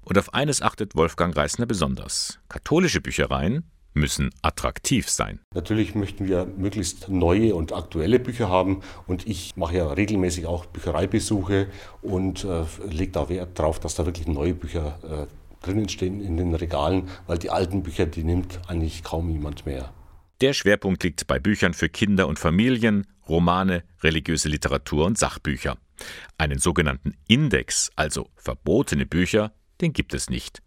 Und 0.00 0.18
auf 0.18 0.34
eines 0.34 0.62
achtet 0.62 0.96
Wolfgang 0.96 1.36
Reisner 1.36 1.66
besonders. 1.66 2.40
Katholische 2.48 3.00
Büchereien 3.00 3.70
müssen 3.92 4.30
attraktiv 4.42 5.08
sein. 5.08 5.38
Natürlich 5.54 5.94
möchten 5.94 6.26
wir 6.26 6.44
möglichst 6.44 7.08
neue 7.08 7.54
und 7.54 7.72
aktuelle 7.72 8.18
Bücher 8.18 8.48
haben 8.48 8.80
und 9.06 9.28
ich 9.28 9.54
mache 9.54 9.76
ja 9.76 9.92
regelmäßig 9.92 10.46
auch 10.46 10.66
Büchereibesuche 10.66 11.68
und 12.02 12.42
äh, 12.42 12.64
lege 12.90 13.12
da 13.12 13.28
Wert 13.28 13.56
darauf, 13.60 13.78
dass 13.78 13.94
da 13.94 14.04
wirklich 14.06 14.26
neue 14.26 14.54
Bücher 14.54 14.98
äh, 15.04 15.26
drinnen 15.66 15.88
stehen 15.88 16.20
in 16.20 16.36
den 16.36 16.54
Regalen, 16.54 17.08
weil 17.26 17.38
die 17.38 17.50
alten 17.50 17.82
Bücher, 17.82 18.06
die 18.06 18.24
nimmt 18.24 18.60
eigentlich 18.68 19.02
kaum 19.02 19.30
jemand 19.30 19.66
mehr. 19.66 19.92
Der 20.40 20.52
Schwerpunkt 20.52 21.02
liegt 21.04 21.26
bei 21.26 21.38
Büchern 21.38 21.74
für 21.74 21.88
Kinder 21.88 22.26
und 22.26 22.38
Familien, 22.38 23.06
Romane, 23.28 23.84
religiöse 24.02 24.48
Literatur 24.48 25.06
und 25.06 25.16
Sachbücher. 25.16 25.78
Einen 26.38 26.58
sogenannten 26.58 27.14
Index, 27.28 27.90
also 27.96 28.28
verbotene 28.36 29.06
Bücher, 29.06 29.52
den 29.80 29.92
gibt 29.92 30.12
es 30.12 30.28
nicht. 30.28 30.60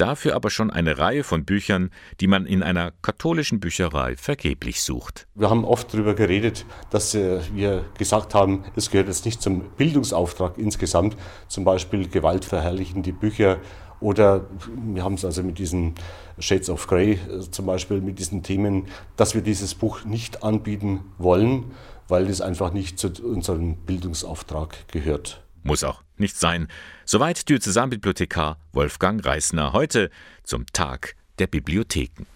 Dafür 0.00 0.34
aber 0.34 0.48
schon 0.48 0.70
eine 0.70 0.96
Reihe 0.96 1.24
von 1.24 1.44
Büchern, 1.44 1.90
die 2.20 2.26
man 2.26 2.46
in 2.46 2.62
einer 2.62 2.90
katholischen 3.02 3.60
Bücherei 3.60 4.16
vergeblich 4.16 4.80
sucht. 4.80 5.26
Wir 5.34 5.50
haben 5.50 5.66
oft 5.66 5.92
darüber 5.92 6.14
geredet, 6.14 6.64
dass 6.88 7.14
äh, 7.14 7.40
wir 7.52 7.84
gesagt 7.98 8.34
haben, 8.34 8.64
es 8.76 8.90
gehört 8.90 9.08
jetzt 9.08 9.26
nicht 9.26 9.42
zum 9.42 9.68
Bildungsauftrag 9.76 10.56
insgesamt, 10.56 11.18
zum 11.48 11.64
Beispiel 11.64 12.08
gewaltverherrlichende 12.08 13.12
Bücher 13.12 13.58
oder 14.00 14.46
wir 14.92 15.04
haben 15.04 15.14
es 15.14 15.24
also 15.24 15.42
mit 15.42 15.58
diesen 15.58 15.94
Shades 16.38 16.70
of 16.70 16.86
Grey 16.86 17.12
äh, 17.12 17.50
zum 17.50 17.66
Beispiel, 17.66 18.00
mit 18.00 18.18
diesen 18.18 18.42
Themen, 18.42 18.86
dass 19.16 19.34
wir 19.34 19.42
dieses 19.42 19.74
Buch 19.74 20.04
nicht 20.04 20.42
anbieten 20.42 21.00
wollen, 21.18 21.72
weil 22.08 22.28
es 22.28 22.40
einfach 22.40 22.72
nicht 22.72 22.98
zu 22.98 23.08
unserem 23.22 23.76
Bildungsauftrag 23.76 24.88
gehört. 24.88 25.42
Muss 25.62 25.84
auch 25.84 26.02
nicht 26.16 26.36
sein. 26.36 26.68
Soweit 27.04 27.48
Diözesanbibliothekar 27.48 28.58
Wolfgang 28.72 29.24
Reisner 29.24 29.72
heute 29.72 30.10
zum 30.42 30.66
Tag 30.72 31.14
der 31.38 31.46
Bibliotheken. 31.46 32.26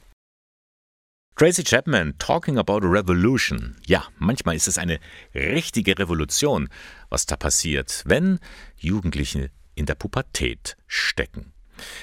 Tracy 1.36 1.64
Chapman, 1.64 2.14
Talking 2.18 2.58
About 2.58 2.84
a 2.84 2.88
Revolution. 2.88 3.76
Ja, 3.86 4.04
manchmal 4.18 4.54
ist 4.54 4.68
es 4.68 4.78
eine 4.78 5.00
richtige 5.34 5.98
Revolution, 5.98 6.68
was 7.08 7.26
da 7.26 7.36
passiert, 7.36 8.04
wenn 8.06 8.38
Jugendliche 8.76 9.50
in 9.74 9.86
der 9.86 9.96
Pubertät 9.96 10.76
stecken. 10.86 11.53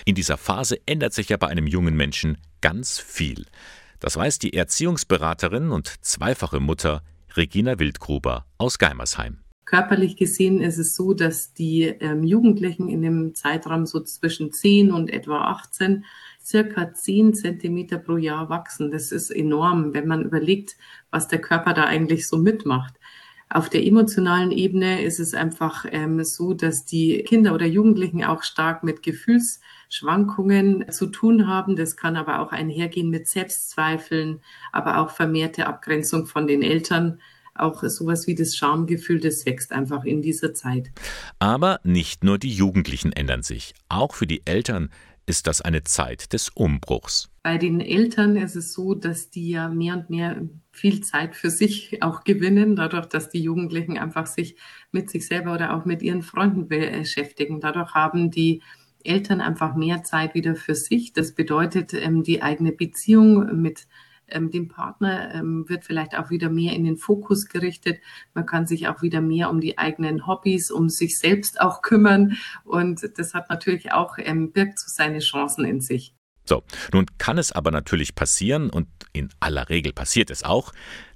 In 0.06 0.16
dieser 0.16 0.38
Phase 0.38 0.80
ändert 0.86 1.14
sich 1.14 1.30
ja 1.30 1.38
bei 1.38 1.48
einem 1.48 1.68
jungen 1.68 1.96
Menschen 1.96 2.38
ganz 2.62 3.00
viel. 3.00 3.46
Das 4.00 4.18
weiß 4.18 4.40
die 4.40 4.54
Erziehungsberaterin 4.54 5.72
und 5.72 6.04
zweifache 6.04 6.60
Mutter 6.60 7.04
Regina 7.36 7.80
Wildgruber 7.80 8.46
aus 8.58 8.80
Geimersheim. 8.80 9.38
Körperlich 9.66 10.18
gesehen 10.18 10.60
ist 10.60 10.80
es 10.80 10.96
so, 10.96 11.14
dass 11.14 11.54
die 11.54 11.84
ähm, 11.84 12.24
Jugendlichen 12.24 12.90
in 12.90 13.02
dem 13.02 13.36
Zeitraum 13.36 13.86
so 13.86 14.02
zwischen 14.02 14.52
10 14.52 14.92
und 14.92 15.10
etwa 15.10 15.46
18 15.52 16.04
circa 16.44 16.94
10 16.94 17.36
Zentimeter 17.36 17.98
pro 17.98 18.18
Jahr 18.18 18.50
wachsen. 18.50 18.92
Das 18.92 19.12
ist 19.12 19.30
enorm, 19.30 19.94
wenn 19.94 20.08
man 20.08 20.24
überlegt, 20.24 20.76
was 21.10 21.28
der 21.28 21.40
Körper 21.40 21.74
da 21.74 21.86
eigentlich 21.86 22.28
so 22.28 22.38
mitmacht. 22.38 22.96
Auf 23.54 23.70
der 23.70 23.86
emotionalen 23.86 24.52
Ebene 24.52 25.04
ist 25.04 25.20
es 25.20 25.34
einfach 25.34 25.86
ähm, 25.92 26.24
so, 26.24 26.54
dass 26.54 26.86
die 26.86 27.22
Kinder 27.24 27.54
oder 27.54 27.66
Jugendlichen 27.66 28.24
auch 28.24 28.44
stark 28.44 28.82
mit 28.82 29.04
Gefühlsschwankungen 29.04 30.90
zu 30.90 31.08
tun 31.08 31.48
haben. 31.48 31.76
Das 31.76 31.98
kann 31.98 32.16
aber 32.16 32.40
auch 32.40 32.54
einhergehen 32.54 33.10
mit 33.10 33.28
Selbstzweifeln, 33.28 34.40
aber 34.72 35.00
auch 35.00 35.10
vermehrte 35.10 35.68
Abgrenzung 35.68 36.28
von 36.28 36.48
den 36.48 36.64
Eltern. 36.64 37.20
Auch 37.54 37.84
sowas 37.84 38.26
wie 38.26 38.36
das 38.36 38.56
Schamgefühl, 38.56 39.20
das 39.20 39.46
wächst 39.46 39.74
einfach 39.74 40.06
in 40.06 40.22
dieser 40.22 40.54
Zeit. 40.54 40.90
Aber 41.40 41.82
nicht 41.84 42.24
nur 42.24 42.38
die 42.38 42.54
Jugendlichen 42.54 43.12
ändern 43.12 43.44
sich. 43.44 43.74
Auch 43.90 44.16
für 44.16 44.28
die 44.28 44.44
Eltern 44.46 44.90
ist 45.32 45.48
das 45.48 45.62
eine 45.62 45.86
Zeit 45.86 46.34
des 46.34 46.50
Umbruchs. 46.50 47.30
Bei 47.42 47.58
den 47.58 47.80
Eltern 47.80 48.36
ist 48.36 48.58
es 48.58 48.74
so, 48.74 48.96
dass 48.96 49.30
die 49.30 49.52
ja 49.52 49.70
mehr 49.70 49.94
und 49.94 50.10
mehr 50.10 50.42
viel 50.74 51.00
Zeit 51.00 51.38
für 51.38 51.50
sich 51.50 52.04
auch 52.04 52.26
gewinnen, 52.26 52.76
dadurch, 52.76 53.06
dass 53.06 53.30
die 53.30 53.42
Jugendlichen 53.42 53.98
einfach 53.98 54.28
sich 54.28 54.58
mit 54.92 55.10
sich 55.10 55.26
selber 55.26 55.54
oder 55.54 55.74
auch 55.74 55.86
mit 55.86 56.04
ihren 56.04 56.22
Freunden 56.22 56.68
beschäftigen. 56.68 57.62
Dadurch 57.62 57.94
haben 57.94 58.30
die 58.30 58.62
Eltern 59.06 59.40
einfach 59.40 59.74
mehr 59.74 60.04
Zeit 60.04 60.36
wieder 60.36 60.54
für 60.56 60.76
sich. 60.76 61.14
Das 61.14 61.34
bedeutet, 61.34 61.94
ähm, 61.94 62.24
die 62.24 62.42
eigene 62.42 62.74
Beziehung 62.74 63.62
mit 63.62 63.88
ähm, 64.32 64.52
dem 64.52 64.68
Partner 64.68 65.34
ähm, 65.34 65.68
wird 65.68 65.86
vielleicht 65.86 66.18
auch 66.18 66.30
wieder 66.30 66.50
mehr 66.50 66.74
in 66.74 66.84
den 66.84 66.98
Fokus 66.98 67.48
gerichtet. 67.48 68.00
Man 68.34 68.46
kann 68.46 68.68
sich 68.68 68.88
auch 68.88 69.02
wieder 69.02 69.22
mehr 69.22 69.50
um 69.50 69.62
die 69.62 69.78
eigenen 69.78 70.28
Hobbys, 70.28 70.72
um 70.72 70.90
sich 70.90 71.20
selbst 71.20 71.62
auch 71.62 71.82
kümmern. 71.82 72.38
Und 72.64 73.18
das 73.18 73.34
hat 73.34 73.50
natürlich 73.50 73.92
auch, 73.92 74.18
birgt 74.18 74.80
so 74.80 74.86
seine 74.88 75.20
Chancen 75.20 75.66
in 75.66 75.82
sich. 75.82 76.14
So, 76.46 76.64
nun 76.92 77.06
kann 77.18 77.38
es 77.38 77.52
aber 77.52 77.72
natürlich 77.72 78.16
passieren, 78.16 78.70
und 78.70 78.88
in 79.14 79.30
aller 79.40 79.70
Regel 79.70 79.94
passiert 79.94 80.32
es 80.32 80.44
auch, 80.44 80.74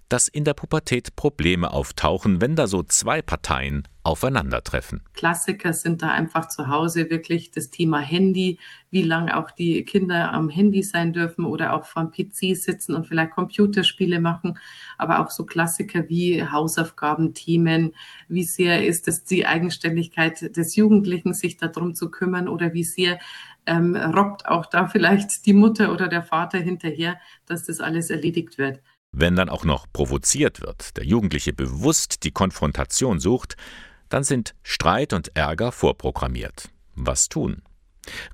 dass 0.10 0.28
in 0.28 0.44
der 0.44 0.54
Pubertät 0.54 1.16
Probleme 1.16 1.72
auftauchen, 1.72 2.42
wenn 2.42 2.56
da 2.56 2.68
so 2.68 2.84
zwei 2.84 3.22
Parteien 3.22 3.88
aufeinandertreffen. 4.04 5.02
Klassiker 5.14 5.74
sind 5.74 6.04
da 6.04 6.12
einfach 6.12 6.48
zu 6.48 6.68
Hause 6.68 7.10
wirklich 7.10 7.50
das 7.50 7.72
Thema 7.72 8.00
Handy, 8.00 8.60
wie 8.92 9.02
lange 9.02 9.36
auch 9.36 9.50
die 9.50 9.84
Kinder 9.84 10.32
am 10.32 10.50
Handy 10.50 10.84
sein 10.84 11.12
dürfen 11.12 11.44
oder 11.44 11.74
auch 11.74 11.86
vom 11.86 12.12
PC 12.12 12.56
sitzen 12.56 12.94
und 12.94 13.08
vielleicht 13.08 13.32
Computerspiele 13.32 14.20
machen, 14.20 14.60
aber 15.00 15.20
auch 15.20 15.32
so 15.32 15.44
Klassiker 15.46 16.08
wie 16.08 16.44
Hausaufgaben, 16.44 17.34
Themen, 17.34 17.94
wie 18.28 18.44
sehr 18.44 18.86
ist 18.86 19.08
es 19.08 19.24
die 19.24 19.48
Eigenständigkeit 19.48 20.56
des 20.56 20.76
Jugendlichen, 20.76 21.34
sich 21.34 21.58
darum 21.58 21.96
zu 21.96 22.12
kümmern 22.12 22.48
oder 22.48 22.74
wie 22.74 22.84
sehr 22.84 23.18
ähm, 23.66 23.96
robbt 23.96 24.48
auch 24.48 24.68
da 24.68 24.88
vielleicht 24.88 25.46
die 25.48 25.54
Mutter 25.54 25.92
oder 25.92 26.08
der 26.08 26.22
Vater 26.22 26.60
hinterher, 26.60 27.20
dass 27.48 27.66
das 27.66 27.80
alles 27.80 28.12
erledigt 28.12 28.60
wird. 28.60 28.82
Wenn 29.18 29.38
dann 29.38 29.48
auch 29.48 29.64
noch 29.64 29.86
provoziert 29.94 30.60
wird, 30.60 30.98
der 30.98 31.06
Jugendliche 31.06 31.54
bewusst 31.54 32.26
die 32.26 32.32
Konfrontation 32.32 33.22
sucht, 33.22 33.56
dann 34.10 34.26
sind 34.26 34.56
Streit 34.62 35.14
und 35.14 35.38
Ärger 35.38 35.72
vorprogrammiert. 35.72 36.68
Was 36.96 37.30
tun? 37.30 37.62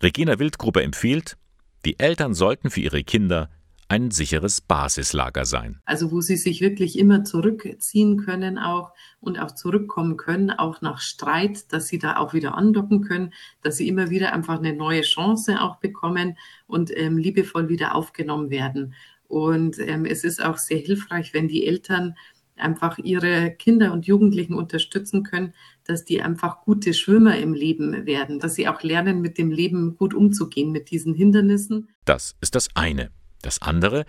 Regina 0.02 0.40
Wildgruppe 0.40 0.82
empfiehlt, 0.82 1.38
die 1.86 2.00
Eltern 2.00 2.34
sollten 2.34 2.72
für 2.72 2.80
ihre 2.80 3.04
Kinder 3.04 3.52
ein 3.90 4.10
sicheres 4.10 4.60
Basislager 4.60 5.46
sein. 5.46 5.82
Also 5.86 6.12
wo 6.12 6.22
sie 6.22 6.38
sich 6.38 6.62
wirklich 6.62 6.98
immer 6.98 7.26
zurückziehen 7.26 8.18
können 8.18 8.58
auch 8.58 8.92
und 9.20 9.38
auch 9.38 9.52
zurückkommen 9.52 10.18
können, 10.18 10.50
auch 10.50 10.82
nach 10.82 11.00
Streit, 11.00 11.72
dass 11.74 11.90
sie 11.90 12.00
da 12.00 12.18
auch 12.18 12.34
wieder 12.34 12.58
andocken 12.58 13.04
können, 13.04 13.34
dass 13.62 13.78
sie 13.78 13.88
immer 13.88 14.10
wieder 14.10 14.34
einfach 14.34 14.58
eine 14.58 14.74
neue 14.74 15.02
Chance 15.02 15.62
auch 15.62 15.76
bekommen 15.76 16.40
und 16.66 16.90
ähm, 16.98 17.20
liebevoll 17.20 17.70
wieder 17.70 17.94
aufgenommen 17.94 18.50
werden. 18.50 18.96
Und 19.32 19.80
ähm, 19.80 20.04
es 20.04 20.26
ist 20.26 20.44
auch 20.44 20.58
sehr 20.58 20.78
hilfreich, 20.78 21.34
wenn 21.34 21.48
die 21.48 21.66
Eltern 21.66 22.16
einfach 22.58 22.98
ihre 22.98 23.52
Kinder 23.52 23.94
und 23.94 24.06
Jugendlichen 24.06 24.54
unterstützen 24.54 25.24
können, 25.24 25.54
dass 25.86 26.04
die 26.04 26.22
einfach 26.22 26.62
gute 26.66 26.94
Schwimmer 26.94 27.38
im 27.38 27.54
Leben 27.54 28.06
werden, 28.06 28.40
dass 28.40 28.56
sie 28.56 28.68
auch 28.68 28.84
lernen, 28.84 29.22
mit 29.22 29.38
dem 29.38 29.50
Leben 29.50 29.96
gut 29.96 30.14
umzugehen, 30.14 30.74
mit 30.74 30.92
diesen 30.92 31.14
Hindernissen. 31.14 31.88
Das 32.04 32.36
ist 32.42 32.56
das 32.56 32.68
eine. 32.76 33.10
Das 33.42 33.62
andere, 33.62 34.06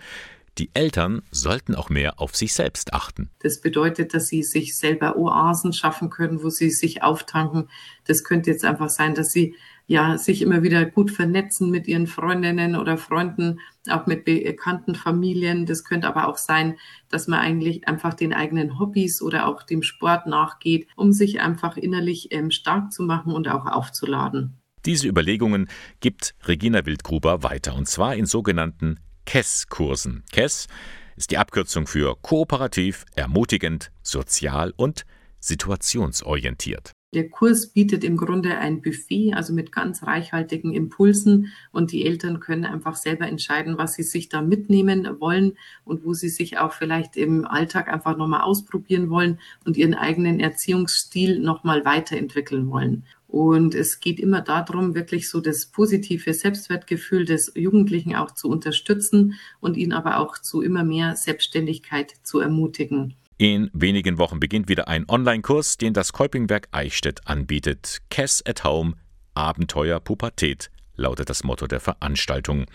die 0.57 0.69
Eltern 0.73 1.21
sollten 1.31 1.73
auch 1.73 1.89
mehr 1.89 2.19
auf 2.19 2.35
sich 2.35 2.53
selbst 2.53 2.93
achten. 2.93 3.29
Das 3.39 3.61
bedeutet, 3.61 4.13
dass 4.13 4.27
sie 4.27 4.43
sich 4.43 4.77
selber 4.77 5.15
Oasen 5.15 5.71
schaffen 5.71 6.09
können, 6.09 6.43
wo 6.43 6.49
sie 6.49 6.69
sich 6.69 7.01
auftanken. 7.01 7.69
Das 8.05 8.25
könnte 8.25 8.51
jetzt 8.51 8.65
einfach 8.65 8.89
sein, 8.89 9.15
dass 9.15 9.31
sie 9.31 9.55
ja 9.87 10.17
sich 10.17 10.41
immer 10.41 10.63
wieder 10.63 10.85
gut 10.85 11.11
vernetzen 11.11 11.69
mit 11.69 11.87
ihren 11.87 12.07
Freundinnen 12.07 12.75
oder 12.75 12.97
Freunden, 12.97 13.59
auch 13.89 14.05
mit 14.05 14.25
bekannten 14.25 14.95
Familien. 14.95 15.65
Das 15.65 15.83
könnte 15.83 16.07
aber 16.07 16.27
auch 16.27 16.37
sein, 16.37 16.77
dass 17.09 17.27
man 17.27 17.39
eigentlich 17.39 17.87
einfach 17.87 18.13
den 18.13 18.33
eigenen 18.33 18.79
Hobbys 18.79 19.21
oder 19.21 19.47
auch 19.47 19.63
dem 19.63 19.83
Sport 19.83 20.25
nachgeht, 20.25 20.87
um 20.95 21.11
sich 21.11 21.41
einfach 21.41 21.77
innerlich 21.77 22.29
ähm, 22.31 22.51
stark 22.51 22.91
zu 22.91 23.03
machen 23.03 23.33
und 23.33 23.47
auch 23.47 23.65
aufzuladen. 23.65 24.57
Diese 24.85 25.07
Überlegungen 25.07 25.69
gibt 26.01 26.35
Regina 26.45 26.85
Wildgruber 26.85 27.43
weiter, 27.43 27.75
und 27.75 27.87
zwar 27.87 28.15
in 28.15 28.25
sogenannten 28.25 28.99
KESS-Kursen. 29.25 30.23
KESS 30.31 30.67
ist 31.15 31.31
die 31.31 31.37
Abkürzung 31.37 31.87
für 31.87 32.17
kooperativ, 32.21 33.05
ermutigend, 33.15 33.91
sozial 34.01 34.73
und 34.75 35.05
situationsorientiert. 35.39 36.91
Der 37.13 37.29
Kurs 37.29 37.67
bietet 37.67 38.03
im 38.03 38.17
Grunde 38.17 38.57
ein 38.57 38.81
Buffet, 38.81 39.33
also 39.35 39.53
mit 39.53 39.71
ganz 39.71 40.01
reichhaltigen 40.01 40.73
Impulsen 40.73 41.53
und 41.71 41.91
die 41.91 42.07
Eltern 42.07 42.39
können 42.39 42.65
einfach 42.65 42.95
selber 42.95 43.27
entscheiden, 43.27 43.77
was 43.77 43.93
sie 43.93 44.01
sich 44.01 44.29
da 44.29 44.41
mitnehmen 44.41 45.07
wollen 45.19 45.55
und 45.85 46.05
wo 46.05 46.13
sie 46.15 46.29
sich 46.29 46.57
auch 46.57 46.73
vielleicht 46.73 47.15
im 47.15 47.45
Alltag 47.45 47.87
einfach 47.87 48.17
nochmal 48.17 48.41
ausprobieren 48.41 49.11
wollen 49.11 49.39
und 49.63 49.77
ihren 49.77 49.93
eigenen 49.93 50.39
Erziehungsstil 50.39 51.39
nochmal 51.39 51.85
weiterentwickeln 51.85 52.71
wollen. 52.71 53.03
Und 53.27 53.75
es 53.75 53.99
geht 53.99 54.19
immer 54.19 54.41
darum, 54.41 54.95
wirklich 54.95 55.29
so 55.29 55.39
das 55.39 55.67
positive 55.67 56.33
Selbstwertgefühl 56.33 57.25
des 57.25 57.51
Jugendlichen 57.55 58.15
auch 58.15 58.31
zu 58.31 58.49
unterstützen 58.49 59.35
und 59.59 59.77
ihn 59.77 59.93
aber 59.93 60.17
auch 60.17 60.39
zu 60.39 60.61
immer 60.61 60.83
mehr 60.83 61.15
Selbstständigkeit 61.15 62.13
zu 62.23 62.39
ermutigen. 62.39 63.15
In 63.37 63.69
wenigen 63.73 64.19
Wochen 64.19 64.39
beginnt 64.39 64.69
wieder 64.69 64.87
ein 64.87 65.09
Online-Kurs, 65.09 65.77
den 65.77 65.93
das 65.93 66.13
Kolpingwerk 66.13 66.69
Eichstätt 66.71 67.27
anbietet. 67.27 67.97
Cass 68.09 68.41
at 68.45 68.63
Home, 68.63 68.93
Abenteuer 69.33 69.99
Pubertät 69.99 70.69
lautet 70.95 71.29
das 71.29 71.43
Motto 71.43 71.67
der 71.67 71.79
Veranstaltung. 71.79 72.65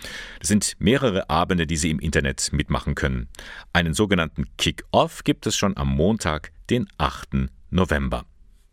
Es 0.40 0.48
sind 0.48 0.74
mehrere 0.78 1.28
Abende, 1.30 1.66
die 1.66 1.76
Sie 1.76 1.90
im 1.90 1.98
Internet 2.00 2.52
mitmachen 2.52 2.94
können. 2.94 3.28
Einen 3.72 3.94
sogenannten 3.94 4.44
Kick-Off 4.56 5.24
gibt 5.24 5.46
es 5.46 5.56
schon 5.56 5.76
am 5.76 5.88
Montag, 5.88 6.52
den 6.70 6.86
8. 6.98 7.48
November. 7.70 8.24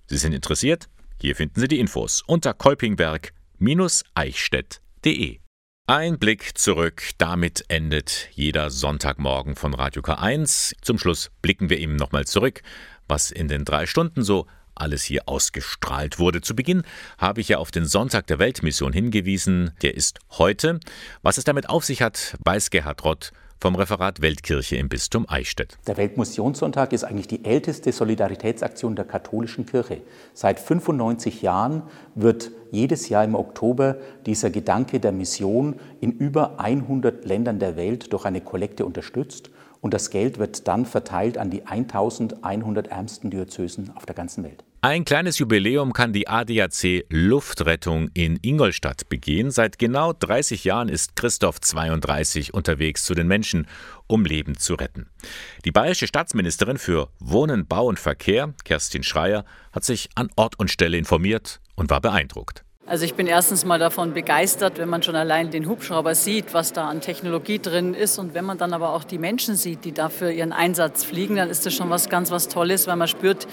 Sie 0.07 0.17
sind 0.17 0.33
interessiert? 0.33 0.89
Hier 1.21 1.35
finden 1.35 1.59
Sie 1.59 1.67
die 1.67 1.79
Infos 1.79 2.23
unter 2.25 2.53
kolpingberg-eichstätt.de. 2.53 5.44
Ein 5.87 6.17
Blick 6.17 6.57
zurück, 6.57 7.11
damit 7.19 7.65
endet 7.67 8.29
jeder 8.33 8.71
Sonntagmorgen 8.71 9.55
von 9.55 9.75
Radio 9.75 10.01
K1. 10.01 10.73
Zum 10.81 10.97
Schluss 10.97 11.29
blicken 11.43 11.69
wir 11.69 11.77
eben 11.77 11.95
nochmal 11.95 12.25
zurück, 12.25 12.63
was 13.07 13.29
in 13.29 13.47
den 13.47 13.65
drei 13.65 13.85
Stunden 13.85 14.23
so 14.23 14.47
alles 14.73 15.03
hier 15.03 15.29
ausgestrahlt 15.29 16.17
wurde. 16.17 16.41
Zu 16.41 16.55
Beginn 16.55 16.81
habe 17.19 17.39
ich 17.39 17.49
ja 17.49 17.59
auf 17.59 17.69
den 17.69 17.85
Sonntag 17.85 18.25
der 18.25 18.39
Weltmission 18.39 18.93
hingewiesen. 18.93 19.73
Der 19.83 19.93
ist 19.93 20.17
heute. 20.31 20.79
Was 21.21 21.37
es 21.37 21.43
damit 21.43 21.69
auf 21.69 21.85
sich 21.85 22.01
hat, 22.01 22.35
weiß 22.43 22.71
Gerhard 22.71 23.03
Rott 23.03 23.31
vom 23.59 23.75
Referat 23.75 24.21
Weltkirche 24.21 24.75
im 24.75 24.89
Bistum 24.89 25.25
Eichstätt. 25.29 25.77
Der 25.87 25.95
Weltmissionssonntag 25.97 26.91
ist 26.91 27.03
eigentlich 27.03 27.27
die 27.27 27.45
älteste 27.45 27.91
Solidaritätsaktion 27.93 28.95
der 28.95 29.05
katholischen 29.05 29.65
Kirche. 29.65 30.01
Seit 30.33 30.59
95 30.59 31.41
Jahren 31.41 31.83
wird 32.15 32.51
jedes 32.71 33.07
Jahr 33.09 33.23
im 33.23 33.35
Oktober 33.35 33.95
dieser 34.25 34.49
Gedanke 34.49 34.99
der 34.99 35.13
Mission 35.13 35.79
in 36.01 36.11
über 36.11 36.59
100 36.59 37.25
Ländern 37.25 37.59
der 37.59 37.77
Welt 37.77 38.11
durch 38.11 38.25
eine 38.25 38.41
Kollekte 38.41 38.85
unterstützt 38.85 39.49
und 39.79 39.93
das 39.93 40.09
Geld 40.09 40.39
wird 40.39 40.67
dann 40.67 40.85
verteilt 40.85 41.37
an 41.37 41.49
die 41.49 41.65
1100 41.65 42.87
ärmsten 42.87 43.29
Diözesen 43.29 43.93
auf 43.95 44.05
der 44.05 44.15
ganzen 44.15 44.43
Welt. 44.43 44.64
Ein 44.87 45.03
kleines 45.03 45.39
Jubiläum 45.39 45.93
kann 45.93 46.13
die 46.13 46.27
ADAC 46.27 47.05
Luftrettung 47.09 48.11
in 48.13 48.37
Ingolstadt 48.43 49.09
begehen. 49.09 49.49
Seit 49.49 49.79
genau 49.79 50.13
30 50.13 50.63
Jahren 50.63 50.89
ist 50.89 51.15
Christoph 51.15 51.59
32 51.59 52.53
unterwegs 52.53 53.03
zu 53.03 53.15
den 53.15 53.27
Menschen, 53.27 53.65
um 54.05 54.25
Leben 54.25 54.59
zu 54.59 54.75
retten. 54.75 55.09
Die 55.65 55.71
bayerische 55.71 56.05
Staatsministerin 56.05 56.77
für 56.77 57.09
Wohnen, 57.17 57.65
Bau 57.65 57.87
und 57.87 57.99
Verkehr, 57.99 58.53
Kerstin 58.63 59.01
Schreier, 59.01 59.43
hat 59.71 59.83
sich 59.83 60.09
an 60.13 60.29
Ort 60.35 60.59
und 60.59 60.69
Stelle 60.69 60.97
informiert 60.97 61.61
und 61.73 61.89
war 61.89 61.99
beeindruckt. 61.99 62.64
Also 62.87 63.03
ich 63.03 63.15
bin 63.15 63.25
erstens 63.25 63.65
mal 63.65 63.79
davon 63.79 64.13
begeistert, 64.13 64.77
wenn 64.77 64.89
man 64.89 65.01
schon 65.01 65.15
allein 65.15 65.49
den 65.49 65.67
Hubschrauber 65.67 66.13
sieht, 66.13 66.53
was 66.53 66.71
da 66.71 66.87
an 66.87 67.01
Technologie 67.01 67.57
drin 67.57 67.95
ist 67.95 68.19
und 68.19 68.35
wenn 68.35 68.45
man 68.45 68.59
dann 68.59 68.73
aber 68.73 68.91
auch 68.91 69.03
die 69.03 69.17
Menschen 69.17 69.55
sieht, 69.55 69.85
die 69.85 69.91
dafür 69.91 70.29
ihren 70.29 70.53
Einsatz 70.53 71.03
fliegen, 71.03 71.37
dann 71.37 71.49
ist 71.49 71.65
das 71.65 71.73
schon 71.73 71.89
was 71.89 72.09
ganz 72.09 72.29
was 72.29 72.47
Tolles, 72.47 72.85
weil 72.85 72.95
man 72.95 73.07
spürt 73.07 73.47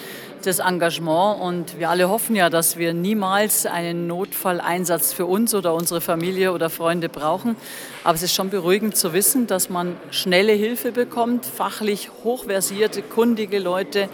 das 0.45 0.59
Engagement 0.59 1.41
und 1.41 1.79
wir 1.79 1.89
alle 1.89 2.11
hoffen 2.11 2.37
ja, 2.37 2.51
dass 2.51 2.77
wir 2.77 2.93
niemals 2.93 3.65
einen 3.65 4.07
Notfalleinsatz 4.07 5.15
für 5.15 5.25
uns 5.25 5.55
oder 5.55 5.73
unsere 5.73 6.03
Familie 6.03 6.53
oder 6.53 6.69
Freunde 6.69 7.09
brauchen. 7.09 7.57
Aber 8.05 8.15
es 8.15 8.23
ist 8.23 8.35
schon 8.35 8.51
beruhigend 8.51 8.97
zu 8.97 9.13
wissen, 9.13 9.47
dass 9.47 9.71
man 9.71 9.97
schnelle 10.11 10.53
Hilfe 10.53 10.91
bekommt, 10.91 11.47
fachlich 11.47 12.11
hochversierte, 12.25 13.01
kundige 13.03 13.61
Leute 13.61 14.09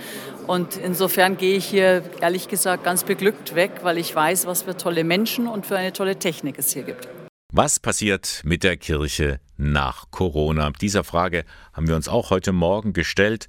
und 0.46 0.76
insofern 0.76 1.38
gehe 1.38 1.56
ich 1.56 1.66
hier 1.66 2.02
ehrlich 2.20 2.48
gesagt 2.48 2.84
ganz 2.84 3.04
beglückt 3.04 3.54
weg, 3.54 3.70
weil 3.82 3.96
ich 3.96 4.14
weiß, 4.14 4.46
was 4.46 4.62
für 4.62 4.76
tolle 4.76 5.04
Menschen 5.04 5.46
und 5.46 5.66
für 5.66 5.78
eine 5.78 5.92
tolle 5.92 6.18
Technik 6.18 6.58
es 6.58 6.72
hier 6.72 6.82
gibt. 6.82 7.08
Was 7.50 7.80
passiert 7.80 8.42
mit 8.44 8.62
der 8.62 8.76
Kirche 8.76 9.40
nach 9.56 10.10
Corona? 10.10 10.70
Dieser 10.82 11.02
Frage 11.02 11.46
haben 11.72 11.88
wir 11.88 11.96
uns 11.96 12.08
auch 12.08 12.28
heute 12.28 12.52
Morgen 12.52 12.92
gestellt. 12.92 13.46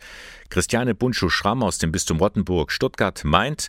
Christiane 0.49 0.95
Bunschuh-Schramm 0.95 1.63
aus 1.63 1.79
dem 1.79 1.91
Bistum 1.91 2.19
Rottenburg-Stuttgart 2.19 3.25
meint, 3.25 3.67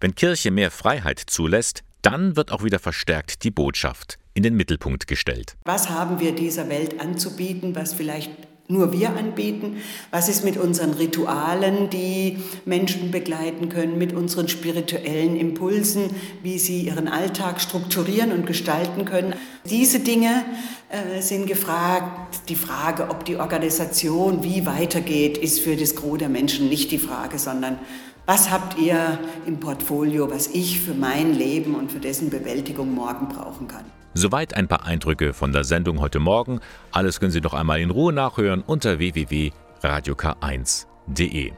wenn 0.00 0.14
Kirche 0.14 0.50
mehr 0.50 0.70
Freiheit 0.70 1.20
zulässt, 1.26 1.82
dann 2.00 2.36
wird 2.36 2.52
auch 2.52 2.64
wieder 2.64 2.78
verstärkt 2.78 3.44
die 3.44 3.50
Botschaft 3.50 4.18
in 4.36 4.42
den 4.42 4.54
Mittelpunkt 4.54 5.06
gestellt. 5.06 5.56
Was 5.64 5.88
haben 5.88 6.20
wir 6.20 6.32
dieser 6.32 6.68
Welt 6.68 7.00
anzubieten, 7.00 7.74
was 7.74 7.94
vielleicht 7.94 8.30
nur 8.68 8.92
wir 8.92 9.16
anbieten? 9.16 9.78
Was 10.10 10.28
ist 10.28 10.44
mit 10.44 10.58
unseren 10.58 10.92
Ritualen, 10.92 11.88
die 11.88 12.36
Menschen 12.66 13.10
begleiten 13.10 13.70
können, 13.70 13.96
mit 13.96 14.12
unseren 14.12 14.48
spirituellen 14.48 15.36
Impulsen, 15.36 16.10
wie 16.42 16.58
sie 16.58 16.82
ihren 16.82 17.08
Alltag 17.08 17.62
strukturieren 17.62 18.30
und 18.30 18.44
gestalten 18.46 19.06
können? 19.06 19.32
Diese 19.70 20.00
Dinge 20.00 20.44
äh, 20.90 21.22
sind 21.22 21.46
gefragt. 21.46 22.40
Die 22.50 22.56
Frage, 22.56 23.08
ob 23.08 23.24
die 23.24 23.36
Organisation 23.36 24.42
wie 24.42 24.66
weitergeht, 24.66 25.38
ist 25.38 25.60
für 25.60 25.76
das 25.76 25.94
Gros 25.96 26.18
der 26.18 26.28
Menschen 26.28 26.68
nicht 26.68 26.90
die 26.90 26.98
Frage, 26.98 27.38
sondern 27.38 27.78
was 28.26 28.50
habt 28.50 28.78
ihr 28.78 29.18
im 29.46 29.60
Portfolio, 29.60 30.30
was 30.30 30.48
ich 30.48 30.80
für 30.80 30.94
mein 30.94 31.32
Leben 31.32 31.74
und 31.74 31.90
für 31.90 32.00
dessen 32.00 32.28
Bewältigung 32.28 32.92
morgen 32.92 33.28
brauchen 33.28 33.66
kann? 33.68 33.95
Soweit 34.18 34.54
ein 34.54 34.66
paar 34.66 34.86
Eindrücke 34.86 35.34
von 35.34 35.52
der 35.52 35.64
Sendung 35.64 36.00
heute 36.00 36.20
Morgen. 36.20 36.60
Alles 36.90 37.20
können 37.20 37.32
Sie 37.32 37.42
noch 37.42 37.52
einmal 37.52 37.80
in 37.80 37.90
Ruhe 37.90 38.14
nachhören 38.14 38.62
unter 38.62 38.98
www.radiok1.de. 38.98 41.52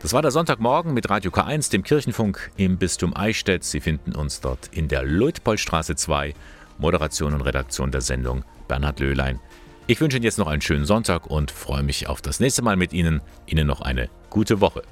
Das 0.00 0.12
war 0.12 0.22
der 0.22 0.30
Sonntagmorgen 0.30 0.94
mit 0.94 1.10
Radio 1.10 1.32
K1, 1.32 1.72
dem 1.72 1.82
Kirchenfunk 1.82 2.52
im 2.56 2.78
Bistum 2.78 3.16
Eichstätt. 3.16 3.64
Sie 3.64 3.80
finden 3.80 4.14
uns 4.14 4.40
dort 4.40 4.68
in 4.70 4.86
der 4.86 5.02
Luitpoldstraße 5.02 5.96
2. 5.96 6.34
Moderation 6.78 7.34
und 7.34 7.40
Redaktion 7.40 7.90
der 7.90 8.02
Sendung 8.02 8.44
Bernhard 8.68 9.00
Löhlein. 9.00 9.40
Ich 9.88 10.00
wünsche 10.00 10.18
Ihnen 10.18 10.24
jetzt 10.24 10.38
noch 10.38 10.46
einen 10.46 10.62
schönen 10.62 10.84
Sonntag 10.84 11.26
und 11.26 11.50
freue 11.50 11.82
mich 11.82 12.08
auf 12.08 12.22
das 12.22 12.38
nächste 12.38 12.62
Mal 12.62 12.76
mit 12.76 12.92
Ihnen. 12.92 13.22
Ihnen 13.46 13.66
noch 13.66 13.80
eine 13.80 14.08
gute 14.30 14.60
Woche. 14.60 14.84